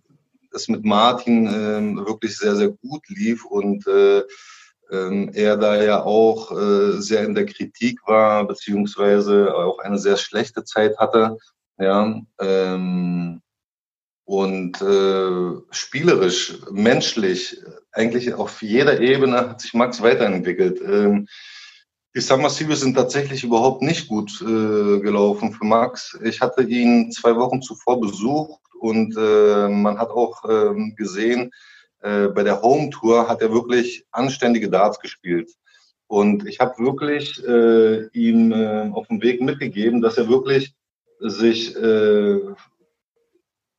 es 0.51 0.67
mit 0.67 0.83
Martin 0.83 1.47
äh, 1.47 2.05
wirklich 2.05 2.37
sehr, 2.37 2.57
sehr 2.57 2.69
gut 2.69 3.07
lief 3.07 3.45
und 3.45 3.87
äh, 3.87 4.23
ähm, 4.91 5.31
er 5.33 5.55
da 5.55 5.81
ja 5.81 6.03
auch 6.03 6.51
äh, 6.51 6.99
sehr 6.99 7.23
in 7.23 7.33
der 7.33 7.45
Kritik 7.45 7.99
war, 8.05 8.45
beziehungsweise 8.45 9.55
auch 9.55 9.79
eine 9.79 9.97
sehr 9.97 10.17
schlechte 10.17 10.65
Zeit 10.65 10.97
hatte. 10.97 11.37
Ja, 11.81 12.21
ähm, 12.39 13.41
und 14.23 14.81
äh, 14.83 15.61
spielerisch, 15.71 16.59
menschlich, 16.69 17.59
eigentlich 17.91 18.35
auf 18.35 18.61
jeder 18.61 18.99
Ebene 18.99 19.49
hat 19.49 19.61
sich 19.61 19.73
Max 19.73 19.99
weiterentwickelt. 19.99 20.79
Ähm, 20.79 21.27
die 22.15 22.21
Summer 22.21 22.51
Series 22.51 22.81
sind 22.81 22.93
tatsächlich 22.93 23.43
überhaupt 23.43 23.81
nicht 23.81 24.07
gut 24.09 24.31
äh, 24.41 24.99
gelaufen 24.99 25.53
für 25.53 25.65
Max. 25.65 26.19
Ich 26.23 26.39
hatte 26.39 26.61
ihn 26.61 27.11
zwei 27.11 27.35
Wochen 27.35 27.63
zuvor 27.63 27.99
besucht 27.99 28.61
und 28.79 29.17
äh, 29.17 29.67
man 29.67 29.97
hat 29.97 30.11
auch 30.11 30.43
ähm, 30.47 30.93
gesehen, 30.95 31.49
äh, 32.01 32.27
bei 32.27 32.43
der 32.43 32.61
Home 32.61 32.91
Tour 32.91 33.27
hat 33.27 33.41
er 33.41 33.51
wirklich 33.51 34.05
anständige 34.11 34.69
Darts 34.69 34.99
gespielt. 34.99 35.51
Und 36.05 36.47
ich 36.47 36.59
habe 36.59 36.77
wirklich 36.77 37.43
äh, 37.43 38.05
ihm 38.09 38.51
äh, 38.51 38.91
auf 38.91 39.07
dem 39.07 39.23
Weg 39.23 39.41
mitgegeben, 39.41 39.99
dass 40.01 40.19
er 40.19 40.29
wirklich 40.29 40.75
sich 41.21 41.75
äh, 41.75 42.39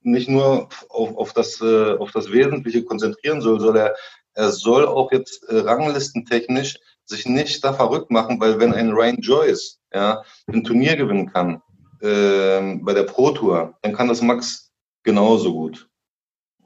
nicht 0.02 0.28
nur 0.28 0.68
auf, 0.88 1.16
auf, 1.16 1.32
das, 1.32 1.60
äh, 1.60 1.96
auf 1.96 2.12
das 2.12 2.32
Wesentliche 2.32 2.84
konzentrieren 2.84 3.40
soll, 3.40 3.60
sondern 3.60 3.86
er, 3.86 3.96
er 4.34 4.50
soll 4.50 4.86
auch 4.86 5.12
jetzt 5.12 5.44
äh, 5.48 5.58
ranglistentechnisch 5.58 6.78
sich 7.04 7.26
nicht 7.26 7.64
da 7.64 7.72
verrückt 7.72 8.10
machen, 8.10 8.40
weil 8.40 8.58
wenn 8.58 8.72
ein 8.72 8.92
Ryan 8.92 9.20
Joyce 9.20 9.80
ja, 9.92 10.22
ein 10.46 10.64
Turnier 10.64 10.96
gewinnen 10.96 11.30
kann 11.32 11.62
äh, 12.00 12.76
bei 12.80 12.94
der 12.94 13.04
Pro 13.04 13.30
Tour, 13.30 13.74
dann 13.82 13.92
kann 13.92 14.08
das 14.08 14.22
Max 14.22 14.72
genauso 15.02 15.52
gut. 15.52 15.88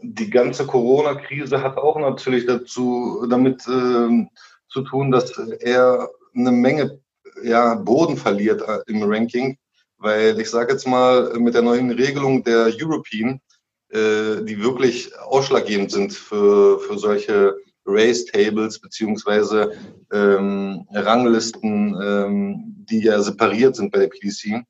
Die 0.02 0.30
ganze 0.30 0.66
Corona-Krise 0.66 1.62
hat 1.62 1.78
auch 1.78 1.98
natürlich 1.98 2.46
dazu 2.46 3.26
damit 3.28 3.66
äh, 3.66 4.26
zu 4.68 4.82
tun, 4.82 5.10
dass 5.10 5.36
er 5.38 6.10
eine 6.34 6.52
Menge 6.52 7.00
ja, 7.42 7.74
Boden 7.74 8.16
verliert 8.16 8.62
äh, 8.62 8.80
im 8.86 9.02
Ranking, 9.02 9.56
weil 9.98 10.38
ich 10.40 10.50
sage 10.50 10.72
jetzt 10.72 10.86
mal 10.86 11.32
mit 11.38 11.54
der 11.54 11.62
neuen 11.62 11.90
Regelung 11.90 12.42
der 12.44 12.70
European, 12.78 13.40
äh, 13.88 14.42
die 14.42 14.60
wirklich 14.60 15.16
ausschlaggebend 15.18 15.90
sind 15.90 16.12
für, 16.12 16.80
für 16.80 16.98
solche 16.98 17.56
Race-Tables 17.86 18.80
beziehungsweise 18.80 19.72
ähm, 20.12 20.86
Ranglisten, 20.92 21.96
ähm, 22.02 22.84
die 22.88 23.02
ja 23.02 23.20
separiert 23.20 23.76
sind 23.76 23.92
bei 23.92 24.00
der 24.00 24.08
PDC, 24.08 24.64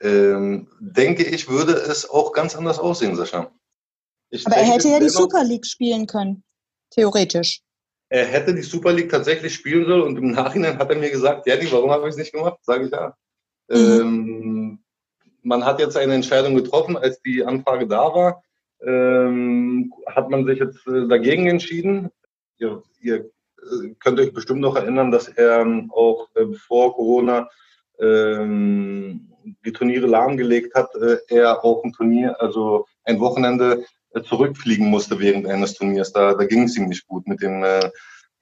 ähm, 0.00 0.68
denke 0.80 1.24
ich, 1.24 1.48
würde 1.48 1.72
es 1.72 2.08
auch 2.08 2.32
ganz 2.32 2.56
anders 2.56 2.78
aussehen, 2.78 3.16
Sascha. 3.16 3.52
Ich 4.30 4.46
Aber 4.46 4.56
er 4.56 4.62
denke, 4.62 4.74
hätte 4.76 4.88
ja 4.88 5.00
die 5.00 5.08
Super 5.08 5.44
League 5.44 5.66
spielen 5.66 6.06
können. 6.06 6.42
Theoretisch. 6.90 7.60
er 8.08 8.24
hätte 8.24 8.54
die 8.54 8.62
Super 8.62 8.92
League 8.92 9.10
tatsächlich 9.10 9.54
spielen 9.54 9.86
sollen 9.86 10.02
und 10.02 10.16
im 10.16 10.30
Nachhinein 10.30 10.78
hat 10.78 10.88
er 10.88 10.96
mir 10.96 11.10
gesagt, 11.10 11.46
Danny, 11.46 11.70
warum 11.70 11.90
habe 11.90 12.04
ich 12.04 12.12
es 12.12 12.16
nicht 12.16 12.32
gemacht? 12.32 12.58
Sage 12.62 12.86
ich 12.86 12.90
ja. 12.90 13.14
Mhm. 13.68 13.76
Ähm, 13.76 14.78
man 15.42 15.64
hat 15.64 15.80
jetzt 15.80 15.96
eine 15.96 16.14
Entscheidung 16.14 16.54
getroffen, 16.54 16.96
als 16.96 17.20
die 17.22 17.44
Anfrage 17.44 17.86
da 17.86 18.14
war, 18.14 18.42
ähm, 18.84 19.92
hat 20.06 20.30
man 20.30 20.44
sich 20.44 20.58
jetzt 20.58 20.86
äh, 20.86 21.06
dagegen 21.08 21.46
entschieden. 21.46 22.10
Ihr, 22.58 22.82
ihr 23.00 23.16
äh, 23.16 23.94
könnt 24.00 24.20
euch 24.20 24.32
bestimmt 24.32 24.60
noch 24.60 24.76
erinnern, 24.76 25.10
dass 25.10 25.28
er 25.28 25.60
ähm, 25.60 25.90
auch 25.94 26.28
äh, 26.34 26.46
vor 26.54 26.94
Corona 26.94 27.48
die 28.00 29.72
Turniere 29.72 30.06
lahmgelegt 30.06 30.72
hat, 30.76 30.88
er 31.26 31.64
auch 31.64 31.82
ein 31.82 31.92
Turnier, 31.92 32.40
also 32.40 32.86
ein 33.02 33.18
Wochenende 33.18 33.84
zurückfliegen 34.24 34.88
musste 34.88 35.18
während 35.18 35.46
eines 35.46 35.74
Turniers. 35.74 36.12
Da, 36.12 36.34
da 36.34 36.44
ging 36.44 36.64
es 36.64 36.76
ihm 36.76 36.86
nicht 36.86 37.06
gut 37.06 37.26
mit 37.26 37.42
dem 37.42 37.62
äh, 37.62 37.90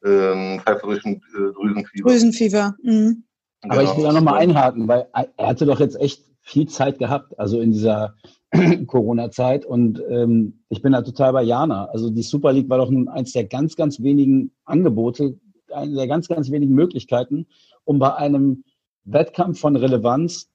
äh, 0.02 0.58
pfeiferischen 0.60 1.22
äh, 1.34 1.52
Drüsenfieber. 1.52 2.10
Drüsenfieber. 2.10 2.76
Mhm. 2.82 3.24
Aber 3.68 3.80
genau. 3.80 3.90
ich 3.90 3.96
will 3.96 4.04
da 4.04 4.12
nochmal 4.12 4.40
einhaken, 4.40 4.88
weil 4.88 5.06
er 5.12 5.46
hatte 5.46 5.66
doch 5.66 5.80
jetzt 5.80 6.00
echt 6.00 6.24
viel 6.40 6.68
Zeit 6.68 6.98
gehabt, 6.98 7.38
also 7.38 7.60
in 7.60 7.72
dieser 7.72 8.14
Corona-Zeit. 8.86 9.66
Und 9.66 10.02
ähm, 10.08 10.60
ich 10.68 10.82
bin 10.82 10.92
da 10.92 11.02
total 11.02 11.32
bei 11.32 11.42
Jana. 11.42 11.86
Also 11.86 12.10
die 12.10 12.22
Super 12.22 12.52
League 12.52 12.68
war 12.68 12.78
doch 12.78 12.90
nun 12.90 13.08
eins 13.08 13.32
der 13.32 13.44
ganz, 13.44 13.76
ganz 13.76 14.00
wenigen 14.02 14.52
Angebote, 14.64 15.38
eine 15.72 15.94
der 15.94 16.06
ganz, 16.06 16.28
ganz 16.28 16.50
wenigen 16.50 16.74
Möglichkeiten, 16.74 17.46
um 17.84 17.98
bei 17.98 18.14
einem 18.14 18.64
Wettkampf 19.04 19.58
von 19.60 19.76
Relevanz 19.76 20.48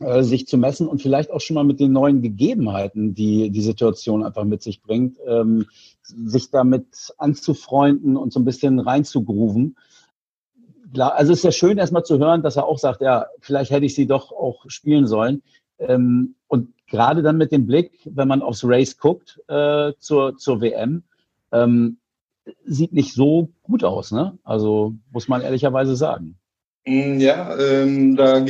äh, 0.00 0.22
sich 0.22 0.46
zu 0.46 0.58
messen 0.58 0.88
und 0.88 1.00
vielleicht 1.00 1.30
auch 1.30 1.40
schon 1.40 1.54
mal 1.54 1.64
mit 1.64 1.80
den 1.80 1.92
neuen 1.92 2.20
Gegebenheiten, 2.20 3.14
die 3.14 3.50
die 3.50 3.62
Situation 3.62 4.22
einfach 4.22 4.44
mit 4.44 4.62
sich 4.62 4.82
bringt, 4.82 5.16
ähm, 5.26 5.66
sich 6.02 6.50
damit 6.50 7.14
anzufreunden 7.18 8.16
und 8.16 8.32
so 8.32 8.40
ein 8.40 8.44
bisschen 8.44 8.78
reinzugrooven. 8.78 9.76
Also 10.94 11.32
es 11.32 11.38
ist 11.38 11.44
ja 11.44 11.52
schön 11.52 11.78
erstmal 11.78 12.04
zu 12.04 12.18
hören, 12.18 12.42
dass 12.42 12.56
er 12.56 12.66
auch 12.66 12.78
sagt, 12.78 13.00
ja, 13.00 13.26
vielleicht 13.40 13.70
hätte 13.70 13.86
ich 13.86 13.94
sie 13.94 14.06
doch 14.06 14.32
auch 14.32 14.64
spielen 14.68 15.06
sollen. 15.06 15.42
Ähm, 15.78 16.34
und 16.48 16.72
gerade 16.86 17.22
dann 17.22 17.36
mit 17.36 17.52
dem 17.52 17.66
Blick, 17.66 17.92
wenn 18.04 18.28
man 18.28 18.42
aufs 18.42 18.62
Race 18.64 18.96
guckt 18.96 19.40
äh, 19.48 19.92
zur, 19.98 20.36
zur 20.36 20.60
WM, 20.60 21.02
ähm, 21.52 21.98
sieht 22.64 22.92
nicht 22.92 23.12
so 23.14 23.48
gut 23.62 23.82
aus, 23.82 24.12
ne? 24.12 24.38
Also 24.44 24.94
muss 25.10 25.28
man 25.28 25.42
ehrlicherweise 25.42 25.96
sagen. 25.96 26.38
Mm, 26.86 27.18
ja, 27.18 27.58
ähm, 27.58 28.14
da 28.14 28.40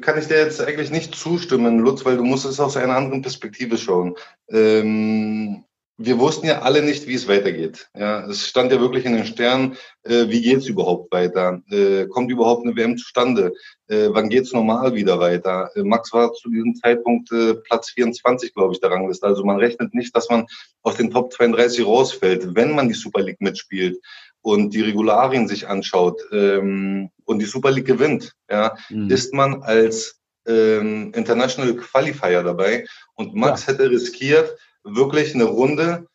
kann 0.00 0.18
ich 0.18 0.26
dir 0.26 0.38
jetzt 0.38 0.60
eigentlich 0.60 0.90
nicht 0.90 1.14
zustimmen, 1.14 1.78
Lutz, 1.78 2.04
weil 2.04 2.16
du 2.16 2.24
musst 2.24 2.44
es 2.44 2.58
aus 2.58 2.76
einer 2.76 2.96
anderen 2.96 3.22
Perspektive 3.22 3.78
schauen. 3.78 4.16
Ähm, 4.48 5.64
wir 5.98 6.18
wussten 6.18 6.46
ja 6.46 6.60
alle 6.60 6.82
nicht, 6.82 7.06
wie 7.06 7.14
es 7.14 7.26
weitergeht. 7.26 7.88
Ja, 7.96 8.26
es 8.26 8.46
stand 8.46 8.70
ja 8.70 8.80
wirklich 8.80 9.06
in 9.06 9.14
den 9.14 9.24
Sternen, 9.24 9.76
äh, 10.02 10.28
wie 10.28 10.42
geht's 10.42 10.66
überhaupt 10.66 11.10
weiter? 11.12 11.62
Äh, 11.70 12.06
kommt 12.06 12.30
überhaupt 12.30 12.66
eine 12.66 12.76
WM 12.76 12.98
zustande? 12.98 13.52
Äh, 13.88 14.08
wann 14.10 14.28
geht's 14.28 14.52
normal 14.52 14.94
wieder 14.94 15.18
weiter? 15.18 15.70
Äh, 15.74 15.84
Max 15.84 16.12
war 16.12 16.32
zu 16.34 16.50
diesem 16.50 16.74
Zeitpunkt 16.74 17.32
äh, 17.32 17.54
Platz 17.54 17.90
24, 17.90 18.52
glaube 18.52 18.74
ich, 18.74 18.80
der 18.80 18.90
Rangliste. 18.90 19.26
Also 19.26 19.44
man 19.44 19.56
rechnet 19.56 19.94
nicht, 19.94 20.14
dass 20.14 20.28
man 20.28 20.46
aus 20.82 20.96
den 20.96 21.10
Top 21.10 21.32
32 21.32 21.86
rausfällt, 21.86 22.54
wenn 22.54 22.74
man 22.74 22.88
die 22.88 22.94
Super 22.94 23.22
League 23.22 23.40
mitspielt 23.40 23.98
und 24.42 24.74
die 24.74 24.82
Regularien 24.82 25.48
sich 25.48 25.66
anschaut 25.66 26.20
ähm, 26.30 27.10
und 27.24 27.38
die 27.38 27.46
Super 27.46 27.70
League 27.70 27.86
gewinnt, 27.86 28.32
ja, 28.50 28.76
mhm. 28.90 29.10
ist 29.10 29.32
man 29.32 29.62
als 29.62 30.20
ähm, 30.46 31.12
International 31.14 31.74
Qualifier 31.74 32.42
dabei. 32.42 32.84
Und 33.14 33.34
Max 33.34 33.66
ja. 33.66 33.72
hätte 33.72 33.90
riskiert, 33.90 34.56
wirklich 34.86 35.34
eine 35.34 35.44
Runde 35.44 36.06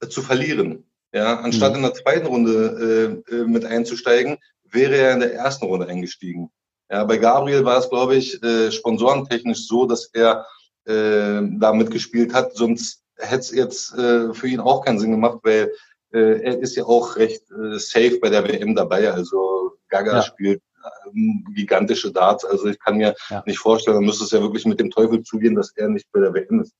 äh, 0.00 0.08
zu 0.08 0.22
verlieren. 0.22 0.84
Ja, 1.14 1.40
anstatt 1.40 1.72
mhm. 1.72 1.76
in 1.78 1.82
der 1.82 1.94
zweiten 1.94 2.26
Runde 2.26 3.22
äh, 3.30 3.34
äh, 3.34 3.44
mit 3.44 3.64
einzusteigen, 3.64 4.38
wäre 4.64 4.96
er 4.96 5.12
in 5.12 5.20
der 5.20 5.34
ersten 5.34 5.66
Runde 5.66 5.86
eingestiegen. 5.86 6.50
Ja, 6.90 7.04
bei 7.04 7.18
Gabriel 7.18 7.64
war 7.64 7.78
es, 7.78 7.88
glaube 7.88 8.16
ich, 8.16 8.42
äh, 8.42 8.70
sponsorentechnisch 8.70 9.66
so, 9.66 9.86
dass 9.86 10.06
er 10.12 10.46
äh, 10.84 11.40
da 11.58 11.72
mitgespielt 11.72 12.32
hat. 12.32 12.56
Sonst 12.56 13.02
hätte 13.16 13.40
es 13.40 13.50
jetzt 13.52 13.94
äh, 13.94 14.32
für 14.32 14.48
ihn 14.48 14.60
auch 14.60 14.84
keinen 14.84 14.98
Sinn 14.98 15.10
gemacht, 15.10 15.38
weil 15.42 15.72
äh, 16.12 16.40
er 16.42 16.58
ist 16.58 16.76
ja 16.76 16.84
auch 16.84 17.16
recht 17.16 17.50
äh, 17.50 17.78
safe 17.78 18.18
bei 18.20 18.30
der 18.30 18.46
WM 18.46 18.74
dabei. 18.74 19.10
Also 19.12 19.78
Gaga 19.88 20.16
ja. 20.16 20.22
spielt 20.22 20.62
ähm, 21.06 21.44
gigantische 21.54 22.10
Darts. 22.12 22.44
Also 22.44 22.66
ich 22.66 22.78
kann 22.78 22.96
mir 22.96 23.14
ja. 23.30 23.42
nicht 23.46 23.58
vorstellen, 23.58 23.96
man 23.96 24.06
müsste 24.06 24.24
es 24.24 24.30
ja 24.30 24.40
wirklich 24.40 24.66
mit 24.66 24.80
dem 24.80 24.90
Teufel 24.90 25.22
zugehen, 25.22 25.54
dass 25.54 25.72
er 25.76 25.88
nicht 25.88 26.06
bei 26.12 26.20
der 26.20 26.34
WM 26.34 26.60
ist. 26.60 26.74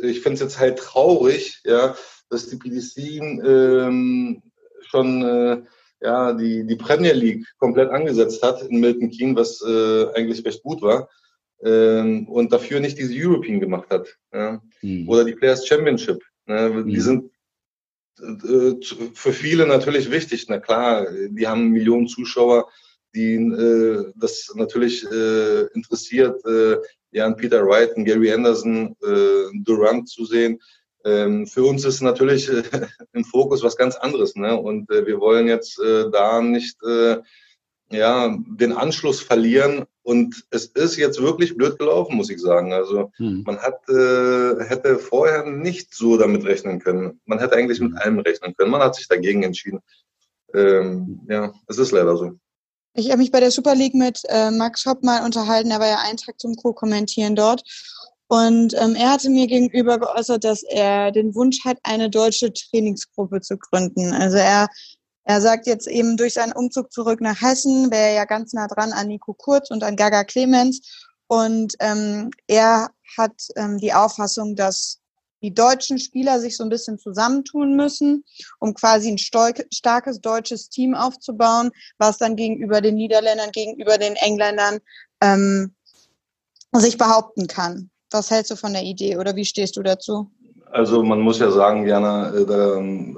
Ich 0.00 0.20
finde 0.20 0.34
es 0.34 0.40
jetzt 0.40 0.58
halt 0.58 0.78
traurig, 0.78 1.60
ja, 1.64 1.94
dass 2.30 2.48
die 2.48 2.56
PDC 2.56 3.20
ähm, 3.44 4.42
schon 4.80 5.22
äh, 5.22 5.62
ja, 6.00 6.32
die, 6.32 6.66
die 6.66 6.76
Premier 6.76 7.12
League 7.12 7.46
komplett 7.58 7.90
angesetzt 7.90 8.42
hat 8.42 8.62
in 8.62 8.80
Milton 8.80 9.10
Keynes, 9.10 9.36
was 9.36 9.62
äh, 9.62 10.12
eigentlich 10.14 10.44
recht 10.44 10.62
gut 10.62 10.82
war. 10.82 11.08
Ähm, 11.62 12.28
und 12.28 12.52
dafür 12.52 12.80
nicht 12.80 12.98
diese 12.98 13.14
European 13.14 13.60
gemacht 13.60 13.88
hat. 13.90 14.08
Ja. 14.32 14.60
Mhm. 14.80 15.08
Oder 15.08 15.24
die 15.24 15.34
Players 15.34 15.66
Championship. 15.66 16.20
Ne? 16.46 16.70
Mhm. 16.70 16.88
Die 16.88 17.00
sind 17.00 17.30
äh, 18.20 18.74
für 19.14 19.32
viele 19.32 19.66
natürlich 19.66 20.10
wichtig. 20.10 20.46
Na 20.48 20.58
klar, 20.58 21.06
die 21.28 21.46
haben 21.46 21.70
Millionen 21.70 22.08
Zuschauer, 22.08 22.68
die 23.14 23.34
äh, 23.34 24.12
das 24.16 24.52
natürlich 24.56 25.04
äh, 25.10 25.66
interessiert, 25.74 26.44
äh, 26.44 26.78
Jan 27.12 27.36
Peter 27.36 27.64
Wright, 27.66 27.96
und 27.96 28.04
Gary 28.04 28.32
Anderson, 28.32 28.96
äh, 29.02 29.58
Durant 29.62 30.08
zu 30.08 30.24
sehen. 30.24 30.60
Ähm, 31.04 31.46
für 31.46 31.64
uns 31.64 31.84
ist 31.84 32.00
natürlich 32.00 32.48
äh, 32.48 32.62
im 33.12 33.24
Fokus 33.24 33.62
was 33.62 33.76
ganz 33.76 33.96
anderes, 33.96 34.36
ne? 34.36 34.56
Und 34.56 34.90
äh, 34.90 35.06
wir 35.06 35.20
wollen 35.20 35.46
jetzt 35.46 35.78
da 35.78 36.40
nicht 36.42 36.78
ja, 37.92 38.36
den 38.46 38.72
Anschluss 38.72 39.20
verlieren. 39.20 39.84
Und 40.02 40.44
es 40.50 40.66
ist 40.66 40.96
jetzt 40.96 41.22
wirklich 41.22 41.56
blöd 41.56 41.78
gelaufen, 41.78 42.16
muss 42.16 42.30
ich 42.30 42.40
sagen. 42.40 42.72
Also 42.72 43.12
hm. 43.16 43.44
man 43.46 43.58
hat, 43.58 43.88
äh, 43.88 44.64
hätte 44.64 44.98
vorher 44.98 45.46
nicht 45.46 45.94
so 45.94 46.16
damit 46.16 46.44
rechnen 46.44 46.80
können. 46.80 47.20
Man 47.24 47.38
hätte 47.38 47.54
eigentlich 47.54 47.80
mit 47.80 47.96
allem 47.96 48.18
rechnen 48.18 48.54
können. 48.56 48.72
Man 48.72 48.80
hat 48.80 48.96
sich 48.96 49.06
dagegen 49.06 49.44
entschieden. 49.44 49.80
Ähm, 50.54 51.20
ja, 51.28 51.52
es 51.68 51.78
ist 51.78 51.92
leider 51.92 52.16
so. 52.16 52.32
Ich 52.94 53.10
habe 53.10 53.18
mich 53.18 53.30
bei 53.30 53.40
der 53.40 53.50
Super 53.50 53.74
League 53.74 53.94
mit 53.94 54.22
äh, 54.28 54.50
Max 54.50 54.84
Hopp 54.84 55.02
mal 55.02 55.24
unterhalten. 55.24 55.70
Er 55.70 55.80
war 55.80 55.88
ja 55.88 55.98
einen 56.00 56.18
Tag 56.18 56.38
zum 56.38 56.54
Co-Kommentieren 56.56 57.34
dort. 57.34 57.62
Und 58.28 58.74
ähm, 58.74 58.94
er 58.94 59.12
hatte 59.12 59.30
mir 59.30 59.46
gegenüber 59.46 59.98
geäußert, 59.98 60.44
dass 60.44 60.62
er 60.62 61.12
den 61.12 61.34
Wunsch 61.34 61.64
hat, 61.64 61.78
eine 61.82 62.08
deutsche 62.10 62.52
Trainingsgruppe 62.52 63.40
zu 63.40 63.58
gründen. 63.58 64.12
Also 64.12 64.36
er 64.36 64.68
er 65.24 65.40
sagt 65.40 65.66
jetzt 65.66 65.86
eben 65.86 66.16
durch 66.16 66.34
seinen 66.34 66.52
Umzug 66.52 66.92
zurück 66.92 67.20
nach 67.20 67.40
Hessen, 67.40 67.90
wäre 67.90 68.08
er 68.08 68.14
ja 68.14 68.24
ganz 68.24 68.52
nah 68.52 68.66
dran 68.66 68.92
an 68.92 69.06
Nico 69.06 69.34
Kurz 69.34 69.70
und 69.70 69.84
an 69.84 69.96
Gaga 69.96 70.24
Clemens. 70.24 70.80
Und 71.28 71.74
ähm, 71.80 72.30
er 72.48 72.90
hat 73.16 73.48
ähm, 73.56 73.78
die 73.78 73.94
Auffassung, 73.94 74.56
dass 74.56 74.98
die 75.42 75.52
deutschen 75.52 75.98
Spieler 75.98 76.40
sich 76.40 76.56
so 76.56 76.64
ein 76.64 76.70
bisschen 76.70 76.98
zusammentun 76.98 77.76
müssen, 77.76 78.24
um 78.58 78.74
quasi 78.74 79.10
ein 79.10 79.18
starkes 79.18 80.20
deutsches 80.20 80.68
Team 80.68 80.94
aufzubauen, 80.94 81.70
was 81.98 82.18
dann 82.18 82.36
gegenüber 82.36 82.80
den 82.80 82.94
Niederländern, 82.94 83.50
gegenüber 83.52 83.98
den 83.98 84.14
Engländern 84.16 84.78
ähm, 85.20 85.74
sich 86.72 86.96
behaupten 86.96 87.46
kann. 87.46 87.90
Was 88.10 88.30
hältst 88.30 88.50
du 88.50 88.56
von 88.56 88.72
der 88.72 88.82
Idee 88.82 89.16
oder 89.16 89.36
wie 89.36 89.44
stehst 89.44 89.76
du 89.76 89.82
dazu? 89.82 90.30
Also 90.70 91.02
man 91.02 91.20
muss 91.20 91.38
ja 91.38 91.50
sagen, 91.50 91.86
Jana, 91.86 92.34
äh, 92.34 92.46
da, 92.46 92.78
äh, 92.78 93.14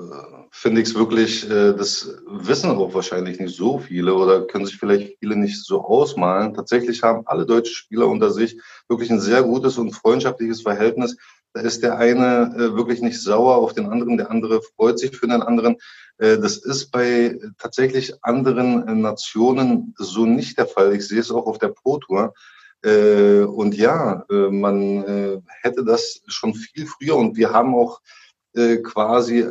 finde 0.51 0.81
ich 0.81 0.89
es 0.89 0.95
wirklich, 0.95 1.51
äh, 1.51 1.75
das 1.75 2.17
wissen 2.27 2.71
auch 2.71 2.95
wahrscheinlich 2.95 3.41
nicht 3.41 3.57
so 3.57 3.79
viele 3.79 4.15
oder 4.15 4.47
können 4.47 4.67
sich 4.67 4.77
vielleicht 4.77 5.19
viele 5.19 5.37
nicht 5.37 5.65
so 5.65 5.85
ausmalen. 5.85 6.55
Tatsächlich 6.55 7.03
haben 7.03 7.27
alle 7.27 7.45
deutschen 7.45 7.75
Spieler 7.75 8.07
unter 8.07 8.31
sich 8.31 8.61
wirklich 8.89 9.11
ein 9.11 9.21
sehr 9.21 9.43
gutes 9.43 9.79
und 9.79 9.93
freundschaftliches 9.93 10.63
Verhältnis. 10.63 11.17
Da 11.55 11.61
ist 11.61 11.83
der 11.83 11.99
eine 11.99 12.53
äh, 12.57 12.77
wirklich 12.77 13.01
nicht 13.01 13.23
sauer 13.23 13.57
auf 13.57 13.73
den 13.73 13.87
anderen, 13.87 14.17
der 14.17 14.31
andere 14.31 14.61
freut 14.61 14.99
sich 14.99 15.17
für 15.17 15.29
den 15.29 15.41
anderen. 15.41 15.77
Äh, 16.19 16.39
das 16.39 16.57
ist 16.59 16.91
bei 16.91 17.39
tatsächlich 17.59 18.13
anderen 18.23 19.01
Nationen 19.01 19.95
so 19.97 20.27
nicht 20.27 20.59
der 20.59 20.67
Fall. 20.67 20.95
Ich 20.95 21.09
sehe 21.09 21.21
es 21.21 21.31
auch 21.31 21.47
auf 21.47 21.59
der 21.59 21.69
Pro 21.69 21.99
Tour. 21.99 22.35
Und 22.87 23.75
ja, 23.75 24.27
man 24.29 25.43
hätte 25.63 25.87
das 25.87 26.21
schon 26.27 26.53
viel 26.53 26.87
früher 26.87 27.17
und 27.17 27.35
wir 27.35 27.51
haben 27.51 27.75
auch 27.75 28.03
quasi 28.83 29.49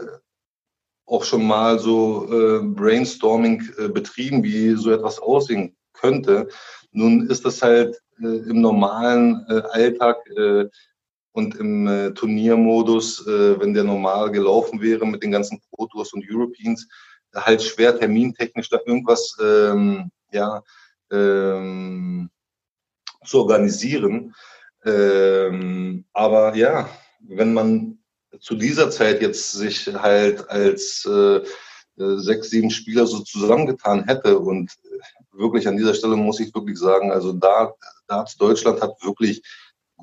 auch 1.05 1.23
schon 1.23 1.45
mal 1.45 1.79
so 1.79 2.27
äh, 2.31 2.59
Brainstorming 2.63 3.69
äh, 3.77 3.87
betrieben, 3.89 4.43
wie 4.43 4.75
so 4.75 4.91
etwas 4.91 5.19
aussehen 5.19 5.75
könnte. 5.93 6.47
Nun 6.91 7.27
ist 7.29 7.45
das 7.45 7.61
halt 7.61 8.01
äh, 8.21 8.25
im 8.25 8.61
normalen 8.61 9.45
äh, 9.49 9.61
Alltag 9.71 10.17
äh, 10.37 10.65
und 11.33 11.55
im 11.55 11.87
äh, 11.87 12.13
Turniermodus, 12.13 13.27
äh, 13.27 13.59
wenn 13.59 13.73
der 13.73 13.83
normal 13.83 14.31
gelaufen 14.31 14.81
wäre 14.81 15.05
mit 15.05 15.23
den 15.23 15.31
ganzen 15.31 15.59
Pro 15.69 15.87
Tours 15.87 16.13
und 16.13 16.25
Europeans, 16.29 16.87
halt 17.35 17.63
schwer 17.63 17.97
termintechnisch 17.97 18.69
da 18.69 18.79
irgendwas 18.85 19.35
ähm, 19.41 20.11
ja, 20.31 20.63
ähm, 21.11 22.29
zu 23.25 23.39
organisieren. 23.39 24.35
Ähm, 24.85 26.05
aber 26.13 26.55
ja, 26.55 26.89
wenn 27.19 27.53
man 27.53 27.97
zu 28.39 28.55
dieser 28.55 28.91
Zeit 28.91 29.21
jetzt 29.21 29.51
sich 29.51 29.87
halt 29.93 30.47
als 30.49 31.05
äh, 31.05 31.37
äh, 31.37 32.17
sechs, 32.17 32.49
sieben 32.49 32.69
Spieler 32.69 33.05
so 33.05 33.19
zusammengetan 33.19 34.05
hätte 34.05 34.39
und 34.39 34.71
wirklich 35.31 35.67
an 35.67 35.77
dieser 35.77 35.93
Stelle 35.93 36.15
muss 36.15 36.39
ich 36.39 36.53
wirklich 36.53 36.77
sagen, 36.77 37.11
also 37.11 37.33
da, 37.33 37.73
da 38.07 38.25
Deutschland 38.37 38.81
hat 38.81 39.03
wirklich 39.03 39.41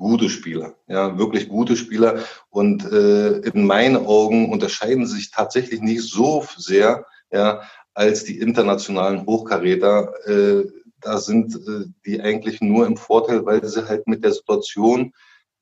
gute 0.01 0.29
Spieler, 0.29 0.75
ja, 0.87 1.17
wirklich 1.17 1.47
gute 1.47 1.77
Spieler. 1.77 2.23
Und 2.49 2.83
äh, 2.91 3.37
in 3.37 3.65
meinen 3.65 3.97
Augen 3.97 4.51
unterscheiden 4.51 5.05
sie 5.05 5.15
sich 5.15 5.31
tatsächlich 5.31 5.81
nicht 5.81 6.01
so 6.01 6.45
sehr, 6.57 7.05
ja, 7.31 7.61
als 7.93 8.23
die 8.23 8.39
internationalen 8.39 9.25
Hochkaräter. 9.25 10.11
Äh, 10.27 10.65
da 10.99 11.17
sind 11.19 11.55
äh, 11.55 11.85
die 12.05 12.19
eigentlich 12.21 12.61
nur 12.61 12.85
im 12.85 12.97
Vorteil, 12.97 13.45
weil 13.45 13.65
sie 13.65 13.87
halt 13.87 14.07
mit 14.07 14.23
der 14.23 14.33
Situation 14.33 15.13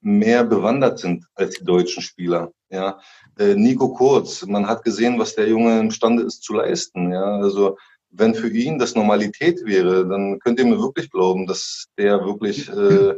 mehr 0.01 0.43
bewandert 0.45 0.99
sind 0.99 1.25
als 1.35 1.55
die 1.59 1.65
deutschen 1.65 2.01
Spieler. 2.01 2.51
Ja, 2.69 2.99
äh, 3.37 3.55
Nico 3.55 3.89
Kurz, 3.89 4.45
man 4.45 4.67
hat 4.67 4.83
gesehen, 4.83 5.19
was 5.19 5.35
der 5.35 5.49
Junge 5.49 5.79
imstande 5.79 6.23
ist 6.23 6.43
zu 6.43 6.53
leisten. 6.53 7.11
Ja, 7.11 7.37
also 7.37 7.77
wenn 8.11 8.33
für 8.33 8.49
ihn 8.49 8.79
das 8.79 8.95
Normalität 8.95 9.65
wäre, 9.65 10.07
dann 10.07 10.39
könnt 10.39 10.59
ihr 10.59 10.65
mir 10.65 10.79
wirklich 10.79 11.11
glauben, 11.11 11.45
dass 11.45 11.87
der 11.97 12.25
wirklich 12.25 12.69
äh, 12.69 13.15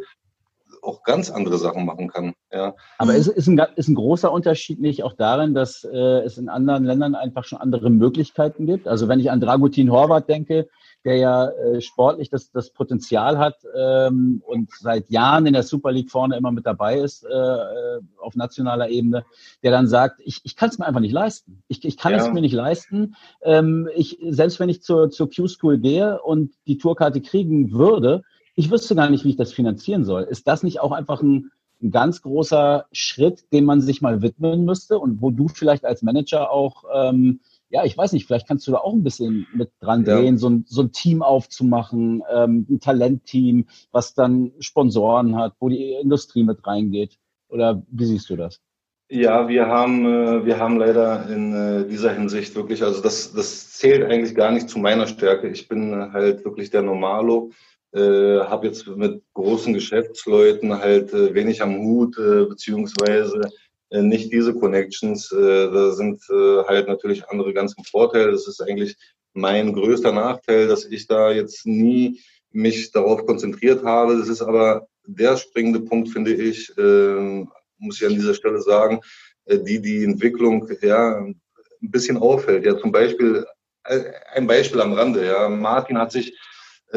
auch 0.82 1.04
ganz 1.04 1.30
andere 1.30 1.58
Sachen 1.58 1.86
machen 1.86 2.08
kann. 2.08 2.34
Ja. 2.52 2.76
Aber 2.98 3.16
ist, 3.16 3.28
ist, 3.28 3.48
ein, 3.48 3.62
ist 3.76 3.88
ein 3.88 3.96
großer 3.96 4.32
Unterschied 4.32 4.80
nicht 4.80 5.04
auch 5.04 5.14
darin, 5.14 5.54
dass 5.54 5.84
äh, 5.84 6.22
es 6.24 6.38
in 6.38 6.50
anderen 6.50 6.84
Ländern 6.84 7.16
einfach 7.16 7.46
schon 7.46 7.60
andere 7.60 7.90
Möglichkeiten 7.90 8.66
gibt? 8.66 8.88
Also 8.88 9.08
wenn 9.08 9.20
ich 9.20 9.32
an 9.32 9.40
Dragutin 9.40 9.92
Horvath 9.92 10.28
denke, 10.28 10.68
der 11.04 11.18
ja 11.18 11.50
äh, 11.50 11.82
sportlich 11.82 12.30
das, 12.30 12.52
das 12.52 12.72
Potenzial 12.72 13.38
hat 13.38 13.56
ähm, 13.76 14.42
und 14.46 14.70
seit 14.80 15.10
Jahren 15.10 15.46
in 15.46 15.54
der 15.54 15.64
Super 15.64 15.92
League 15.92 16.12
vorne 16.12 16.38
immer 16.38 16.52
mit 16.52 16.66
dabei 16.66 17.00
ist 17.00 17.24
äh, 17.24 17.30
äh 17.30 18.02
auf 18.18 18.36
nationaler 18.36 18.90
Ebene, 18.90 19.26
der 19.64 19.72
dann 19.72 19.88
sagt, 19.88 20.22
ich, 20.24 20.42
ich 20.44 20.56
kann 20.56 20.70
es 20.70 20.78
mir 20.78 20.86
einfach 20.86 21.00
nicht 21.00 21.12
leisten. 21.12 21.64
Ich, 21.68 21.84
ich 21.84 21.98
kann 21.98 22.12
ja. 22.12 22.20
es 22.20 22.32
mir 22.32 22.42
nicht 22.42 22.54
leisten. 22.54 23.16
Ähm, 23.42 23.90
ich, 23.96 24.20
selbst 24.30 24.60
wenn 24.60 24.70
ich 24.70 24.84
zur, 24.84 25.10
zur 25.10 25.28
Q-School 25.30 25.80
gehe 25.80 26.22
und 26.22 26.54
die 26.68 26.78
Tourkarte 26.78 27.20
kriegen 27.20 27.72
würde, 27.72 28.22
ich 28.56 28.72
wüsste 28.72 28.96
gar 28.96 29.10
nicht, 29.10 29.26
wie 29.26 29.30
ich 29.30 29.38
das 29.38 29.54
finanzieren 29.54 30.04
soll. 30.04 30.24
Ist 30.24 30.48
das 30.48 30.64
nicht 30.64 30.80
auch 30.80 30.92
einfach 30.92 31.22
ein, 31.22 31.52
ein 31.82 31.92
ganz 31.92 32.22
großer 32.22 32.86
Schritt, 32.92 33.52
dem 33.52 33.66
man 33.66 33.82
sich 33.82 34.02
mal 34.02 34.22
widmen 34.22 34.66
müsste 34.66 35.00
und 35.00 35.22
wo 35.22 35.32
du 35.32 35.48
vielleicht 35.48 35.86
als 35.86 36.02
Manager 36.02 36.52
auch, 36.52 36.84
ähm, 36.94 37.40
ja, 37.70 37.86
ich 37.86 37.98
weiß 37.98 38.12
nicht, 38.12 38.28
vielleicht 38.28 38.48
kannst 38.48 38.68
du 38.68 38.72
da 38.72 38.80
auch 38.80 38.94
ein 38.94 39.04
bisschen 39.04 39.48
mit 39.54 39.72
dran 39.80 40.04
drehen, 40.04 40.36
ja. 40.36 40.38
so, 40.38 40.50
ein, 40.50 40.66
so 40.68 40.82
ein 40.82 40.92
Team 40.92 41.24
aufzumachen, 41.24 42.22
ähm, 42.32 42.66
ein 42.70 42.80
Talentteam, 42.80 43.68
was 43.92 44.14
dann 44.14 44.52
Sponsoren 44.60 45.36
hat, 45.38 45.54
wo 45.60 45.70
die 45.70 45.94
Industrie 45.94 46.44
mit 46.44 46.66
reingeht. 46.68 47.18
Oder 47.50 47.84
wie 47.90 48.06
siehst 48.06 48.30
du 48.30 48.36
das? 48.36 48.62
Ja, 49.10 49.50
wir 49.50 49.68
haben, 49.68 50.06
äh, 50.06 50.46
wir 50.46 50.58
haben 50.58 50.78
leider 50.78 51.30
in 51.30 51.54
äh, 51.54 51.86
dieser 51.86 52.14
Hinsicht 52.14 52.56
wirklich, 52.56 52.82
also 52.82 53.02
das, 53.02 53.34
das 53.34 53.72
zählt 53.72 54.10
eigentlich 54.10 54.36
gar 54.36 54.52
nicht 54.52 54.70
zu 54.70 54.80
meiner 54.80 55.06
Stärke. 55.06 55.50
Ich 55.50 55.68
bin 55.68 56.14
halt 56.14 56.46
wirklich 56.46 56.70
der 56.70 56.82
Normalo 56.82 57.52
äh, 57.94 58.40
habe 58.40 58.68
jetzt 58.68 58.88
mit 58.88 59.22
großen 59.34 59.74
Geschäftsleuten 59.74 60.78
halt 60.78 61.14
äh, 61.14 61.34
wenig 61.34 61.62
am 61.62 61.78
Hut, 61.78 62.18
äh, 62.18 62.46
beziehungsweise 62.46 63.42
äh, 63.90 64.02
nicht 64.02 64.32
diese 64.32 64.54
Connections. 64.54 65.32
Äh, 65.32 65.72
da 65.72 65.92
sind 65.92 66.22
äh, 66.30 66.64
halt 66.64 66.88
natürlich 66.88 67.28
andere 67.28 67.54
ganz 67.54 67.74
im 67.78 67.84
Vorteil. 67.84 68.32
Das 68.32 68.48
ist 68.48 68.62
eigentlich 68.62 68.96
mein 69.34 69.74
größter 69.74 70.12
Nachteil, 70.12 70.68
dass 70.68 70.86
ich 70.86 71.08
da 71.08 71.32
jetzt 71.32 71.66
nie 71.66 72.22
mich 72.52 72.92
darauf 72.92 73.26
konzentriert 73.26 73.84
habe. 73.84 74.18
Das 74.18 74.28
ist 74.28 74.42
aber 74.42 74.88
der 75.06 75.38
springende 75.38 75.82
Punkt, 75.82 76.10
finde 76.10 76.34
ich, 76.34 76.72
äh, 76.78 77.46
muss 77.78 78.02
ich 78.02 78.08
an 78.08 78.16
dieser 78.16 78.34
Stelle 78.34 78.62
sagen, 78.62 79.02
äh, 79.46 79.60
die 79.60 79.82
die 79.82 80.04
Entwicklung 80.04 80.70
ja 80.82 81.18
ein 81.18 81.42
bisschen 81.82 82.18
auffällt. 82.18 82.66
Ja, 82.66 82.78
zum 82.78 82.92
Beispiel 82.92 83.46
äh, 83.86 84.04
ein 84.34 84.48
Beispiel 84.48 84.82
am 84.82 84.94
Rande. 84.94 85.26
Ja, 85.26 85.50
Martin 85.50 85.98
hat 85.98 86.12
sich 86.12 86.38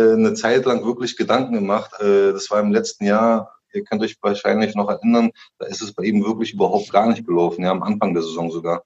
eine 0.01 0.35
Zeit 0.35 0.65
lang 0.65 0.85
wirklich 0.85 1.17
Gedanken 1.17 1.55
gemacht. 1.55 1.93
Äh, 2.01 2.33
das 2.33 2.51
war 2.51 2.61
im 2.61 2.73
letzten 2.73 3.05
Jahr, 3.05 3.55
ihr 3.73 3.85
könnt 3.85 4.03
euch 4.03 4.17
wahrscheinlich 4.21 4.75
noch 4.75 4.89
erinnern, 4.89 5.31
da 5.59 5.67
ist 5.67 5.83
es 5.83 5.93
bei 5.93 6.05
ihm 6.05 6.25
wirklich 6.25 6.55
überhaupt 6.55 6.91
gar 6.93 7.09
nicht 7.09 7.27
gelaufen, 7.27 7.65
ja, 7.65 7.71
am 7.71 7.83
Anfang 7.83 8.15
der 8.15 8.23
Saison 8.23 8.51
sogar. 8.51 8.85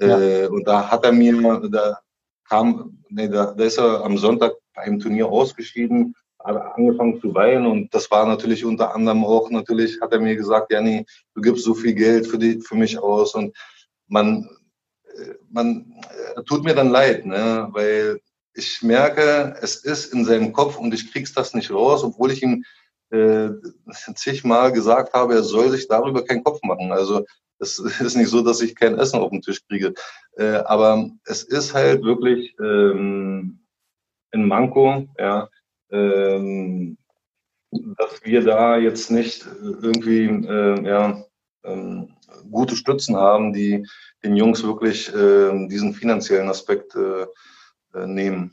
Ja. 0.00 0.18
Äh, 0.18 0.46
und 0.48 0.66
da 0.66 0.90
hat 0.90 1.04
er 1.04 1.12
mir, 1.12 1.60
da 1.70 1.98
kam, 2.48 2.98
nee, 3.08 3.28
da, 3.28 3.52
da 3.52 3.64
ist 3.64 3.78
er 3.78 4.04
am 4.04 4.16
Sonntag 4.16 4.52
bei 4.74 4.82
einem 4.82 5.00
Turnier 5.00 5.26
ausgeschieden, 5.26 6.14
hat 6.38 6.56
angefangen 6.76 7.20
zu 7.20 7.34
weinen 7.34 7.66
und 7.66 7.92
das 7.92 8.10
war 8.10 8.24
natürlich 8.26 8.64
unter 8.64 8.94
anderem 8.94 9.24
auch 9.24 9.50
natürlich, 9.50 10.00
hat 10.00 10.12
er 10.12 10.20
mir 10.20 10.36
gesagt, 10.36 10.72
ja 10.72 10.80
nee, 10.80 11.04
du 11.34 11.40
gibst 11.40 11.64
so 11.64 11.74
viel 11.74 11.94
Geld 11.94 12.26
für, 12.26 12.38
die, 12.38 12.60
für 12.60 12.76
mich 12.76 12.98
aus 12.98 13.34
und 13.34 13.56
man, 14.06 14.48
man 15.50 15.92
tut 16.46 16.64
mir 16.64 16.74
dann 16.74 16.90
leid, 16.90 17.26
ne, 17.26 17.68
weil 17.72 18.20
ich 18.58 18.82
merke, 18.82 19.56
es 19.62 19.76
ist 19.76 20.12
in 20.12 20.24
seinem 20.24 20.52
Kopf 20.52 20.76
und 20.76 20.92
ich 20.92 21.12
krieg's 21.12 21.32
das 21.32 21.54
nicht 21.54 21.70
raus, 21.70 22.02
obwohl 22.02 22.32
ich 22.32 22.42
ihm 22.42 22.64
äh, 23.10 23.50
zigmal 24.14 24.72
gesagt 24.72 25.14
habe, 25.14 25.34
er 25.34 25.42
soll 25.42 25.70
sich 25.70 25.88
darüber 25.88 26.24
keinen 26.24 26.44
Kopf 26.44 26.60
machen. 26.62 26.92
Also 26.92 27.24
es 27.58 27.78
ist 28.00 28.16
nicht 28.16 28.28
so, 28.28 28.42
dass 28.42 28.60
ich 28.60 28.74
kein 28.74 28.98
Essen 28.98 29.20
auf 29.20 29.30
den 29.30 29.42
Tisch 29.42 29.64
kriege. 29.66 29.94
Äh, 30.36 30.62
aber 30.66 31.08
es 31.24 31.44
ist 31.44 31.72
halt 31.72 32.02
wirklich 32.02 32.54
ähm, 32.60 33.60
ein 34.32 34.46
Manko, 34.46 35.06
ja, 35.18 35.48
ähm, 35.90 36.98
dass 37.70 38.24
wir 38.24 38.42
da 38.42 38.76
jetzt 38.76 39.10
nicht 39.10 39.46
irgendwie 39.62 40.24
äh, 40.24 40.86
ja, 40.86 41.24
ähm, 41.64 42.14
gute 42.50 42.76
Stützen 42.76 43.16
haben, 43.16 43.52
die 43.52 43.86
den 44.24 44.36
Jungs 44.36 44.64
wirklich 44.64 45.14
äh, 45.14 45.68
diesen 45.68 45.94
finanziellen 45.94 46.48
Aspekt 46.48 46.94
äh, 46.94 47.26
nehmen. 48.06 48.52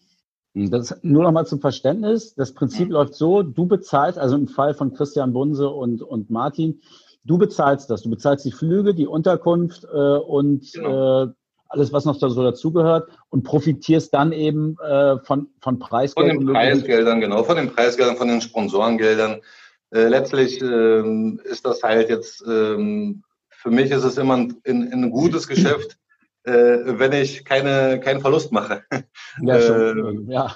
Hm, 0.53 0.71
das 0.71 0.97
nur 1.03 1.23
noch 1.23 1.31
mal 1.31 1.45
zum 1.45 1.59
Verständnis. 1.59 2.33
Das 2.35 2.53
Prinzip 2.53 2.87
mhm. 2.87 2.93
läuft 2.93 3.13
so, 3.15 3.43
du 3.43 3.67
bezahlst, 3.67 4.17
also 4.17 4.35
im 4.35 4.47
Fall 4.47 4.73
von 4.73 4.93
Christian 4.93 5.33
Bunse 5.33 5.69
und, 5.69 6.01
und 6.01 6.29
Martin, 6.29 6.81
du 7.25 7.37
bezahlst 7.37 7.89
das. 7.89 8.03
Du 8.03 8.09
bezahlst 8.09 8.45
die 8.45 8.51
Flüge, 8.51 8.93
die 8.93 9.07
Unterkunft 9.07 9.83
äh, 9.83 9.97
und 9.97 10.71
genau. 10.73 11.23
äh, 11.23 11.27
alles, 11.67 11.91
was 11.91 12.05
noch 12.05 12.17
da 12.17 12.29
so 12.29 12.43
dazugehört 12.43 13.09
und 13.29 13.43
profitierst 13.43 14.13
dann 14.13 14.31
eben 14.31 14.77
äh, 14.79 15.17
von, 15.19 15.47
von 15.59 15.79
Preisgeldern. 15.79 16.37
Von 16.37 16.45
den 16.45 16.53
Preisgeldern, 16.53 17.21
genau, 17.21 17.43
von 17.43 17.57
den 17.57 17.69
Preisgeldern, 17.69 18.17
von 18.17 18.27
den 18.27 18.41
Sponsorengeldern. 18.41 19.41
Äh, 19.91 20.07
letztlich 20.07 20.61
ähm, 20.61 21.41
ist 21.43 21.65
das 21.65 21.83
halt 21.83 22.09
jetzt, 22.09 22.43
ähm, 22.47 23.23
für 23.49 23.71
mich 23.71 23.91
ist 23.91 24.03
es 24.03 24.17
immer 24.17 24.37
ein, 24.37 24.55
ein, 24.65 24.91
ein 24.91 25.11
gutes 25.11 25.47
Geschäft, 25.49 25.93
äh, 25.93 26.04
wenn 26.51 27.11
ich 27.13 27.43
keine, 27.43 27.99
keinen 27.99 28.21
Verlust 28.21 28.51
mache. 28.51 28.83
Ja, 29.41 29.59
schon, 29.61 30.29
äh, 30.29 30.33
ja. 30.33 30.55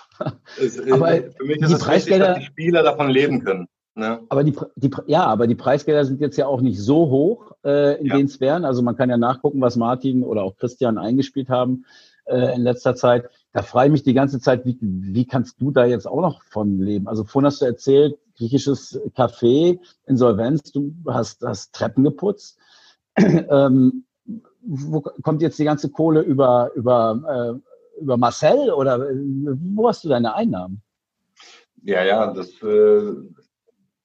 Es, 0.60 0.78
äh, 0.78 0.92
aber 0.92 1.08
für 1.36 1.46
mich 1.46 1.62
ist 1.62 1.72
es 1.72 1.88
wichtig, 1.88 2.20
dass 2.20 2.40
die 2.40 2.46
Spieler 2.46 2.84
davon 2.84 3.10
leben 3.10 3.44
können. 3.44 3.68
Ne? 3.96 4.22
Aber 4.30 4.44
die, 4.44 4.56
die, 4.76 4.92
ja, 5.08 5.26
aber 5.26 5.48
die 5.48 5.56
Preisgelder 5.56 6.06
sind 6.06 6.22
jetzt 6.22 6.38
ja 6.38 6.48
auch 6.48 6.62
nicht 6.62 6.80
so 6.80 7.10
hoch 7.10 7.52
äh, 7.66 8.00
in 8.00 8.08
ja. 8.08 8.18
den 8.18 8.28
Sphären. 8.28 8.64
Also 8.64 8.82
man 8.82 8.96
kann 8.96 9.10
ja 9.10 9.18
nachgucken, 9.18 9.62
was 9.62 9.76
Martin 9.76 10.24
oder 10.24 10.44
auch 10.44 10.56
Christian 10.56 10.98
eingespielt 10.98 11.50
haben 11.50 11.86
äh, 12.26 12.56
in 12.56 12.62
letzter 12.62 12.96
Zeit. 12.96 13.30
Da 13.52 13.64
frage 13.64 13.88
ich 13.88 13.92
mich 13.92 14.04
die 14.04 14.14
ganze 14.14 14.40
Zeit, 14.40 14.66
wie, 14.66 14.78
wie 14.80 15.26
kannst 15.26 15.60
du 15.60 15.72
da 15.72 15.86
jetzt 15.86 16.08
auch 16.08 16.22
noch 16.22 16.44
von 16.44 16.80
leben? 16.80 17.08
Also 17.08 17.24
vorhin 17.24 17.48
hast 17.48 17.62
du 17.62 17.66
erzählt, 17.66 18.18
griechisches 18.38 19.02
Café, 19.18 19.80
Insolvenz, 20.06 20.72
du 20.72 20.94
hast, 21.08 21.44
hast 21.44 21.74
Treppen 21.74 22.04
geputzt. 22.04 22.58
ähm, 23.18 24.06
wo 24.62 25.02
kommt 25.02 25.42
jetzt 25.42 25.60
die 25.60 25.64
ganze 25.64 25.90
Kohle 25.90 26.22
über, 26.22 26.72
über, 26.76 27.60
äh, 27.98 28.02
über 28.02 28.18
Marcel 28.18 28.72
oder 28.72 29.00
wo 29.10 29.88
hast 29.88 30.04
du 30.04 30.10
deine 30.10 30.36
Einnahmen? 30.36 30.82
Ja, 31.84 32.04
ja, 32.04 32.34
das, 32.34 32.50
äh, 32.62 33.14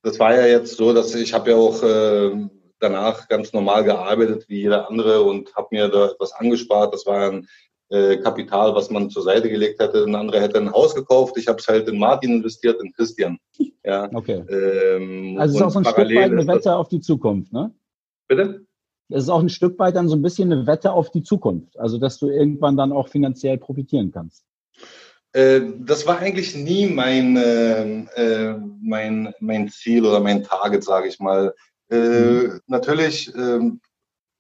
das 0.03 0.19
war 0.19 0.35
ja 0.35 0.47
jetzt 0.47 0.77
so, 0.77 0.93
dass 0.93 1.15
ich 1.15 1.33
habe 1.33 1.51
ja 1.51 1.57
auch 1.57 1.83
äh, 1.83 2.49
danach 2.79 3.29
ganz 3.29 3.53
normal 3.53 3.85
gearbeitet 3.85 4.49
wie 4.49 4.61
jeder 4.61 4.89
andere 4.89 5.23
und 5.23 5.55
habe 5.57 5.69
mir 5.71 5.89
da 5.89 6.11
etwas 6.11 6.33
angespart. 6.33 6.95
Das 6.95 7.07
war 7.07 7.31
ein 7.31 7.49
äh, 7.89 8.17
Kapital, 8.19 8.75
was 8.75 8.91
man 8.91 9.11
zur 9.11 9.23
Seite 9.23 9.49
gelegt 9.49 9.81
hätte. 9.81 10.05
Ein 10.05 10.15
anderer 10.15 10.41
hätte 10.41 10.59
ein 10.59 10.73
Haus 10.73 10.95
gekauft. 10.95 11.37
Ich 11.37 11.49
habe 11.49 11.59
es 11.59 11.67
halt 11.67 11.89
in 11.89 11.99
Martin 11.99 12.37
investiert, 12.37 12.81
in 12.83 12.93
Christian. 12.93 13.39
Ja. 13.85 14.09
Okay. 14.13 14.45
Ähm, 14.49 15.37
also 15.39 15.55
es 15.55 15.61
ist 15.61 15.67
auch 15.67 15.71
so 15.71 15.79
ein 15.81 15.85
Stück 15.85 15.99
weit 15.99 16.31
eine 16.31 16.47
Wette 16.47 16.75
auf 16.75 16.89
die 16.89 17.01
Zukunft, 17.01 17.53
ne? 17.53 17.73
Bitte? 18.29 18.65
Es 19.11 19.25
ist 19.25 19.29
auch 19.29 19.41
ein 19.41 19.49
Stück 19.49 19.79
weit 19.79 19.97
dann 19.97 20.09
so 20.09 20.17
ein 20.17 20.23
bisschen 20.23 20.53
eine 20.53 20.67
Wette 20.67 20.93
auf 20.93 21.11
die 21.11 21.23
Zukunft, 21.23 21.79
also 21.79 21.99
dass 21.99 22.19
du 22.19 22.29
irgendwann 22.29 22.77
dann 22.77 22.93
auch 22.93 23.09
finanziell 23.09 23.59
profitieren 23.59 24.13
kannst. 24.13 24.45
Äh, 25.33 25.63
das 25.81 26.07
war 26.07 26.19
eigentlich 26.19 26.55
nie 26.55 26.87
mein, 26.87 27.37
äh, 27.37 28.05
äh, 28.15 28.57
mein, 28.81 29.35
mein 29.41 29.69
Ziel 29.69 30.07
oder 30.07 30.21
mein 30.21 30.45
Target, 30.45 30.85
sage 30.85 31.09
ich 31.09 31.19
mal. 31.19 31.55
Mhm. 31.91 32.61
Natürlich 32.67 33.33
ähm, 33.37 33.81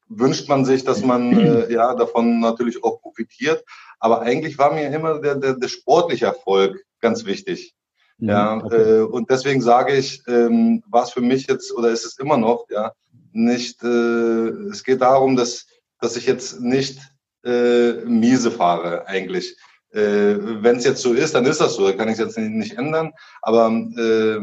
wünscht 0.08 0.48
man 0.48 0.64
sich, 0.64 0.84
dass 0.84 1.04
man 1.04 1.30
ja 1.70 1.94
davon 1.94 2.40
natürlich 2.40 2.82
auch 2.82 3.02
profitiert, 3.02 3.64
aber 3.98 4.22
eigentlich 4.22 4.56
war 4.56 4.72
mir 4.72 4.88
immer 4.88 5.20
der, 5.20 5.34
der, 5.34 5.54
der 5.54 5.68
sportliche 5.68 6.26
Erfolg 6.26 6.84
ganz 7.00 7.26
wichtig. 7.26 7.74
Mhm, 8.18 8.28
ja, 8.28 8.56
okay. 8.56 9.00
und 9.02 9.28
deswegen 9.28 9.60
sage 9.60 9.94
ich, 9.94 10.22
ähm, 10.28 10.82
war 10.88 11.02
es 11.02 11.10
für 11.10 11.20
mich 11.20 11.48
jetzt 11.48 11.76
oder 11.76 11.90
ist 11.90 12.06
es 12.06 12.18
immer 12.18 12.36
noch, 12.36 12.66
ja, 12.70 12.92
nicht, 13.34 13.82
äh, 13.82 14.48
es 14.70 14.84
geht 14.84 15.02
darum, 15.02 15.36
dass, 15.36 15.66
dass 16.00 16.16
ich 16.16 16.26
jetzt 16.26 16.60
nicht 16.60 17.00
äh, 17.44 17.92
miese 18.04 18.50
fahre 18.50 19.06
eigentlich. 19.06 19.56
Äh, 19.90 20.36
Wenn 20.62 20.76
es 20.76 20.84
jetzt 20.84 21.02
so 21.02 21.12
ist, 21.12 21.34
dann 21.34 21.46
ist 21.46 21.60
das 21.60 21.74
so, 21.74 21.92
kann 21.96 22.08
ich 22.08 22.14
es 22.14 22.20
jetzt 22.20 22.38
nicht, 22.38 22.50
nicht 22.50 22.78
ändern. 22.78 23.12
Aber 23.42 23.68
äh, 23.68 24.40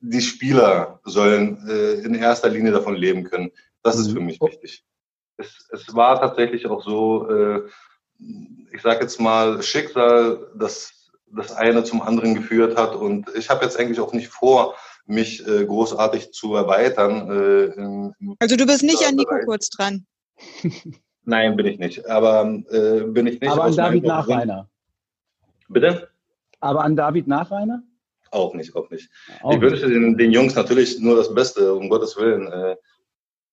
die 0.00 0.20
Spieler 0.20 1.00
sollen 1.04 1.66
äh, 1.68 1.94
in 2.04 2.14
erster 2.14 2.48
Linie 2.48 2.72
davon 2.72 2.96
leben 2.96 3.24
können. 3.24 3.50
Das 3.82 3.98
ist 3.98 4.12
für 4.12 4.20
mich 4.20 4.40
wichtig. 4.40 4.84
Es, 5.36 5.68
es 5.70 5.94
war 5.94 6.20
tatsächlich 6.20 6.66
auch 6.66 6.84
so, 6.84 7.28
äh, 7.30 7.62
ich 8.72 8.82
sage 8.82 9.00
jetzt 9.00 9.20
mal, 9.20 9.62
Schicksal, 9.62 10.50
das 10.56 11.02
das 11.32 11.52
eine 11.52 11.82
zum 11.84 12.02
anderen 12.02 12.34
geführt 12.34 12.76
hat. 12.76 12.94
Und 12.94 13.30
ich 13.34 13.50
habe 13.50 13.64
jetzt 13.64 13.78
eigentlich 13.78 14.00
auch 14.00 14.12
nicht 14.12 14.28
vor, 14.28 14.76
mich 15.06 15.46
äh, 15.46 15.64
großartig 15.64 16.32
zu 16.32 16.54
erweitern. 16.54 17.30
Äh, 17.30 17.64
im, 17.80 18.14
im 18.20 18.36
also 18.38 18.56
du 18.56 18.66
bist 18.66 18.82
nicht 18.82 19.06
an 19.06 19.16
Nico 19.16 19.34
kurz 19.44 19.68
dran. 19.70 20.06
Nein, 21.24 21.56
bin 21.56 21.66
ich 21.66 21.78
nicht. 21.78 22.08
Aber 22.08 22.44
äh, 22.70 23.04
bin 23.04 23.26
ich 23.26 23.40
nicht. 23.40 23.50
Aber 23.50 23.64
an 23.64 23.76
David 23.76 24.04
Nachreiner. 24.04 24.68
Bitte? 25.68 26.08
Aber 26.60 26.84
an 26.84 26.96
David 26.96 27.26
Nachreiner? 27.26 27.82
Auch 28.30 28.54
nicht, 28.54 28.74
auch 28.74 28.90
nicht. 28.90 29.10
Auch 29.42 29.54
ich 29.54 29.60
wünsche 29.60 29.88
den, 29.88 30.16
den, 30.16 30.32
Jungs 30.32 30.54
natürlich 30.54 30.98
nur 31.00 31.16
das 31.16 31.34
Beste, 31.34 31.74
um 31.74 31.88
Gottes 31.88 32.16
Willen. 32.16 32.50
Äh, 32.50 32.76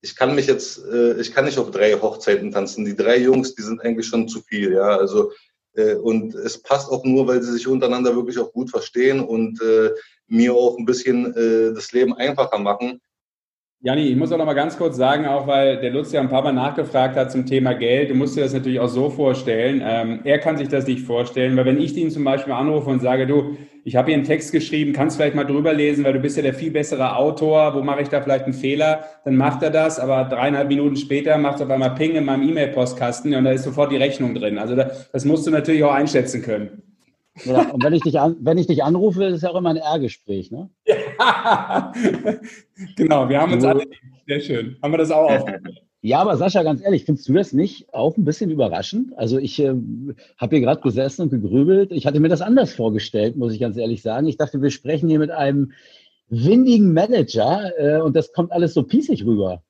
ich 0.02 0.16
kann 0.16 0.36
mich 0.36 0.47
jetzt, 0.47 0.82
äh, 0.86 1.20
ich 1.20 1.34
kann 1.34 1.45
nicht 1.45 1.58
auf 1.58 1.72
drei 1.72 1.93
Hochzeiten 1.93 2.52
tanzen. 2.52 2.86
Die 2.86 2.95
drei 2.95 3.18
Jungs, 3.18 3.56
die 3.56 3.62
sind 3.62 3.82
eigentlich 3.82 4.08
schon 4.08 4.28
zu 4.28 4.41
viel, 4.41 4.74
ja. 4.74 4.97
Also 4.97 5.34
äh, 5.74 5.95
und 5.95 6.34
es 6.34 6.62
passt 6.62 6.89
auch 6.89 7.04
nur, 7.04 7.28
weil 7.28 7.41
sie 7.41 7.52
sich 7.52 7.68
untereinander 7.68 8.16
wirklich 8.16 8.39
auch 8.39 8.54
gut 8.54 8.70
verstehen 8.70 9.20
und 9.20 9.60
mir 10.30 10.54
auch 10.54 10.78
ein 10.78 10.86
bisschen 10.86 11.34
äh, 11.36 11.74
das 11.74 11.92
Leben 11.92 12.14
einfacher 12.14 12.60
machen. 12.60 13.02
Jani, 13.82 14.02
ich 14.08 14.18
muss 14.18 14.30
auch 14.34 14.38
noch 14.38 14.46
mal 14.46 14.56
ganz 14.56 14.78
kurz 14.78 14.98
sagen, 14.98 15.26
auch 15.26 15.48
weil 15.48 15.80
der 15.80 15.92
Lutz 15.92 16.12
ja 16.12 16.20
ein 16.20 16.28
paar 16.28 16.44
Mal 16.44 16.52
nachgefragt 16.52 17.16
hat 17.16 17.32
zum 17.32 17.46
Thema 17.46 17.72
Geld. 17.72 18.10
Du 18.10 18.14
musst 18.14 18.36
dir 18.36 18.42
das 18.42 18.52
natürlich 18.52 18.82
auch 18.82 18.90
so 18.90 19.10
vorstellen. 19.10 19.82
Ähm, 19.82 20.20
er 20.26 20.38
kann 20.40 20.58
sich 20.58 20.68
das 20.68 20.86
nicht 20.86 21.06
vorstellen, 21.06 21.56
weil 21.56 21.64
wenn 21.64 21.80
ich 21.80 21.96
ihn 21.96 22.12
zum 22.12 22.26
Beispiel 22.26 22.52
anrufe 22.52 22.90
und 22.90 23.00
sage, 23.00 23.26
du, 23.26 23.56
ich 23.86 23.96
habe 23.96 24.08
hier 24.08 24.18
einen 24.18 24.26
Text 24.26 24.52
geschrieben, 24.52 24.92
kannst 24.92 25.16
vielleicht 25.16 25.34
mal 25.34 25.46
drüber 25.46 25.72
lesen, 25.72 26.04
weil 26.04 26.12
du 26.12 26.20
bist 26.20 26.36
ja 26.36 26.44
der 26.44 26.54
viel 26.54 26.72
bessere 26.72 27.16
Autor, 27.16 27.74
wo 27.74 27.82
mache 27.82 28.02
ich 28.02 28.10
da 28.10 28.22
vielleicht 28.22 28.44
einen 28.44 28.54
Fehler? 28.54 29.06
Dann 29.24 29.38
macht 29.38 29.64
er 29.64 29.70
das, 29.70 29.98
aber 29.98 30.26
dreieinhalb 30.26 30.68
Minuten 30.68 30.98
später 30.98 31.38
macht 31.38 31.56
es 31.56 31.62
auf 31.62 31.70
einmal 31.70 31.96
Ping 31.96 32.16
in 32.16 32.26
meinem 32.26 32.50
E-Mail-Postkasten 32.50 33.34
und 33.34 33.46
da 33.46 33.52
ist 33.52 33.64
sofort 33.64 33.94
die 33.94 33.98
Rechnung 33.98 34.36
drin. 34.36 34.58
Also 34.58 34.76
das, 34.76 35.10
das 35.12 35.24
musst 35.24 35.48
du 35.48 35.52
natürlich 35.52 35.86
auch 35.86 35.94
einschätzen 35.94 36.42
können. 36.42 36.89
Ja, 37.46 37.72
und 37.72 37.84
wenn 37.84 37.94
ich 37.94 38.02
dich, 38.02 38.20
an, 38.20 38.38
wenn 38.40 38.58
ich 38.58 38.68
dich 38.68 38.84
anrufe, 38.84 39.26
ist 39.26 39.38
es 39.38 39.42
ja 39.44 39.50
auch 39.52 39.56
immer 39.56 39.70
ein 39.70 39.78
R-Gespräch, 39.78 40.52
ne? 40.52 40.70
Ja, 40.86 41.92
genau, 42.96 43.30
wir 43.30 43.42
haben 43.42 43.54
uns 43.54 43.64
alle, 43.64 43.86
sehr 44.28 44.40
schön, 44.40 44.78
haben 44.82 44.92
wir 44.92 44.98
das 44.98 45.12
auch 45.12 45.30
aufgehört. 45.30 45.82
Ja, 46.02 46.20
aber 46.20 46.38
Sascha, 46.38 46.64
ganz 46.64 46.82
ehrlich, 46.82 47.04
findest 47.04 47.28
du 47.28 47.34
das 47.34 47.52
nicht 47.52 47.94
auch 47.94 48.16
ein 48.16 48.24
bisschen 48.24 48.50
überraschend? 48.50 49.12
Also 49.18 49.38
ich 49.38 49.60
äh, 49.60 49.74
habe 50.38 50.56
hier 50.56 50.66
gerade 50.66 50.80
gesessen 50.80 51.24
und 51.24 51.30
gegrübelt. 51.30 51.92
Ich 51.92 52.06
hatte 52.08 52.22
mir 52.22 52.30
das 52.30 52.42
anders 52.42 52.74
vorgestellt, 52.74 53.36
muss 53.36 53.54
ich 53.54 53.60
ganz 53.60 53.76
ehrlich 53.76 54.02
sagen. 54.02 54.26
Ich 54.28 54.38
dachte, 54.38 54.62
wir 54.62 54.72
sprechen 54.72 55.10
hier 55.10 55.20
mit 55.20 55.32
einem 55.32 55.74
windigen 56.30 56.94
Manager 56.94 57.74
äh, 57.78 58.02
und 58.02 58.16
das 58.16 58.32
kommt 58.32 58.54
alles 58.54 58.74
so 58.74 58.84
pießig 58.84 59.26
rüber. 59.26 59.62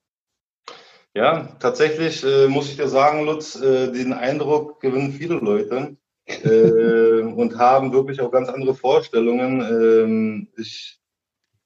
Ja, 1.16 1.58
tatsächlich 1.60 2.24
äh, 2.24 2.48
muss 2.48 2.70
ich 2.70 2.78
dir 2.78 2.88
sagen, 2.88 3.26
Lutz, 3.26 3.60
äh, 3.60 3.92
den 3.92 4.14
Eindruck 4.14 4.80
gewinnen 4.82 5.12
viele 5.12 5.36
Leute 5.36 5.98
äh, 6.44 7.22
und 7.22 7.58
haben 7.58 7.94
wirklich 7.94 8.22
auch 8.22 8.32
ganz 8.32 8.50
andere 8.50 8.76
Vorstellungen. 8.76 9.62
Ähm, 9.62 10.48
ich, 10.58 11.00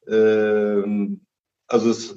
ähm, 0.07 1.21
also 1.67 1.89
es 1.89 2.15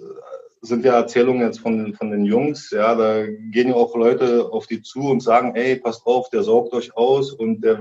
sind 0.61 0.85
ja 0.85 0.95
Erzählungen 0.95 1.43
jetzt 1.43 1.61
von, 1.61 1.95
von 1.95 2.11
den 2.11 2.25
Jungs, 2.25 2.71
ja, 2.71 2.95
da 2.95 3.27
gehen 3.27 3.69
ja 3.69 3.75
auch 3.75 3.95
Leute 3.95 4.51
auf 4.51 4.67
die 4.67 4.83
zu 4.83 5.01
und 5.01 5.23
sagen, 5.23 5.55
ey, 5.55 5.77
passt 5.77 6.05
auf, 6.07 6.31
der 6.31 6.43
saugt 6.43 6.73
euch 6.73 6.97
aus 6.97 7.33
und 7.33 7.63
der, 7.63 7.81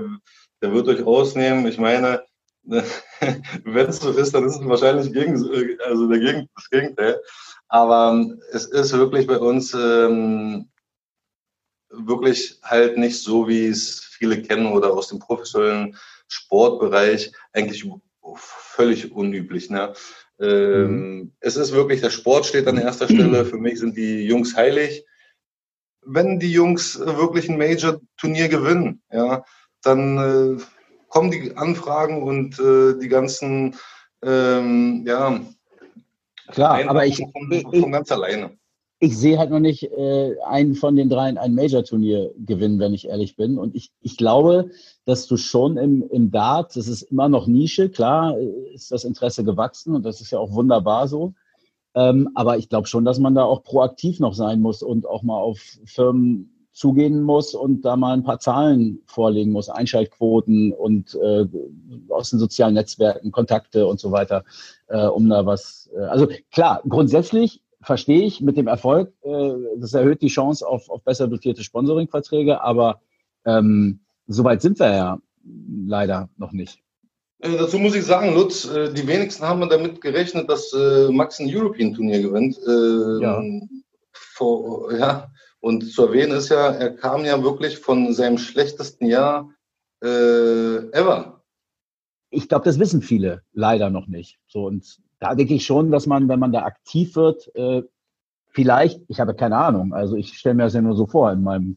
der 0.62 0.72
wird 0.72 0.88
euch 0.88 1.02
ausnehmen. 1.02 1.66
Ich 1.66 1.78
meine, 1.78 2.24
wenn 2.64 3.86
es 3.86 4.00
so 4.00 4.10
ist, 4.10 4.34
dann 4.34 4.44
ist 4.44 4.56
es 4.56 4.68
wahrscheinlich 4.68 5.12
gegen, 5.12 5.34
also 5.84 6.08
dagegen, 6.08 6.48
das 6.54 6.70
Gegenteil. 6.70 7.20
Aber 7.68 8.26
es 8.52 8.66
ist 8.66 8.92
wirklich 8.92 9.26
bei 9.26 9.38
uns 9.38 9.74
ähm, 9.74 10.68
wirklich 11.90 12.58
halt 12.62 12.98
nicht 12.98 13.20
so, 13.20 13.48
wie 13.48 13.66
es 13.66 14.05
viele 14.16 14.42
kennen 14.42 14.66
oder 14.66 14.92
aus 14.92 15.08
dem 15.08 15.18
professionellen 15.18 15.96
Sportbereich 16.28 17.32
eigentlich 17.52 17.84
völlig 18.36 19.12
unüblich. 19.12 19.70
Ne? 19.70 19.92
Ähm, 20.40 20.90
mhm. 20.90 21.32
Es 21.40 21.56
ist 21.56 21.72
wirklich, 21.72 22.00
der 22.00 22.10
Sport 22.10 22.46
steht 22.46 22.66
an 22.66 22.78
erster 22.78 23.06
Stelle. 23.06 23.44
Für 23.46 23.58
mich 23.58 23.78
sind 23.78 23.96
die 23.96 24.24
Jungs 24.24 24.56
heilig. 24.56 25.04
Wenn 26.02 26.38
die 26.38 26.52
Jungs 26.52 26.98
wirklich 26.98 27.48
ein 27.48 27.58
Major-Turnier 27.58 28.48
gewinnen, 28.48 29.02
ja, 29.10 29.44
dann 29.82 30.58
äh, 30.58 30.62
kommen 31.08 31.30
die 31.30 31.56
Anfragen 31.56 32.22
und 32.22 32.58
äh, 32.60 32.98
die 32.98 33.08
ganzen, 33.08 33.76
ähm, 34.22 35.04
ja, 35.06 35.40
Klar, 36.48 36.88
aber 36.88 37.04
ich, 37.04 37.16
von, 37.16 37.64
von 37.80 37.92
ganz 37.92 38.12
alleine 38.12 38.56
ich 38.98 39.16
sehe 39.16 39.38
halt 39.38 39.50
noch 39.50 39.60
nicht 39.60 39.84
äh, 39.84 40.36
einen 40.46 40.74
von 40.74 40.96
den 40.96 41.10
dreien 41.10 41.36
ein 41.36 41.54
Major-Turnier 41.54 42.32
gewinnen, 42.38 42.78
wenn 42.78 42.94
ich 42.94 43.08
ehrlich 43.08 43.36
bin. 43.36 43.58
Und 43.58 43.74
ich, 43.74 43.92
ich 44.00 44.16
glaube, 44.16 44.70
dass 45.04 45.26
du 45.26 45.36
schon 45.36 45.76
im, 45.76 46.02
im 46.10 46.30
Dart, 46.30 46.76
das 46.76 46.88
ist 46.88 47.02
immer 47.02 47.28
noch 47.28 47.46
Nische, 47.46 47.90
klar 47.90 48.38
ist 48.72 48.90
das 48.90 49.04
Interesse 49.04 49.44
gewachsen 49.44 49.94
und 49.94 50.04
das 50.04 50.20
ist 50.20 50.30
ja 50.30 50.38
auch 50.38 50.52
wunderbar 50.52 51.08
so. 51.08 51.34
Ähm, 51.94 52.30
aber 52.34 52.58
ich 52.58 52.68
glaube 52.68 52.86
schon, 52.86 53.04
dass 53.04 53.18
man 53.18 53.34
da 53.34 53.44
auch 53.44 53.62
proaktiv 53.62 54.18
noch 54.18 54.34
sein 54.34 54.60
muss 54.60 54.82
und 54.82 55.06
auch 55.06 55.22
mal 55.22 55.38
auf 55.38 55.60
Firmen 55.84 56.52
zugehen 56.72 57.22
muss 57.22 57.54
und 57.54 57.86
da 57.86 57.96
mal 57.96 58.12
ein 58.12 58.22
paar 58.22 58.38
Zahlen 58.38 59.00
vorlegen 59.06 59.50
muss, 59.50 59.70
Einschaltquoten 59.70 60.72
und 60.72 61.14
äh, 61.14 61.46
aus 62.10 62.30
den 62.30 62.38
sozialen 62.38 62.74
Netzwerken, 62.74 63.32
Kontakte 63.32 63.86
und 63.86 63.98
so 63.98 64.10
weiter, 64.12 64.44
äh, 64.88 65.06
um 65.06 65.28
da 65.28 65.46
was. 65.46 65.90
Äh, 65.96 66.00
also 66.00 66.28
klar, 66.50 66.82
grundsätzlich 66.86 67.62
verstehe 67.86 68.24
ich 68.24 68.40
mit 68.40 68.56
dem 68.56 68.66
Erfolg, 68.66 69.12
äh, 69.22 69.52
das 69.78 69.94
erhöht 69.94 70.20
die 70.20 70.28
Chance 70.28 70.66
auf, 70.66 70.90
auf 70.90 71.02
besser 71.04 71.28
dotierte 71.28 71.62
Sponsoringverträge, 71.62 72.60
aber 72.60 73.00
ähm, 73.44 74.00
soweit 74.26 74.60
sind 74.60 74.80
wir 74.80 74.92
ja 74.92 75.18
leider 75.86 76.28
noch 76.36 76.50
nicht. 76.50 76.80
Äh, 77.38 77.56
dazu 77.56 77.78
muss 77.78 77.94
ich 77.94 78.04
sagen, 78.04 78.34
Lutz, 78.34 78.64
äh, 78.64 78.92
die 78.92 79.06
wenigsten 79.06 79.44
haben 79.44 79.68
damit 79.68 80.00
gerechnet, 80.00 80.50
dass 80.50 80.72
äh, 80.72 81.08
Max 81.12 81.38
ein 81.38 81.48
European-Turnier 81.48 82.22
gewinnt. 82.22 82.58
Ähm, 82.66 83.20
ja. 83.22 83.42
Vor, 84.12 84.92
ja. 84.92 85.30
Und 85.60 85.82
zu 85.82 86.06
erwähnen 86.06 86.32
ist 86.32 86.48
ja, 86.48 86.72
er 86.72 86.90
kam 86.90 87.24
ja 87.24 87.40
wirklich 87.42 87.78
von 87.78 88.12
seinem 88.12 88.38
schlechtesten 88.38 89.06
Jahr 89.06 89.50
ever. 90.02 91.42
Ich 92.28 92.48
glaube, 92.48 92.66
das 92.66 92.78
wissen 92.78 93.00
viele 93.00 93.42
leider 93.52 93.88
noch 93.88 94.06
nicht. 94.06 94.38
So 94.46 94.66
und 94.66 95.00
da 95.18 95.34
denke 95.34 95.54
ich 95.54 95.64
schon, 95.64 95.90
dass 95.90 96.06
man, 96.06 96.28
wenn 96.28 96.38
man 96.38 96.52
da 96.52 96.62
aktiv 96.62 97.16
wird, 97.16 97.54
äh, 97.54 97.82
vielleicht, 98.50 99.00
ich 99.08 99.20
habe 99.20 99.34
keine 99.34 99.56
Ahnung, 99.56 99.92
also 99.92 100.16
ich 100.16 100.38
stelle 100.38 100.54
mir 100.54 100.64
das 100.64 100.74
ja 100.74 100.80
nur 100.80 100.96
so 100.96 101.06
vor 101.06 101.30
in 101.32 101.42
meinem 101.42 101.76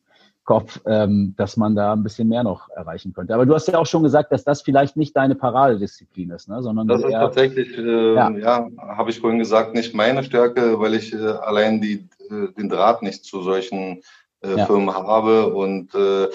Kopf, 0.49 0.81
ähm, 0.85 1.35
dass 1.37 1.57
man 1.57 1.75
da 1.75 1.93
ein 1.93 2.01
bisschen 2.01 2.27
mehr 2.27 2.43
noch 2.43 2.69
erreichen 2.69 3.13
könnte. 3.13 3.35
Aber 3.35 3.45
du 3.45 3.53
hast 3.53 3.67
ja 3.67 3.77
auch 3.77 3.85
schon 3.85 4.01
gesagt, 4.01 4.31
dass 4.31 4.43
das 4.43 4.63
vielleicht 4.63 4.97
nicht 4.97 5.15
deine 5.15 5.35
Paradedisziplin 5.35 6.31
ist, 6.31 6.49
ne? 6.49 6.63
sondern 6.63 6.87
das 6.87 7.01
ist 7.03 7.11
eher, 7.11 7.19
tatsächlich, 7.19 7.77
äh, 7.77 8.15
ja, 8.15 8.31
ja 8.31 8.67
habe 8.79 9.11
ich 9.11 9.19
vorhin 9.19 9.37
gesagt, 9.37 9.75
nicht 9.75 9.93
meine 9.93 10.23
Stärke, 10.23 10.79
weil 10.79 10.95
ich 10.95 11.13
äh, 11.13 11.17
allein 11.17 11.81
die, 11.81 12.09
äh, 12.31 12.51
den 12.57 12.67
Draht 12.67 13.03
nicht 13.03 13.25
zu 13.25 13.43
solchen 13.43 14.01
äh, 14.41 14.57
ja. 14.57 14.65
Firmen 14.65 14.91
habe 14.91 15.53
und 15.53 15.93
äh, 15.93 16.29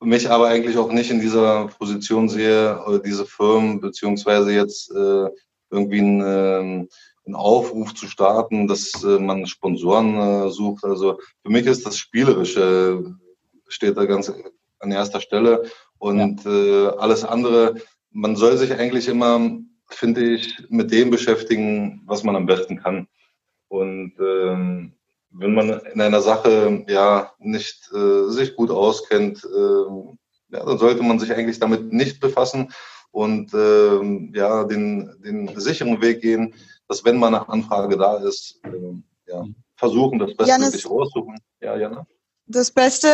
mich 0.00 0.30
aber 0.30 0.48
eigentlich 0.48 0.78
auch 0.78 0.90
nicht 0.90 1.10
in 1.10 1.20
dieser 1.20 1.66
Position 1.78 2.30
sehe, 2.30 2.80
diese 3.04 3.26
Firmen 3.26 3.80
beziehungsweise 3.80 4.52
jetzt 4.52 4.90
äh, 4.92 5.28
irgendwie 5.72 6.00
einen, 6.00 6.20
ähm, 6.20 6.88
einen 7.24 7.34
Aufruf 7.34 7.94
zu 7.94 8.06
starten, 8.06 8.68
dass 8.68 9.02
äh, 9.02 9.18
man 9.18 9.46
Sponsoren 9.46 10.16
äh, 10.16 10.50
sucht. 10.50 10.84
Also 10.84 11.18
für 11.42 11.50
mich 11.50 11.66
ist 11.66 11.86
das 11.86 11.96
Spielerische, 11.96 13.16
steht 13.68 13.96
da 13.96 14.04
ganz 14.04 14.32
an 14.80 14.92
erster 14.92 15.20
Stelle. 15.20 15.64
Und 15.98 16.44
ja. 16.44 16.50
äh, 16.50 16.88
alles 16.98 17.24
andere, 17.24 17.76
man 18.10 18.36
soll 18.36 18.56
sich 18.56 18.72
eigentlich 18.72 19.08
immer, 19.08 19.58
finde 19.88 20.34
ich, 20.34 20.62
mit 20.68 20.90
dem 20.92 21.10
beschäftigen, 21.10 22.02
was 22.06 22.22
man 22.24 22.36
am 22.36 22.46
besten 22.46 22.76
kann. 22.76 23.08
Und 23.68 24.14
ähm, 24.20 24.92
wenn 25.30 25.54
man 25.54 25.70
in 25.70 26.00
einer 26.00 26.20
Sache 26.20 26.84
ja 26.88 27.32
nicht 27.38 27.90
äh, 27.94 28.28
sich 28.28 28.54
gut 28.54 28.70
auskennt, 28.70 29.44
äh, 29.44 30.54
ja, 30.54 30.64
dann 30.64 30.78
sollte 30.78 31.02
man 31.02 31.18
sich 31.18 31.32
eigentlich 31.32 31.58
damit 31.58 31.92
nicht 31.92 32.20
befassen 32.20 32.72
und 33.12 33.52
ähm, 33.54 34.32
ja, 34.34 34.64
den, 34.64 35.14
den 35.22 35.60
sicheren 35.60 36.00
Weg 36.00 36.22
gehen, 36.22 36.54
dass 36.88 37.04
wenn 37.04 37.18
mal 37.18 37.28
eine 37.28 37.48
Anfrage 37.48 37.96
da 37.96 38.16
ist, 38.16 38.60
äh, 38.64 39.30
ja, 39.30 39.44
versuchen, 39.76 40.18
das 40.18 40.34
Bestmögliche 40.34 40.88
raussuchen. 40.88 41.38
Ja, 41.60 41.76
Jana? 41.76 42.06
Das 42.46 42.70
Beste, 42.70 43.08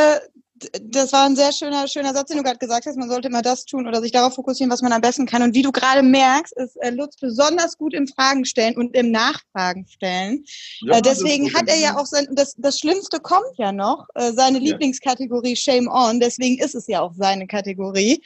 das 0.83 1.13
war 1.13 1.25
ein 1.27 1.37
sehr 1.37 1.53
schöner, 1.53 1.87
schöner 1.89 2.13
Satz, 2.13 2.29
den 2.29 2.39
du 2.39 2.43
gerade 2.43 2.59
gesagt 2.59 2.87
hast. 2.87 2.97
Man 2.97 3.09
sollte 3.09 3.29
immer 3.29 3.43
das 3.43 3.65
tun 3.65 3.87
oder 3.87 4.01
sich 4.01 4.13
darauf 4.13 4.35
fokussieren, 4.35 4.71
was 4.73 4.83
man 4.83 4.93
am 4.93 5.01
besten 5.01 5.27
kann. 5.27 5.43
Und 5.43 5.55
wie 5.55 5.63
du 5.63 5.73
gerade 5.73 6.03
merkst, 6.03 6.53
ist 6.57 6.77
äh, 6.83 6.91
Lutz 6.91 7.17
besonders 7.17 7.77
gut 7.79 7.95
im 7.95 8.07
Fragen 8.07 8.45
stellen 8.45 8.77
und 8.77 8.95
im 8.97 9.11
Nachfragen 9.11 9.87
stellen. 9.89 10.45
Ja, 10.81 10.99
äh, 10.99 11.03
deswegen 11.03 11.53
hat 11.55 11.69
er 11.69 11.79
ja 11.79 11.99
auch 11.99 12.07
sein, 12.07 12.29
das, 12.33 12.55
das 12.57 12.79
Schlimmste 12.79 13.21
kommt 13.21 13.57
ja 13.57 13.73
noch, 13.73 14.07
äh, 14.15 14.33
seine 14.33 14.59
Ja. 14.59 14.73
Lieblingskategorie 14.73 15.57
Shame 15.57 15.89
On. 15.89 16.21
Deswegen 16.21 16.59
ist 16.63 16.75
es 16.75 16.87
ja 16.87 17.01
auch 17.01 17.13
seine 17.17 17.47
Kategorie. 17.47 18.23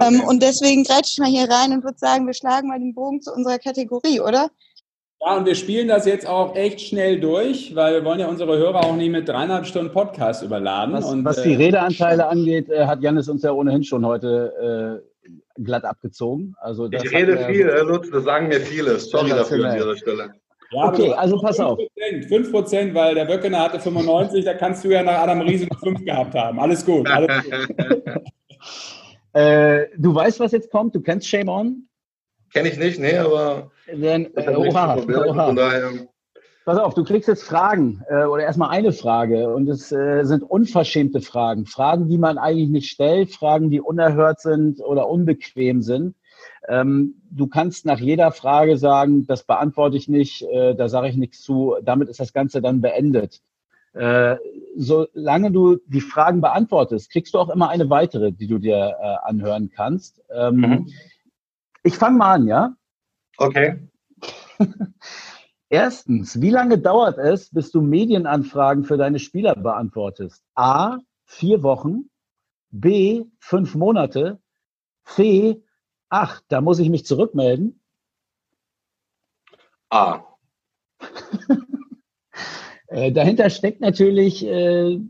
Ähm, 0.00 0.16
Okay. 0.20 0.26
und 0.26 0.42
deswegen 0.42 0.84
grätsch 0.84 1.12
ich 1.12 1.18
mal 1.18 1.28
hier 1.28 1.48
rein 1.48 1.72
und 1.72 1.84
würde 1.84 1.98
sagen, 1.98 2.26
wir 2.26 2.34
schlagen 2.34 2.68
mal 2.68 2.78
den 2.78 2.94
Bogen 2.94 3.20
zu 3.20 3.32
unserer 3.32 3.58
Kategorie, 3.58 4.20
oder? 4.20 4.50
Ja, 5.24 5.36
und 5.36 5.46
wir 5.46 5.54
spielen 5.54 5.86
das 5.86 6.04
jetzt 6.04 6.26
auch 6.26 6.56
echt 6.56 6.80
schnell 6.80 7.20
durch, 7.20 7.76
weil 7.76 7.94
wir 7.94 8.04
wollen 8.04 8.18
ja 8.18 8.26
unsere 8.26 8.58
Hörer 8.58 8.84
auch 8.84 8.96
nicht 8.96 9.10
mit 9.10 9.28
dreieinhalb 9.28 9.66
Stunden 9.66 9.92
Podcast 9.92 10.42
überladen. 10.42 10.94
Was, 10.94 11.12
und, 11.12 11.24
was 11.24 11.38
äh, 11.38 11.48
die 11.48 11.54
Redeanteile 11.54 12.26
angeht, 12.26 12.68
äh, 12.68 12.86
hat 12.86 13.02
Janis 13.02 13.28
uns 13.28 13.42
ja 13.44 13.52
ohnehin 13.52 13.84
schon 13.84 14.04
heute 14.04 15.00
äh, 15.30 15.62
glatt 15.62 15.84
abgezogen. 15.84 16.56
Also 16.60 16.88
das 16.88 17.04
Ich 17.04 17.12
rede 17.12 17.38
viel, 17.46 17.66
Herr 17.66 17.84
Lutz, 17.84 18.10
das 18.10 18.24
sagen 18.24 18.48
mir 18.48 18.60
viele. 18.60 18.98
Sorry 18.98 19.30
dafür 19.30 19.64
an 19.64 19.76
dieser 19.76 19.96
Stelle. 19.96 20.34
Ja, 20.72 20.88
Okay, 20.88 21.12
also 21.12 21.38
pass 21.38 21.60
auf. 21.60 21.78
5%, 21.78 22.28
5%, 22.28 22.94
weil 22.94 23.14
der 23.14 23.28
Wöckener 23.28 23.60
hatte 23.60 23.78
95, 23.78 24.44
da 24.44 24.54
kannst 24.54 24.84
du 24.84 24.88
ja 24.88 25.04
nach 25.04 25.18
Adam 25.18 25.42
Riese 25.42 25.66
noch 25.66 25.78
5 25.78 26.04
gehabt 26.04 26.34
haben. 26.34 26.58
Alles 26.58 26.84
gut. 26.84 27.08
Alles 27.08 27.44
gut. 27.44 28.02
Äh, 29.34 29.86
du 29.96 30.14
weißt, 30.14 30.40
was 30.40 30.52
jetzt 30.52 30.70
kommt? 30.70 30.94
Du 30.94 31.00
kennst 31.00 31.26
Shame 31.26 31.48
On? 31.48 31.88
Kenne 32.52 32.68
ich 32.68 32.78
nicht, 32.78 32.98
nee, 32.98 33.16
aber 33.16 33.70
Denn, 33.90 34.34
äh, 34.36 34.54
oha, 34.54 34.96
oha. 34.96 35.46
Von 35.46 35.56
daher, 35.56 35.90
Pass 36.64 36.78
auf, 36.78 36.94
du 36.94 37.02
kriegst 37.02 37.28
jetzt 37.28 37.42
Fragen 37.42 38.02
äh, 38.08 38.24
oder 38.24 38.44
erstmal 38.44 38.70
eine 38.70 38.92
Frage 38.92 39.52
und 39.52 39.68
es 39.68 39.90
äh, 39.90 40.22
sind 40.22 40.44
unverschämte 40.44 41.20
Fragen. 41.20 41.66
Fragen, 41.66 42.08
die 42.08 42.18
man 42.18 42.38
eigentlich 42.38 42.68
nicht 42.68 42.88
stellt, 42.88 43.32
Fragen, 43.32 43.68
die 43.68 43.80
unerhört 43.80 44.40
sind 44.40 44.80
oder 44.80 45.08
unbequem 45.08 45.82
sind. 45.82 46.14
Ähm, 46.68 47.14
du 47.30 47.48
kannst 47.48 47.84
nach 47.84 47.98
jeder 47.98 48.30
Frage 48.30 48.76
sagen, 48.76 49.26
das 49.26 49.42
beantworte 49.42 49.96
ich 49.96 50.08
nicht, 50.08 50.42
äh, 50.42 50.76
da 50.76 50.88
sage 50.88 51.08
ich 51.08 51.16
nichts 51.16 51.42
zu, 51.42 51.74
damit 51.82 52.08
ist 52.08 52.20
das 52.20 52.32
Ganze 52.32 52.62
dann 52.62 52.80
beendet. 52.80 53.40
Äh, 53.94 54.36
solange 54.76 55.50
du 55.50 55.78
die 55.86 56.00
Fragen 56.00 56.40
beantwortest, 56.40 57.10
kriegst 57.10 57.34
du 57.34 57.38
auch 57.38 57.50
immer 57.50 57.70
eine 57.70 57.90
weitere, 57.90 58.30
die 58.30 58.46
du 58.46 58.58
dir 58.58 58.96
äh, 59.00 59.16
anhören 59.28 59.70
kannst. 59.74 60.22
Ähm, 60.32 60.56
Mhm. 60.56 60.86
Ich 61.82 61.96
fange 61.96 62.18
mal 62.18 62.34
an, 62.34 62.46
ja? 62.46 62.76
okay. 63.38 63.88
Erstens, 65.68 66.40
wie 66.40 66.50
lange 66.50 66.78
dauert 66.78 67.16
es, 67.18 67.48
bis 67.50 67.70
du 67.70 67.80
Medienanfragen 67.80 68.84
für 68.84 68.98
deine 68.98 69.18
Spieler 69.18 69.56
beantwortest? 69.56 70.44
A, 70.54 70.98
vier 71.24 71.62
Wochen, 71.62 72.10
B, 72.70 73.24
fünf 73.38 73.74
Monate, 73.74 74.38
C, 75.04 75.64
acht, 76.10 76.44
da 76.48 76.60
muss 76.60 76.78
ich 76.78 76.90
mich 76.90 77.06
zurückmelden. 77.06 77.80
A. 79.90 80.24
Äh, 82.92 83.10
dahinter 83.10 83.48
steckt 83.48 83.80
natürlich 83.80 84.44
äh, 84.44 85.00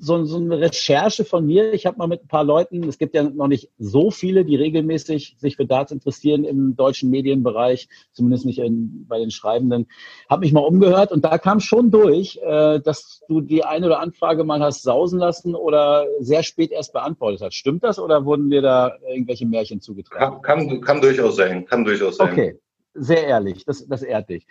so, 0.00 0.24
so 0.24 0.36
eine 0.36 0.60
Recherche 0.60 1.24
von 1.24 1.46
mir. 1.46 1.72
Ich 1.72 1.86
habe 1.86 1.98
mal 1.98 2.06
mit 2.06 2.24
ein 2.24 2.28
paar 2.28 2.44
Leuten, 2.44 2.84
es 2.88 2.98
gibt 2.98 3.14
ja 3.14 3.22
noch 3.22 3.48
nicht 3.48 3.70
so 3.78 4.10
viele, 4.10 4.44
die 4.44 4.56
regelmäßig 4.56 5.36
sich 5.38 5.56
für 5.56 5.66
Darts 5.66 5.92
interessieren 5.92 6.44
im 6.44 6.76
deutschen 6.76 7.10
Medienbereich, 7.10 7.88
zumindest 8.12 8.46
nicht 8.46 8.58
in, 8.58 9.06
bei 9.08 9.18
den 9.18 9.30
Schreibenden, 9.30 9.86
habe 10.28 10.40
mich 10.40 10.52
mal 10.52 10.60
umgehört 10.60 11.12
und 11.12 11.24
da 11.24 11.38
kam 11.38 11.60
schon 11.60 11.90
durch, 11.90 12.38
äh, 12.42 12.80
dass 12.80 13.22
du 13.28 13.40
die 13.40 13.64
eine 13.64 13.86
oder 13.86 14.00
Anfrage 14.00 14.44
mal 14.44 14.60
hast 14.60 14.82
sausen 14.82 15.18
lassen 15.18 15.54
oder 15.54 16.06
sehr 16.20 16.42
spät 16.42 16.70
erst 16.70 16.92
beantwortet 16.92 17.40
hast. 17.42 17.54
Stimmt 17.54 17.84
das 17.84 17.98
oder 17.98 18.24
wurden 18.24 18.50
dir 18.50 18.62
da 18.62 18.96
irgendwelche 19.08 19.46
Märchen 19.46 19.80
zugetragen? 19.80 20.42
Kann, 20.42 20.68
kann, 20.68 20.80
kann 20.80 21.00
durchaus 21.00 21.36
sein. 21.36 21.64
Kann 21.66 21.84
durchaus 21.84 22.16
sein. 22.16 22.32
Okay, 22.32 22.58
sehr 22.94 23.26
ehrlich, 23.26 23.64
das, 23.64 23.86
das 23.86 24.02
ehrt 24.02 24.28
dich. 24.28 24.46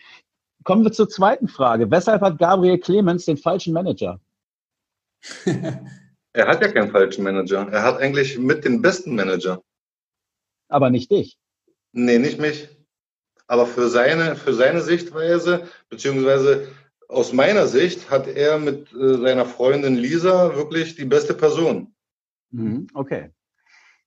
Kommen 0.64 0.84
wir 0.84 0.92
zur 0.92 1.08
zweiten 1.08 1.48
Frage. 1.48 1.90
Weshalb 1.90 2.22
hat 2.22 2.40
Gabriel 2.40 2.78
Clemens 2.78 3.26
den 3.26 3.38
falschen 3.38 3.74
Manager? 3.74 4.20
Er 6.38 6.46
hat 6.48 6.62
ja 6.62 6.68
keinen 6.68 6.92
falschen 6.92 7.24
Manager. 7.24 7.68
Er 7.72 7.82
hat 7.82 7.98
eigentlich 7.98 8.38
mit 8.38 8.64
den 8.64 8.80
besten 8.80 9.16
Manager. 9.16 9.64
Aber 10.68 10.92
nicht 10.92 11.10
dich. 11.10 11.40
Nee, 11.94 12.20
nicht 12.20 12.40
mich. 12.40 12.70
Aber 13.48 13.66
für 13.66 13.90
seine, 13.90 14.36
für 14.36 14.54
seine 14.54 14.82
Sichtweise, 14.82 15.68
beziehungsweise 15.90 16.68
aus 17.08 17.34
meiner 17.34 17.66
Sicht, 17.66 18.12
hat 18.12 18.28
er 18.28 18.60
mit 18.60 18.94
äh, 18.94 19.18
seiner 19.18 19.46
Freundin 19.46 19.96
Lisa 19.96 20.56
wirklich 20.56 20.96
die 20.96 21.06
beste 21.06 21.34
Person. 21.34 21.96
Mhm, 22.52 22.86
okay. 22.94 23.32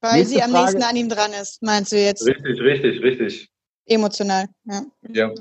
Weil 0.00 0.18
Nächste 0.18 0.36
sie 0.36 0.42
am 0.42 0.50
Frage. 0.52 0.64
nächsten 0.66 0.82
an 0.82 0.96
ihm 0.96 1.08
dran 1.08 1.32
ist, 1.32 1.60
meinst 1.62 1.90
du 1.90 1.96
jetzt? 1.96 2.24
Richtig, 2.24 2.60
richtig, 2.60 3.02
richtig. 3.02 3.50
Emotional. 3.86 4.46
Ja. 4.66 4.82
Ja. 5.08 5.34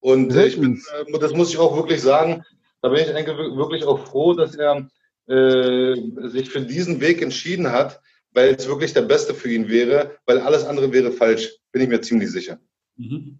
Und 0.00 0.34
äh, 0.34 0.46
ich 0.46 0.58
bin, 0.58 0.82
äh, 1.06 1.18
das 1.18 1.34
muss 1.34 1.50
ich 1.50 1.58
auch 1.58 1.76
wirklich 1.76 2.00
sagen, 2.00 2.42
da 2.80 2.88
bin 2.88 3.00
ich 3.00 3.08
eigentlich 3.14 3.26
wir- 3.36 3.56
wirklich 3.56 3.84
auch 3.84 3.98
froh, 4.06 4.34
dass 4.34 4.54
er 4.54 4.88
äh, 5.26 5.94
sich 6.28 6.48
für 6.50 6.60
diesen 6.62 7.00
Weg 7.00 7.20
entschieden 7.22 7.70
hat, 7.70 8.00
weil 8.32 8.54
es 8.54 8.66
wirklich 8.66 8.92
der 8.94 9.02
beste 9.02 9.34
für 9.34 9.50
ihn 9.50 9.68
wäre, 9.68 10.16
weil 10.26 10.38
alles 10.38 10.64
andere 10.64 10.92
wäre 10.92 11.10
falsch, 11.12 11.50
bin 11.72 11.82
ich 11.82 11.88
mir 11.88 12.00
ziemlich 12.00 12.30
sicher. 12.30 12.58
Mhm. 12.96 13.38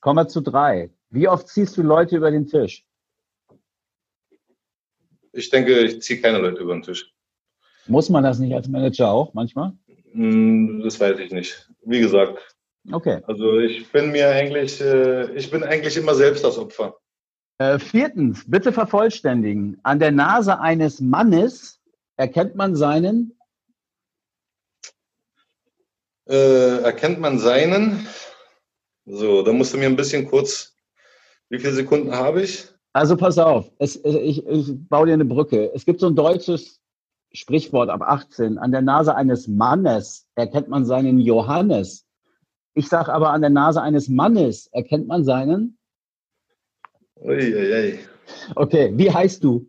Kommen 0.00 0.16
wir 0.24 0.28
zu 0.28 0.40
drei. 0.40 0.90
Wie 1.10 1.28
oft 1.28 1.48
ziehst 1.48 1.76
du 1.76 1.82
Leute 1.82 2.16
über 2.16 2.30
den 2.30 2.46
Tisch? 2.46 2.84
Ich 5.32 5.50
denke, 5.50 5.78
ich 5.80 6.02
ziehe 6.02 6.20
keine 6.20 6.38
Leute 6.38 6.60
über 6.62 6.72
den 6.74 6.82
Tisch. 6.82 7.12
Muss 7.86 8.08
man 8.08 8.24
das 8.24 8.38
nicht 8.38 8.54
als 8.54 8.68
Manager 8.68 9.10
auch 9.10 9.32
manchmal? 9.34 9.72
Hm, 10.12 10.80
Das 10.82 10.98
weiß 11.00 11.18
ich 11.20 11.30
nicht. 11.32 11.68
Wie 11.84 12.00
gesagt, 12.00 12.38
Okay. 12.92 13.20
also 13.26 13.58
ich 13.58 13.90
bin 13.92 14.10
mir 14.10 14.28
eigentlich, 14.30 14.80
äh, 14.80 15.32
ich 15.34 15.50
bin 15.50 15.62
eigentlich 15.62 15.96
immer 15.96 16.14
selbst 16.14 16.44
das 16.44 16.58
Opfer. 16.58 16.96
Äh, 17.60 17.78
viertens, 17.78 18.50
bitte 18.50 18.72
vervollständigen. 18.72 19.78
An 19.82 19.98
der 19.98 20.12
Nase 20.12 20.60
eines 20.60 20.98
Mannes 20.98 21.78
erkennt 22.16 22.54
man 22.54 22.74
seinen. 22.74 23.36
Äh, 26.26 26.80
erkennt 26.80 27.20
man 27.20 27.38
seinen? 27.38 28.06
So, 29.04 29.42
da 29.42 29.52
musst 29.52 29.74
du 29.74 29.76
mir 29.76 29.88
ein 29.88 29.96
bisschen 29.96 30.26
kurz, 30.26 30.74
wie 31.50 31.58
viele 31.58 31.74
Sekunden 31.74 32.14
habe 32.14 32.40
ich? 32.44 32.66
Also 32.94 33.14
pass 33.14 33.36
auf, 33.36 33.70
es, 33.78 34.02
ich, 34.04 34.46
ich 34.46 34.88
baue 34.88 35.08
dir 35.08 35.12
eine 35.12 35.26
Brücke. 35.26 35.70
Es 35.74 35.84
gibt 35.84 36.00
so 36.00 36.06
ein 36.06 36.16
deutsches 36.16 36.80
Sprichwort 37.34 37.90
ab 37.90 38.00
18. 38.00 38.56
An 38.56 38.72
der 38.72 38.80
Nase 38.80 39.14
eines 39.14 39.48
Mannes 39.48 40.26
erkennt 40.34 40.68
man 40.68 40.86
seinen 40.86 41.18
Johannes. 41.18 42.06
Ich 42.72 42.88
sage 42.88 43.12
aber, 43.12 43.32
an 43.34 43.42
der 43.42 43.50
Nase 43.50 43.82
eines 43.82 44.08
Mannes 44.08 44.68
erkennt 44.68 45.08
man 45.08 45.24
seinen. 45.24 45.76
Uiuiui. 47.20 47.98
Okay, 48.54 48.92
wie 48.94 49.10
heißt 49.10 49.44
du? 49.44 49.66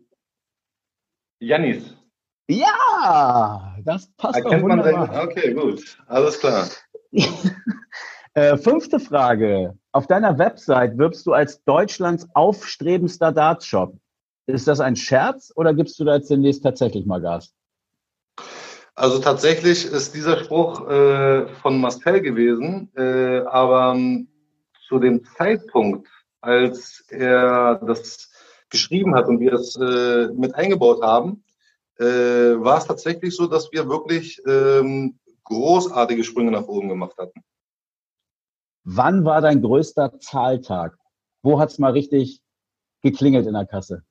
Janis. 1.40 1.96
Ja, 2.48 3.76
das 3.84 4.10
passt 4.16 4.38
doch 4.38 4.44
Erkennt 4.44 4.68
man 4.68 4.78
wunderbar. 4.78 5.06
seinen? 5.06 5.28
Okay, 5.28 5.54
gut. 5.54 5.98
Alles 6.06 6.38
klar. 6.38 6.68
Äh, 8.34 8.56
fünfte 8.56 8.98
Frage. 8.98 9.76
Auf 9.92 10.06
deiner 10.06 10.38
Website 10.38 10.96
wirbst 10.96 11.26
du 11.26 11.34
als 11.34 11.62
Deutschlands 11.64 12.26
aufstrebendster 12.32 13.30
Dartshop. 13.30 13.94
Ist 14.46 14.66
das 14.66 14.80
ein 14.80 14.96
Scherz 14.96 15.52
oder 15.54 15.74
gibst 15.74 16.00
du 16.00 16.04
da 16.04 16.14
jetzt 16.14 16.30
demnächst 16.30 16.62
tatsächlich 16.62 17.04
mal 17.04 17.20
Gas? 17.20 17.52
Also 18.94 19.18
tatsächlich 19.18 19.84
ist 19.84 20.14
dieser 20.14 20.38
Spruch 20.38 20.88
äh, 20.88 21.46
von 21.60 21.78
Marcel 21.78 22.22
gewesen, 22.22 22.90
äh, 22.96 23.40
aber 23.40 23.92
ähm, 23.94 24.28
zu 24.88 24.98
dem 24.98 25.22
Zeitpunkt, 25.36 26.08
als 26.42 27.04
er 27.08 27.76
das 27.76 28.30
geschrieben 28.68 29.14
hat 29.14 29.26
und 29.26 29.40
wir 29.40 29.54
es 29.54 29.76
äh, 29.76 30.28
mit 30.34 30.54
eingebaut 30.54 31.02
haben, 31.02 31.44
äh, 31.98 32.04
war 32.04 32.78
es 32.78 32.86
tatsächlich 32.86 33.34
so, 33.34 33.46
dass 33.46 33.70
wir 33.72 33.88
wirklich 33.88 34.42
ähm, 34.46 35.18
großartige 35.44 36.24
Sprünge 36.24 36.50
nach 36.50 36.66
oben 36.66 36.88
gemacht 36.88 37.16
hatten. 37.18 37.42
Wann 38.84 39.24
war 39.24 39.40
dein 39.40 39.62
größter 39.62 40.18
Zahltag? 40.18 40.98
Wo 41.42 41.60
hat's 41.60 41.78
mal 41.78 41.92
richtig 41.92 42.40
geklingelt 43.02 43.46
in 43.46 43.54
der 43.54 43.66
Kasse? 43.66 44.02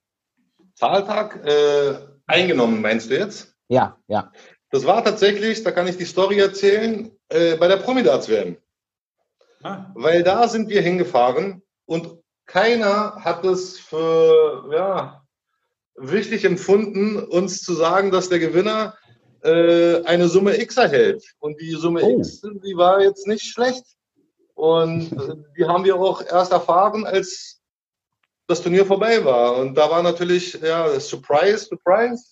Zahltag 0.75 1.45
äh, 1.45 1.95
eingenommen, 2.25 2.81
meinst 2.81 3.09
du 3.09 3.17
jetzt? 3.17 3.55
Ja, 3.67 3.97
ja. 4.07 4.31
Das 4.69 4.85
war 4.85 5.03
tatsächlich, 5.03 5.63
da 5.63 5.71
kann 5.71 5.87
ich 5.87 5.97
die 5.97 6.05
Story 6.05 6.39
erzählen, 6.39 7.11
äh, 7.29 7.57
bei 7.57 7.67
der 7.67 7.77
Promidarts 7.77 8.29
werden. 8.29 8.57
Ah, 9.63 9.91
Weil 9.95 10.23
da 10.23 10.47
sind 10.47 10.69
wir 10.69 10.81
hingefahren 10.81 11.61
und 11.85 12.20
keiner 12.45 13.15
hat 13.23 13.45
es 13.45 13.79
für 13.79 14.69
ja, 14.73 15.23
wichtig 15.95 16.45
empfunden, 16.45 17.17
uns 17.17 17.61
zu 17.61 17.73
sagen, 17.73 18.11
dass 18.11 18.29
der 18.29 18.39
Gewinner 18.39 18.95
äh, 19.43 20.03
eine 20.03 20.27
Summe 20.27 20.59
X 20.61 20.77
erhält. 20.77 21.23
Und 21.39 21.59
die 21.61 21.71
Summe 21.71 22.01
Oh. 22.03 22.17
X, 22.19 22.41
die 22.41 22.75
war 22.75 23.01
jetzt 23.01 23.27
nicht 23.27 23.43
schlecht. 23.43 23.85
Und 24.53 25.11
äh, 25.13 25.35
die 25.57 25.65
haben 25.65 25.83
wir 25.83 25.95
auch 25.95 26.21
erst 26.23 26.51
erfahren, 26.51 27.05
als 27.05 27.61
das 28.47 28.61
Turnier 28.61 28.85
vorbei 28.85 29.23
war. 29.23 29.57
Und 29.57 29.75
da 29.75 29.89
war 29.89 30.03
natürlich, 30.03 30.59
ja, 30.61 30.99
Surprise, 30.99 31.65
Surprise, 31.65 32.23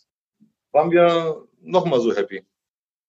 waren 0.72 0.92
wir 0.92 1.48
nochmal 1.62 2.00
so 2.02 2.16
happy. 2.16 2.44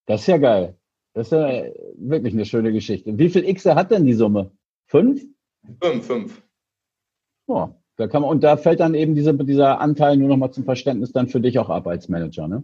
Das 0.06 0.22
ist 0.22 0.28
ja 0.28 0.38
geil. 0.38 0.76
Das 1.12 1.26
ist 1.26 1.32
ja 1.32 1.64
wirklich 1.96 2.32
eine 2.34 2.46
schöne 2.46 2.72
Geschichte. 2.72 3.18
Wie 3.18 3.28
viel 3.28 3.46
X 3.48 3.66
hat 3.66 3.90
denn 3.90 4.06
die 4.06 4.14
Summe? 4.14 4.52
Fünf? 4.86 5.22
Fünf, 5.82 6.06
fünf. 6.06 6.42
Ja, 7.50 7.74
da 7.96 8.06
kann 8.06 8.22
man, 8.22 8.30
und 8.30 8.44
da 8.44 8.56
fällt 8.56 8.78
dann 8.80 8.94
eben 8.94 9.14
diese, 9.14 9.34
dieser 9.34 9.80
Anteil 9.80 10.16
nur 10.16 10.28
nochmal 10.28 10.52
zum 10.52 10.64
Verständnis 10.64 11.12
dann 11.12 11.28
für 11.28 11.40
dich 11.40 11.58
auch 11.58 11.68
ab 11.68 11.86
als 11.86 12.08
Manager, 12.08 12.46
ne? 12.46 12.62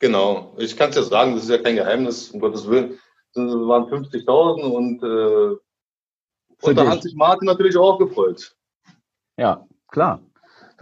Genau. 0.00 0.52
Ich 0.58 0.76
kann 0.76 0.90
es 0.90 0.96
ja 0.96 1.02
sagen, 1.02 1.34
das 1.34 1.44
ist 1.44 1.50
ja 1.50 1.58
kein 1.58 1.76
Geheimnis, 1.76 2.32
um 2.32 2.40
Gottes 2.40 2.68
Willen. 2.68 2.98
Das 3.34 3.44
waren 3.44 3.84
50.000 3.84 4.62
und, 4.62 5.02
äh, 5.02 6.66
und 6.66 6.76
da 6.76 6.88
hat 6.88 7.02
sich 7.02 7.14
Martin 7.14 7.46
natürlich 7.46 7.76
auch 7.76 7.98
gefreut. 7.98 8.56
Ja, 9.38 9.66
klar. 9.88 10.20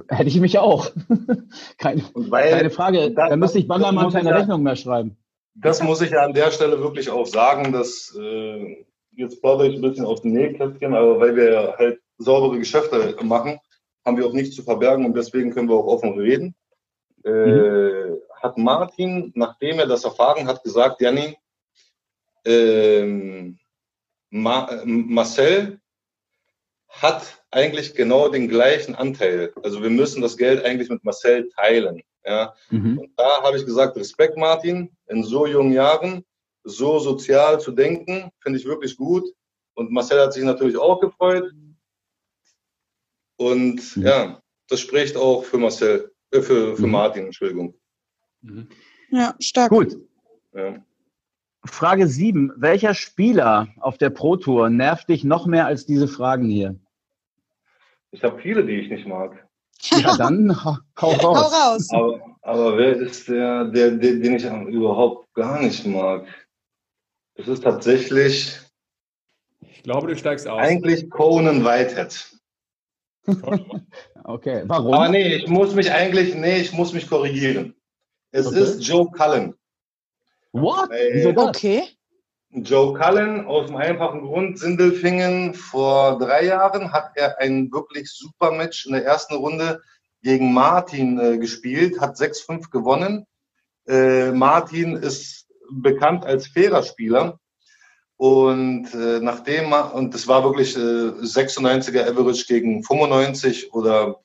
Hätte 0.09 0.29
ich 0.29 0.41
mich 0.41 0.59
auch. 0.59 0.91
keine, 1.79 2.03
weil, 2.15 2.51
keine 2.51 2.71
Frage. 2.71 3.11
Da 3.13 3.37
müsste 3.37 3.59
ich 3.59 3.69
Bandermann 3.69 4.11
keine 4.11 4.31
ja, 4.31 4.37
Rechnung 4.37 4.63
mehr 4.63 4.77
schreiben. 4.77 5.19
Das 5.55 5.83
muss 5.83 6.01
ich 6.01 6.13
ja 6.13 6.25
an 6.25 6.33
der 6.33 6.51
Stelle 6.51 6.81
wirklich 6.81 7.11
auch 7.11 7.27
sagen, 7.27 7.73
dass 7.73 8.17
äh, 8.19 8.87
jetzt 9.13 9.43
plaudere 9.43 9.69
ich 9.69 9.75
ein 9.75 9.83
bisschen 9.83 10.07
aus 10.07 10.23
dem 10.23 10.33
Nähkästchen, 10.33 10.95
aber 10.95 11.21
weil 11.21 11.37
wir 11.37 11.75
halt 11.77 12.01
saubere 12.21 12.59
Geschäfte 12.59 13.17
machen, 13.23 13.59
haben 14.05 14.17
wir 14.17 14.27
auch 14.27 14.33
nichts 14.33 14.57
zu 14.57 14.63
verbergen 14.63 15.05
und 15.05 15.17
deswegen 15.17 15.53
können 15.53 15.69
wir 15.69 15.77
auch 15.77 15.87
offen 15.87 16.19
reden. 16.19 16.55
Äh, 17.25 17.31
mhm. 17.31 18.19
Hat 18.41 18.57
Martin, 18.57 19.33
nachdem 19.35 19.79
er 19.79 19.87
das 19.87 20.05
erfahren 20.05 20.47
hat, 20.47 20.63
gesagt, 20.63 21.01
Janni, 21.01 21.37
ähm, 22.45 23.59
Ma 24.31 24.69
äh, 24.69 24.87
Marcel 24.87 25.81
hat 26.89 27.43
eigentlich 27.51 27.95
genau 27.95 28.29
den 28.29 28.49
gleichen 28.49 28.95
Anteil. 28.95 29.53
Also 29.63 29.83
wir 29.83 29.91
müssen 29.91 30.23
das 30.23 30.37
Geld 30.37 30.65
eigentlich 30.65 30.89
mit 30.89 31.05
Marcel 31.05 31.49
teilen. 31.57 32.03
Ja? 32.25 32.55
Mhm. 32.71 32.99
Und 32.99 33.11
da 33.17 33.43
habe 33.43 33.57
ich 33.57 33.67
gesagt, 33.67 33.97
Respekt, 33.97 34.37
Martin, 34.37 34.91
in 35.09 35.25
so 35.25 35.47
jungen 35.47 35.73
Jahren 35.73 36.25
so 36.65 36.99
sozial 36.99 37.61
zu 37.61 37.73
denken, 37.73 38.31
finde 38.41 38.59
ich 38.59 38.67
wirklich 38.67 38.97
gut. 38.97 39.25
Und 39.75 39.91
Marcel 39.91 40.21
hat 40.21 40.33
sich 40.33 40.45
natürlich 40.45 40.77
auch 40.77 41.01
gefreut. 41.01 41.51
Und 43.41 43.97
mhm. 43.97 44.03
ja, 44.03 44.43
das 44.69 44.81
spricht 44.81 45.17
auch 45.17 45.45
für 45.45 45.57
Marcel, 45.57 46.13
äh, 46.31 46.43
für, 46.43 46.77
für 46.77 46.87
mhm. 46.87 46.93
Martin, 46.93 47.25
Entschuldigung. 47.25 47.75
Mhm. 48.43 48.69
Ja, 49.09 49.35
stark. 49.41 49.71
Gut. 49.71 49.97
Ja. 50.53 50.85
Frage 51.65 52.07
7. 52.07 52.53
Welcher 52.57 52.93
Spieler 52.93 53.69
auf 53.81 53.97
der 53.97 54.11
Pro 54.11 54.37
Tour 54.37 54.69
nervt 54.69 55.09
dich 55.09 55.25
noch 55.25 55.47
mehr 55.47 55.65
als 55.65 55.87
diese 55.87 56.07
Fragen 56.07 56.51
hier? 56.51 56.79
Ich 58.11 58.23
habe 58.23 58.39
viele, 58.43 58.63
die 58.63 58.75
ich 58.75 58.91
nicht 58.91 59.07
mag. 59.07 59.49
Ja, 59.85 60.19
dann 60.19 60.55
hau 60.65 60.77
raus. 61.01 61.23
Hau 61.23 61.33
raus. 61.33 61.89
Aber, 61.93 62.37
aber, 62.43 62.77
wer 62.77 62.97
ist 62.97 63.27
der, 63.27 63.65
der, 63.65 63.93
der, 63.93 64.17
den 64.17 64.35
ich 64.35 64.45
überhaupt 64.45 65.33
gar 65.33 65.63
nicht 65.63 65.87
mag? 65.87 66.27
Das 67.37 67.49
ist 67.49 67.65
tatsächlich. 67.65 68.61
Ich 69.63 69.83
glaube, 69.83 70.09
du 70.09 70.17
steigst 70.17 70.47
aus. 70.47 70.61
Eigentlich 70.61 71.09
Conan 71.09 71.65
Whitehead. 71.65 72.40
okay, 74.25 74.63
warum? 74.67 74.95
Aber 74.95 75.09
nee, 75.09 75.37
ich 75.37 75.49
muss 75.49 75.75
mich 75.75 75.91
eigentlich, 75.93 76.35
nee, 76.35 76.61
ich 76.61 76.73
muss 76.73 76.93
mich 76.93 77.09
korrigieren. 77.09 77.75
Es 78.33 78.47
okay. 78.47 78.61
ist 78.61 78.81
Joe 78.83 79.11
Cullen. 79.11 79.55
What? 80.53 80.91
Wieso 80.91 81.33
das? 81.33 81.49
Okay. 81.49 81.85
Joe 82.53 82.99
Cullen 82.99 83.47
aus 83.47 83.69
dem 83.69 83.77
einfachen 83.77 84.23
Grund, 84.23 84.59
Sindelfingen 84.59 85.55
vor 85.55 86.19
drei 86.19 86.47
Jahren 86.47 86.93
hat 86.93 87.13
er 87.15 87.39
ein 87.39 87.71
wirklich 87.71 88.11
super 88.11 88.51
Match 88.51 88.87
in 88.87 88.93
der 88.93 89.05
ersten 89.05 89.35
Runde 89.35 89.81
gegen 90.23 90.53
Martin 90.53 91.19
äh, 91.21 91.39
gespielt, 91.39 92.01
hat 92.01 92.17
6-5 92.17 92.71
gewonnen. 92.71 93.27
Äh, 93.87 94.33
Martin 94.33 94.97
ist 94.97 95.47
bekannt 95.71 96.25
als 96.25 96.49
fairer 96.49 96.83
Spieler. 96.83 97.39
Und 98.21 98.93
äh, 98.93 99.19
nachdem, 99.23 99.73
und 99.73 100.13
das 100.13 100.29
war 100.29 100.45
wirklich 100.45 100.77
äh, 100.77 100.79
96er 100.79 102.07
Average 102.07 102.45
gegen 102.47 102.85
95 102.85 103.73
oder 103.73 104.21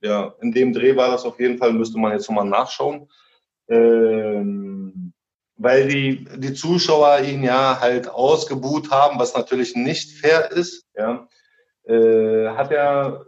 ja, 0.00 0.34
in 0.40 0.50
dem 0.50 0.72
Dreh 0.72 0.96
war 0.96 1.12
das 1.12 1.24
auf 1.24 1.38
jeden 1.38 1.56
Fall, 1.56 1.72
müsste 1.72 2.00
man 2.00 2.10
jetzt 2.10 2.28
nochmal 2.28 2.46
nachschauen. 2.46 3.08
Ähm, 3.68 5.12
weil 5.54 5.86
die, 5.86 6.24
die 6.36 6.52
Zuschauer 6.52 7.20
ihn 7.20 7.44
ja 7.44 7.78
halt 7.80 8.08
ausgebuht 8.08 8.90
haben, 8.90 9.20
was 9.20 9.36
natürlich 9.36 9.76
nicht 9.76 10.18
fair 10.18 10.50
ist, 10.50 10.84
ja, 10.96 11.28
äh, 11.84 12.48
hat 12.48 12.72
er 12.72 13.24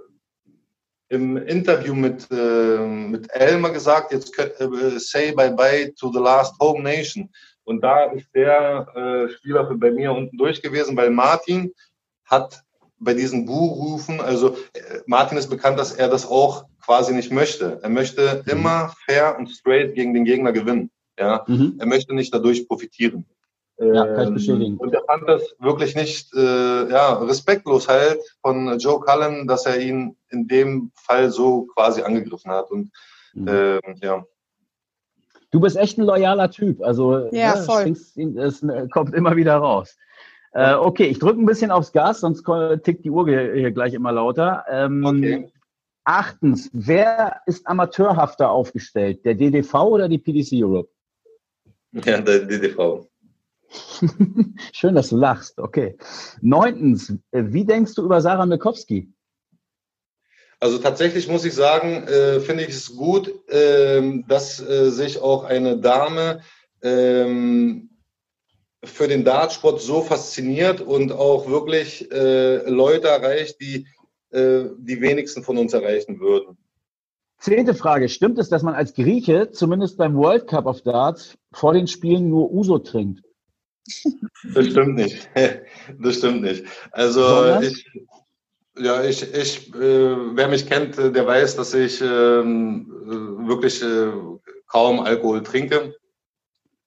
im 1.09 1.37
Interview 1.37 1.95
mit, 1.95 2.27
äh, 2.33 2.85
mit 2.85 3.31
Elmer 3.31 3.71
gesagt, 3.71 4.11
jetzt 4.11 4.37
äh, 4.37 4.99
say 4.99 5.31
bye 5.31 5.53
bye 5.53 5.95
to 5.95 6.11
the 6.13 6.19
last 6.19 6.59
home 6.61 6.83
nation. 6.83 7.31
Und 7.71 7.83
da 7.83 8.07
ist 8.07 8.27
der 8.35 8.89
äh, 8.97 9.29
Spieler 9.33 9.65
für, 9.65 9.77
bei 9.77 9.93
mir 9.93 10.11
unten 10.11 10.37
durch 10.37 10.61
gewesen, 10.61 10.97
weil 10.97 11.11
Martin 11.11 11.73
hat 12.25 12.65
bei 12.99 13.15
diesen 13.15 13.47
Buhrufen, 13.47 14.21
also 14.21 14.57
äh, 14.75 14.99
Martin 15.07 15.39
ist 15.39 15.49
bekannt, 15.49 15.79
dass 15.79 15.93
er 15.93 16.09
das 16.09 16.27
auch 16.27 16.65
quasi 16.85 17.15
nicht 17.15 17.31
möchte. 17.31 17.79
Er 17.81 17.89
möchte 17.89 18.43
immer 18.51 18.93
fair 19.07 19.37
und 19.39 19.49
straight 19.49 19.95
gegen 19.95 20.15
den 20.15 20.25
Gegner 20.25 20.51
gewinnen. 20.51 20.91
Ja? 21.17 21.45
Mhm. 21.47 21.77
Er 21.79 21.87
möchte 21.87 22.13
nicht 22.13 22.35
dadurch 22.35 22.67
profitieren. 22.67 23.25
Ja, 23.79 24.05
kann 24.05 24.23
ich 24.23 24.27
ähm, 24.27 24.35
bestätigen. 24.35 24.77
Und 24.77 24.93
er 24.93 25.05
fand 25.05 25.29
das 25.29 25.55
wirklich 25.61 25.95
nicht 25.95 26.35
äh, 26.35 26.91
ja, 26.91 27.15
respektlos 27.23 27.87
halt 27.87 28.19
von 28.43 28.81
Joe 28.81 28.99
Cullen, 29.01 29.47
dass 29.47 29.65
er 29.65 29.79
ihn 29.79 30.17
in 30.31 30.49
dem 30.49 30.91
Fall 30.97 31.31
so 31.31 31.69
quasi 31.75 32.03
angegriffen 32.03 32.51
hat. 32.51 32.69
Und 32.73 32.91
mhm. 33.33 33.47
äh, 33.47 33.81
ja. 34.03 34.25
Du 35.51 35.61
bist 35.61 35.77
echt 35.77 35.99
ein 35.99 36.05
loyaler 36.05 36.51
Typ. 36.51 36.83
Also 36.83 37.29
ja, 37.33 37.57
ne, 37.57 37.63
voll. 37.63 37.97
es 38.39 38.65
kommt 38.91 39.15
immer 39.15 39.37
wieder 39.37 39.57
raus. 39.57 39.97
Äh, 40.53 40.75
okay, 40.75 41.07
ich 41.07 41.19
drücke 41.19 41.41
ein 41.41 41.47
bisschen 41.47 41.71
aufs 41.71 41.93
Gas, 41.93 42.21
sonst 42.21 42.45
tickt 42.83 43.05
die 43.05 43.11
Uhr 43.11 43.29
hier 43.29 43.71
gleich 43.71 43.95
immer 43.95 44.13
lauter. 44.13 44.65
Ähm, 44.69 45.05
okay. 45.05 45.53
Achtens, 46.05 46.71
wer 46.73 47.41
ist 47.47 47.67
amateurhafter 47.67 48.51
aufgestellt? 48.51 49.25
Der 49.25 49.35
DDV 49.35 49.75
oder 49.75 50.09
die 50.09 50.19
PDC 50.19 50.65
Europe? 50.65 50.91
Ja, 51.93 52.21
der 52.21 52.47
DDV. 52.47 53.07
Schön, 54.73 54.95
dass 54.95 55.11
du 55.11 55.17
lachst. 55.17 55.59
Okay. 55.59 55.97
Neuntens, 56.41 57.11
äh, 57.31 57.45
wie 57.47 57.65
denkst 57.65 57.95
du 57.95 58.03
über 58.03 58.21
Sarah 58.21 58.47
Milkowski? 58.47 59.13
Also 60.61 60.79
tatsächlich 60.79 61.27
muss 61.27 61.45
ich 61.45 61.55
sagen, 61.55 62.05
äh, 62.07 62.41
finde 62.41 62.65
ich 62.65 62.71
es 62.71 62.95
gut, 62.95 63.33
äh, 63.49 64.23
dass 64.29 64.61
äh, 64.61 64.91
sich 64.91 65.19
auch 65.21 65.45
eine 65.45 65.79
Dame 65.79 66.43
ähm, 66.83 67.91
für 68.85 69.09
den 69.09 69.25
Dartsport 69.25 69.81
so 69.81 70.03
fasziniert 70.03 70.81
und 70.81 71.13
auch 71.13 71.49
wirklich 71.49 72.11
äh, 72.13 72.69
Leute 72.69 73.09
erreicht, 73.09 73.61
die 73.61 73.87
äh, 74.31 74.67
die 74.79 75.01
wenigsten 75.01 75.43
von 75.43 75.59
uns 75.59 75.73
erreichen 75.73 76.21
würden. 76.21 76.57
Zehnte 77.39 77.75
Frage. 77.75 78.09
Stimmt 78.09 78.39
es, 78.39 78.49
dass 78.49 78.63
man 78.63 78.75
als 78.75 78.95
Grieche, 78.95 79.51
zumindest 79.51 79.97
beim 79.97 80.15
World 80.15 80.47
Cup 80.47 80.67
of 80.67 80.83
Darts, 80.83 81.37
vor 81.53 81.73
den 81.73 81.89
Spielen 81.89 82.29
nur 82.29 82.53
Uso 82.53 82.79
trinkt? 82.79 83.25
Das 84.55 84.67
stimmt 84.67 84.97
nicht. 84.97 85.29
Das 85.99 86.17
stimmt 86.17 86.43
nicht. 86.43 86.65
Also 86.93 87.61
ich, 87.61 87.85
ja, 88.77 89.05
ich, 89.05 89.23
ich 89.35 89.75
äh, 89.75 90.37
wer 90.37 90.49
mich 90.49 90.67
kennt, 90.67 90.99
äh, 90.99 91.11
der 91.11 91.27
weiß, 91.27 91.57
dass 91.57 91.75
ich 91.75 92.01
ähm, 92.01 92.87
äh, 93.07 93.49
wirklich 93.49 93.83
äh, 93.83 94.13
kaum 94.67 95.01
Alkohol 95.01 95.43
trinke. 95.43 95.95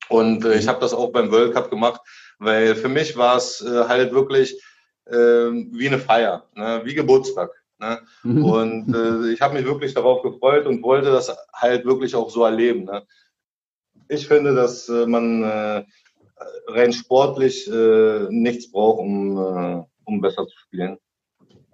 Und 0.09 0.45
äh, 0.45 0.55
ich 0.55 0.67
habe 0.67 0.79
das 0.79 0.93
auch 0.93 1.11
beim 1.11 1.31
World 1.31 1.53
Cup 1.53 1.69
gemacht, 1.69 2.01
weil 2.39 2.75
für 2.75 2.89
mich 2.89 3.15
war 3.17 3.37
es 3.37 3.61
äh, 3.61 3.85
halt 3.87 4.13
wirklich 4.13 4.59
äh, 5.05 5.15
wie 5.15 5.87
eine 5.87 5.99
Feier, 5.99 6.45
ne? 6.55 6.81
wie 6.83 6.93
Geburtstag. 6.93 7.51
Ne? 7.79 7.99
Mhm. 8.23 8.45
Und 8.45 8.95
äh, 8.95 9.31
ich 9.31 9.41
habe 9.41 9.55
mich 9.55 9.65
wirklich 9.65 9.93
darauf 9.93 10.21
gefreut 10.21 10.65
und 10.65 10.83
wollte 10.83 11.11
das 11.11 11.35
halt 11.53 11.85
wirklich 11.85 12.15
auch 12.15 12.29
so 12.29 12.43
erleben. 12.43 12.85
Ne? 12.85 13.03
Ich 14.07 14.27
finde, 14.27 14.55
dass 14.55 14.87
äh, 14.89 15.05
man 15.05 15.43
äh, 15.43 15.83
rein 16.67 16.93
sportlich 16.93 17.69
äh, 17.69 18.27
nichts 18.29 18.71
braucht, 18.71 18.99
um, 18.99 19.37
äh, 19.37 19.83
um 20.05 20.21
besser 20.21 20.45
zu 20.47 20.57
spielen. 20.59 20.97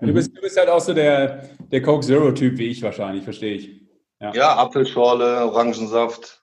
Du 0.01 0.13
bist, 0.13 0.35
du 0.35 0.41
bist 0.41 0.57
halt 0.57 0.69
auch 0.69 0.79
so 0.79 0.93
der, 0.93 1.43
der 1.71 1.81
Coke 1.81 2.05
Zero-Typ 2.05 2.57
wie 2.57 2.67
ich 2.67 2.81
wahrscheinlich, 2.81 3.23
verstehe 3.23 3.55
ich. 3.55 3.81
Ja. 4.21 4.33
ja, 4.33 4.55
Apfelschorle, 4.55 5.45
Orangensaft. 5.45 6.41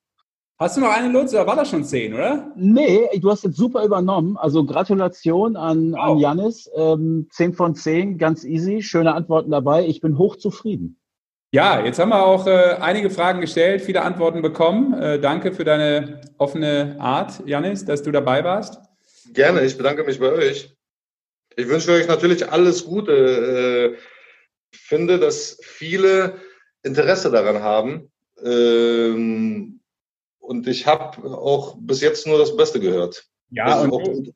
Hast 0.59 0.77
du 0.77 0.81
noch 0.81 0.91
eine 0.91 1.13
Lutz 1.13 1.35
oder 1.35 1.47
war 1.47 1.57
das 1.57 1.69
schon 1.69 1.85
zehn, 1.85 2.15
oder? 2.15 2.51
Nee, 2.57 3.09
du 3.21 3.31
hast 3.31 3.45
jetzt 3.45 3.57
super 3.57 3.85
übernommen. 3.85 4.39
Also 4.39 4.65
Gratulation 4.65 5.55
an, 5.55 5.93
wow. 5.93 6.13
an 6.13 6.19
Janis. 6.19 6.71
Ähm, 6.75 7.29
10 7.31 7.53
von 7.53 7.75
10, 7.75 8.17
ganz 8.17 8.45
easy. 8.45 8.83
Schöne 8.83 9.15
Antworten 9.15 9.51
dabei. 9.51 9.87
Ich 9.87 10.01
bin 10.01 10.17
hochzufrieden. 10.17 10.99
Ja, 11.53 11.85
jetzt 11.85 11.99
haben 11.99 12.09
wir 12.09 12.25
auch 12.25 12.47
äh, 12.47 12.77
einige 12.81 13.11
Fragen 13.11 13.41
gestellt, 13.41 13.83
viele 13.83 14.03
Antworten 14.03 14.43
bekommen. 14.43 14.95
Äh, 14.95 15.21
danke 15.21 15.53
für 15.53 15.65
deine 15.65 16.23
offene 16.39 16.97
Art, 16.99 17.43
Janis, 17.47 17.85
dass 17.85 18.03
du 18.03 18.11
dabei 18.11 18.43
warst. 18.43 18.81
Gerne, 19.33 19.63
ich 19.63 19.77
bedanke 19.77 20.05
mich 20.05 20.19
bei 20.19 20.33
euch. 20.33 20.76
Ich 21.57 21.69
wünsche 21.69 21.91
euch 21.93 22.07
natürlich 22.07 22.49
alles 22.51 22.85
Gute. 22.85 23.13
Äh, 23.13 23.99
finde, 24.73 25.19
dass 25.19 25.59
viele 25.63 26.37
Interesse 26.83 27.31
daran 27.31 27.63
haben. 27.63 28.13
Ähm, 28.43 29.81
und 30.39 30.69
ich 30.69 30.87
habe 30.87 31.27
auch 31.27 31.77
bis 31.81 32.01
jetzt 32.01 32.27
nur 32.27 32.39
das 32.39 32.57
Beste 32.57 32.79
gehört. 32.79 33.27
Ja, 33.51 33.81
und 33.81 33.91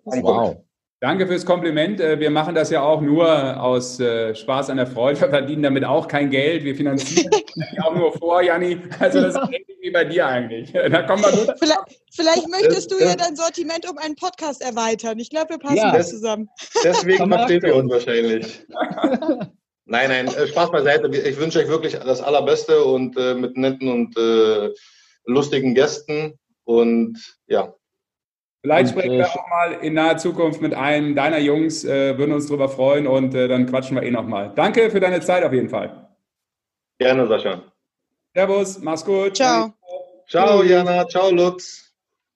wow. 0.04 0.64
Danke 1.02 1.26
fürs 1.26 1.46
Kompliment. 1.46 1.98
Äh, 1.98 2.20
wir 2.20 2.30
machen 2.30 2.54
das 2.54 2.68
ja 2.68 2.82
auch 2.82 3.00
nur 3.00 3.58
aus 3.58 3.98
äh, 4.00 4.34
Spaß 4.34 4.68
an 4.68 4.76
der 4.76 4.86
Freude. 4.86 5.18
Wir 5.18 5.28
verdienen 5.30 5.62
damit 5.62 5.82
auch 5.82 6.06
kein 6.06 6.28
Geld. 6.28 6.62
Wir 6.62 6.76
finanzieren 6.76 7.30
auch 7.82 7.94
nur 7.94 8.12
vor, 8.12 8.42
Janni. 8.42 8.78
Also 8.98 9.22
das 9.22 9.34
ist 9.34 9.42
ähnlich 9.44 9.78
wie 9.80 9.90
bei 9.90 10.04
dir 10.04 10.26
eigentlich. 10.26 10.70
Da 10.90 11.02
kommen 11.02 11.22
wir 11.22 11.54
vielleicht, 11.58 11.80
vielleicht 12.12 12.48
möchtest 12.48 12.90
du 12.92 12.98
ja 12.98 13.16
dein 13.16 13.34
Sortiment 13.34 13.88
um 13.88 13.96
einen 13.96 14.14
Podcast 14.14 14.60
erweitern. 14.60 15.18
Ich 15.18 15.30
glaube, 15.30 15.50
wir 15.50 15.58
passen 15.58 15.76
ja, 15.76 15.96
das 15.96 16.10
zusammen. 16.10 16.50
Deswegen 16.84 17.28
verstehen 17.30 17.62
wir 17.62 17.76
uns 17.76 17.90
wahrscheinlich. 17.90 18.66
Nein, 19.86 20.08
nein, 20.08 20.26
äh, 20.26 20.46
Spaß 20.48 20.70
beiseite. 20.70 21.08
Ich 21.16 21.38
wünsche 21.38 21.60
euch 21.60 21.68
wirklich 21.68 21.94
das 21.94 22.20
Allerbeste 22.20 22.84
und 22.84 23.16
äh, 23.16 23.34
mit 23.34 23.56
netten 23.56 23.88
und 23.88 24.16
äh, 24.18 24.70
lustigen 25.24 25.74
Gästen. 25.74 26.38
Und 26.64 27.18
ja, 27.46 27.72
Vielleicht 28.62 28.90
sprechen 28.90 29.12
wir 29.12 29.26
auch 29.26 29.48
mal 29.48 29.72
in 29.80 29.94
naher 29.94 30.18
Zukunft 30.18 30.60
mit 30.60 30.74
einem 30.74 31.14
deiner 31.14 31.38
Jungs, 31.38 31.84
äh, 31.84 32.18
würden 32.18 32.32
uns 32.32 32.46
darüber 32.46 32.68
freuen 32.68 33.06
und 33.06 33.34
äh, 33.34 33.48
dann 33.48 33.66
quatschen 33.66 33.96
wir 33.96 34.02
eh 34.02 34.10
nochmal. 34.10 34.52
Danke 34.54 34.90
für 34.90 35.00
deine 35.00 35.20
Zeit 35.20 35.44
auf 35.44 35.52
jeden 35.52 35.70
Fall. 35.70 36.08
Gerne, 36.98 37.26
Sascha. 37.26 37.62
Servus, 38.34 38.78
mach's 38.80 39.04
gut. 39.04 39.36
Ciao. 39.36 39.72
Ciao, 40.28 40.62
Jana. 40.62 41.08
Ciao, 41.08 41.30
Lutz. 41.30 41.90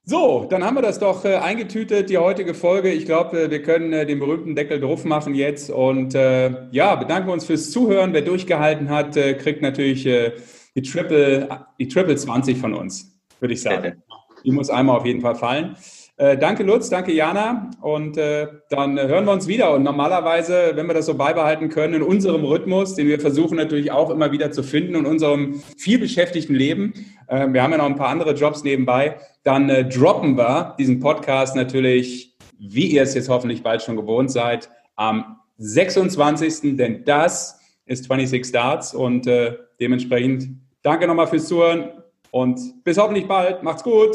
So, 0.06 0.46
dann 0.50 0.64
haben 0.64 0.74
wir 0.74 0.82
das 0.82 0.98
doch 0.98 1.24
äh, 1.24 1.36
eingetütet, 1.36 2.10
die 2.10 2.18
heutige 2.18 2.52
Folge. 2.52 2.90
Ich 2.90 3.06
glaube, 3.06 3.44
äh, 3.44 3.50
wir 3.50 3.62
können 3.62 3.92
äh, 3.92 4.04
den 4.04 4.18
berühmten 4.18 4.54
Deckel 4.54 4.80
drauf 4.80 5.04
machen 5.04 5.34
jetzt. 5.34 5.70
Und 5.70 6.14
äh, 6.14 6.68
ja, 6.72 6.94
bedanken 6.96 7.30
uns 7.30 7.44
fürs 7.44 7.70
Zuhören. 7.70 8.12
Wer 8.12 8.22
durchgehalten 8.22 8.90
hat, 8.90 9.16
äh, 9.16 9.34
kriegt 9.34 9.62
natürlich 9.62 10.04
äh, 10.06 10.32
die, 10.74 10.82
Triple, 10.82 11.48
die 11.78 11.88
Triple 11.88 12.16
20 12.16 12.58
von 12.58 12.74
uns, 12.74 13.18
würde 13.40 13.54
ich 13.54 13.62
sagen. 13.62 14.02
Die 14.44 14.50
muss 14.50 14.68
einmal 14.68 14.98
auf 14.98 15.06
jeden 15.06 15.22
Fall 15.22 15.36
fallen. 15.36 15.74
Äh, 16.16 16.38
danke 16.38 16.62
Lutz, 16.62 16.90
danke 16.90 17.12
Jana 17.12 17.70
und 17.80 18.16
äh, 18.16 18.46
dann 18.70 18.96
hören 19.00 19.24
wir 19.24 19.32
uns 19.32 19.48
wieder. 19.48 19.74
Und 19.74 19.82
normalerweise, 19.82 20.72
wenn 20.74 20.86
wir 20.86 20.94
das 20.94 21.06
so 21.06 21.14
beibehalten 21.14 21.70
können, 21.70 21.94
in 21.94 22.02
unserem 22.02 22.44
Rhythmus, 22.44 22.94
den 22.94 23.08
wir 23.08 23.18
versuchen 23.18 23.56
natürlich 23.56 23.90
auch 23.90 24.10
immer 24.10 24.30
wieder 24.30 24.52
zu 24.52 24.62
finden 24.62 24.94
in 24.94 25.06
unserem 25.06 25.60
viel 25.76 25.98
beschäftigten 25.98 26.54
Leben, 26.54 26.92
äh, 27.26 27.48
wir 27.48 27.64
haben 27.64 27.72
ja 27.72 27.78
noch 27.78 27.86
ein 27.86 27.96
paar 27.96 28.10
andere 28.10 28.34
Jobs 28.34 28.62
nebenbei, 28.62 29.16
dann 29.42 29.68
äh, 29.68 29.88
droppen 29.88 30.36
wir 30.38 30.76
diesen 30.78 31.00
Podcast 31.00 31.56
natürlich, 31.56 32.36
wie 32.60 32.86
ihr 32.86 33.02
es 33.02 33.14
jetzt 33.14 33.28
hoffentlich 33.28 33.64
bald 33.64 33.82
schon 33.82 33.96
gewohnt 33.96 34.30
seid, 34.30 34.70
am 34.94 35.40
26., 35.58 36.76
denn 36.76 37.04
das 37.04 37.58
ist 37.86 38.04
26 38.04 38.46
Starts 38.46 38.94
und 38.94 39.26
äh, 39.26 39.56
dementsprechend 39.80 40.60
danke 40.82 41.08
nochmal 41.08 41.26
fürs 41.26 41.48
Zuhören 41.48 41.90
und 42.30 42.84
bis 42.84 42.98
hoffentlich 42.98 43.26
bald. 43.26 43.64
Macht's 43.64 43.82
gut. 43.82 44.14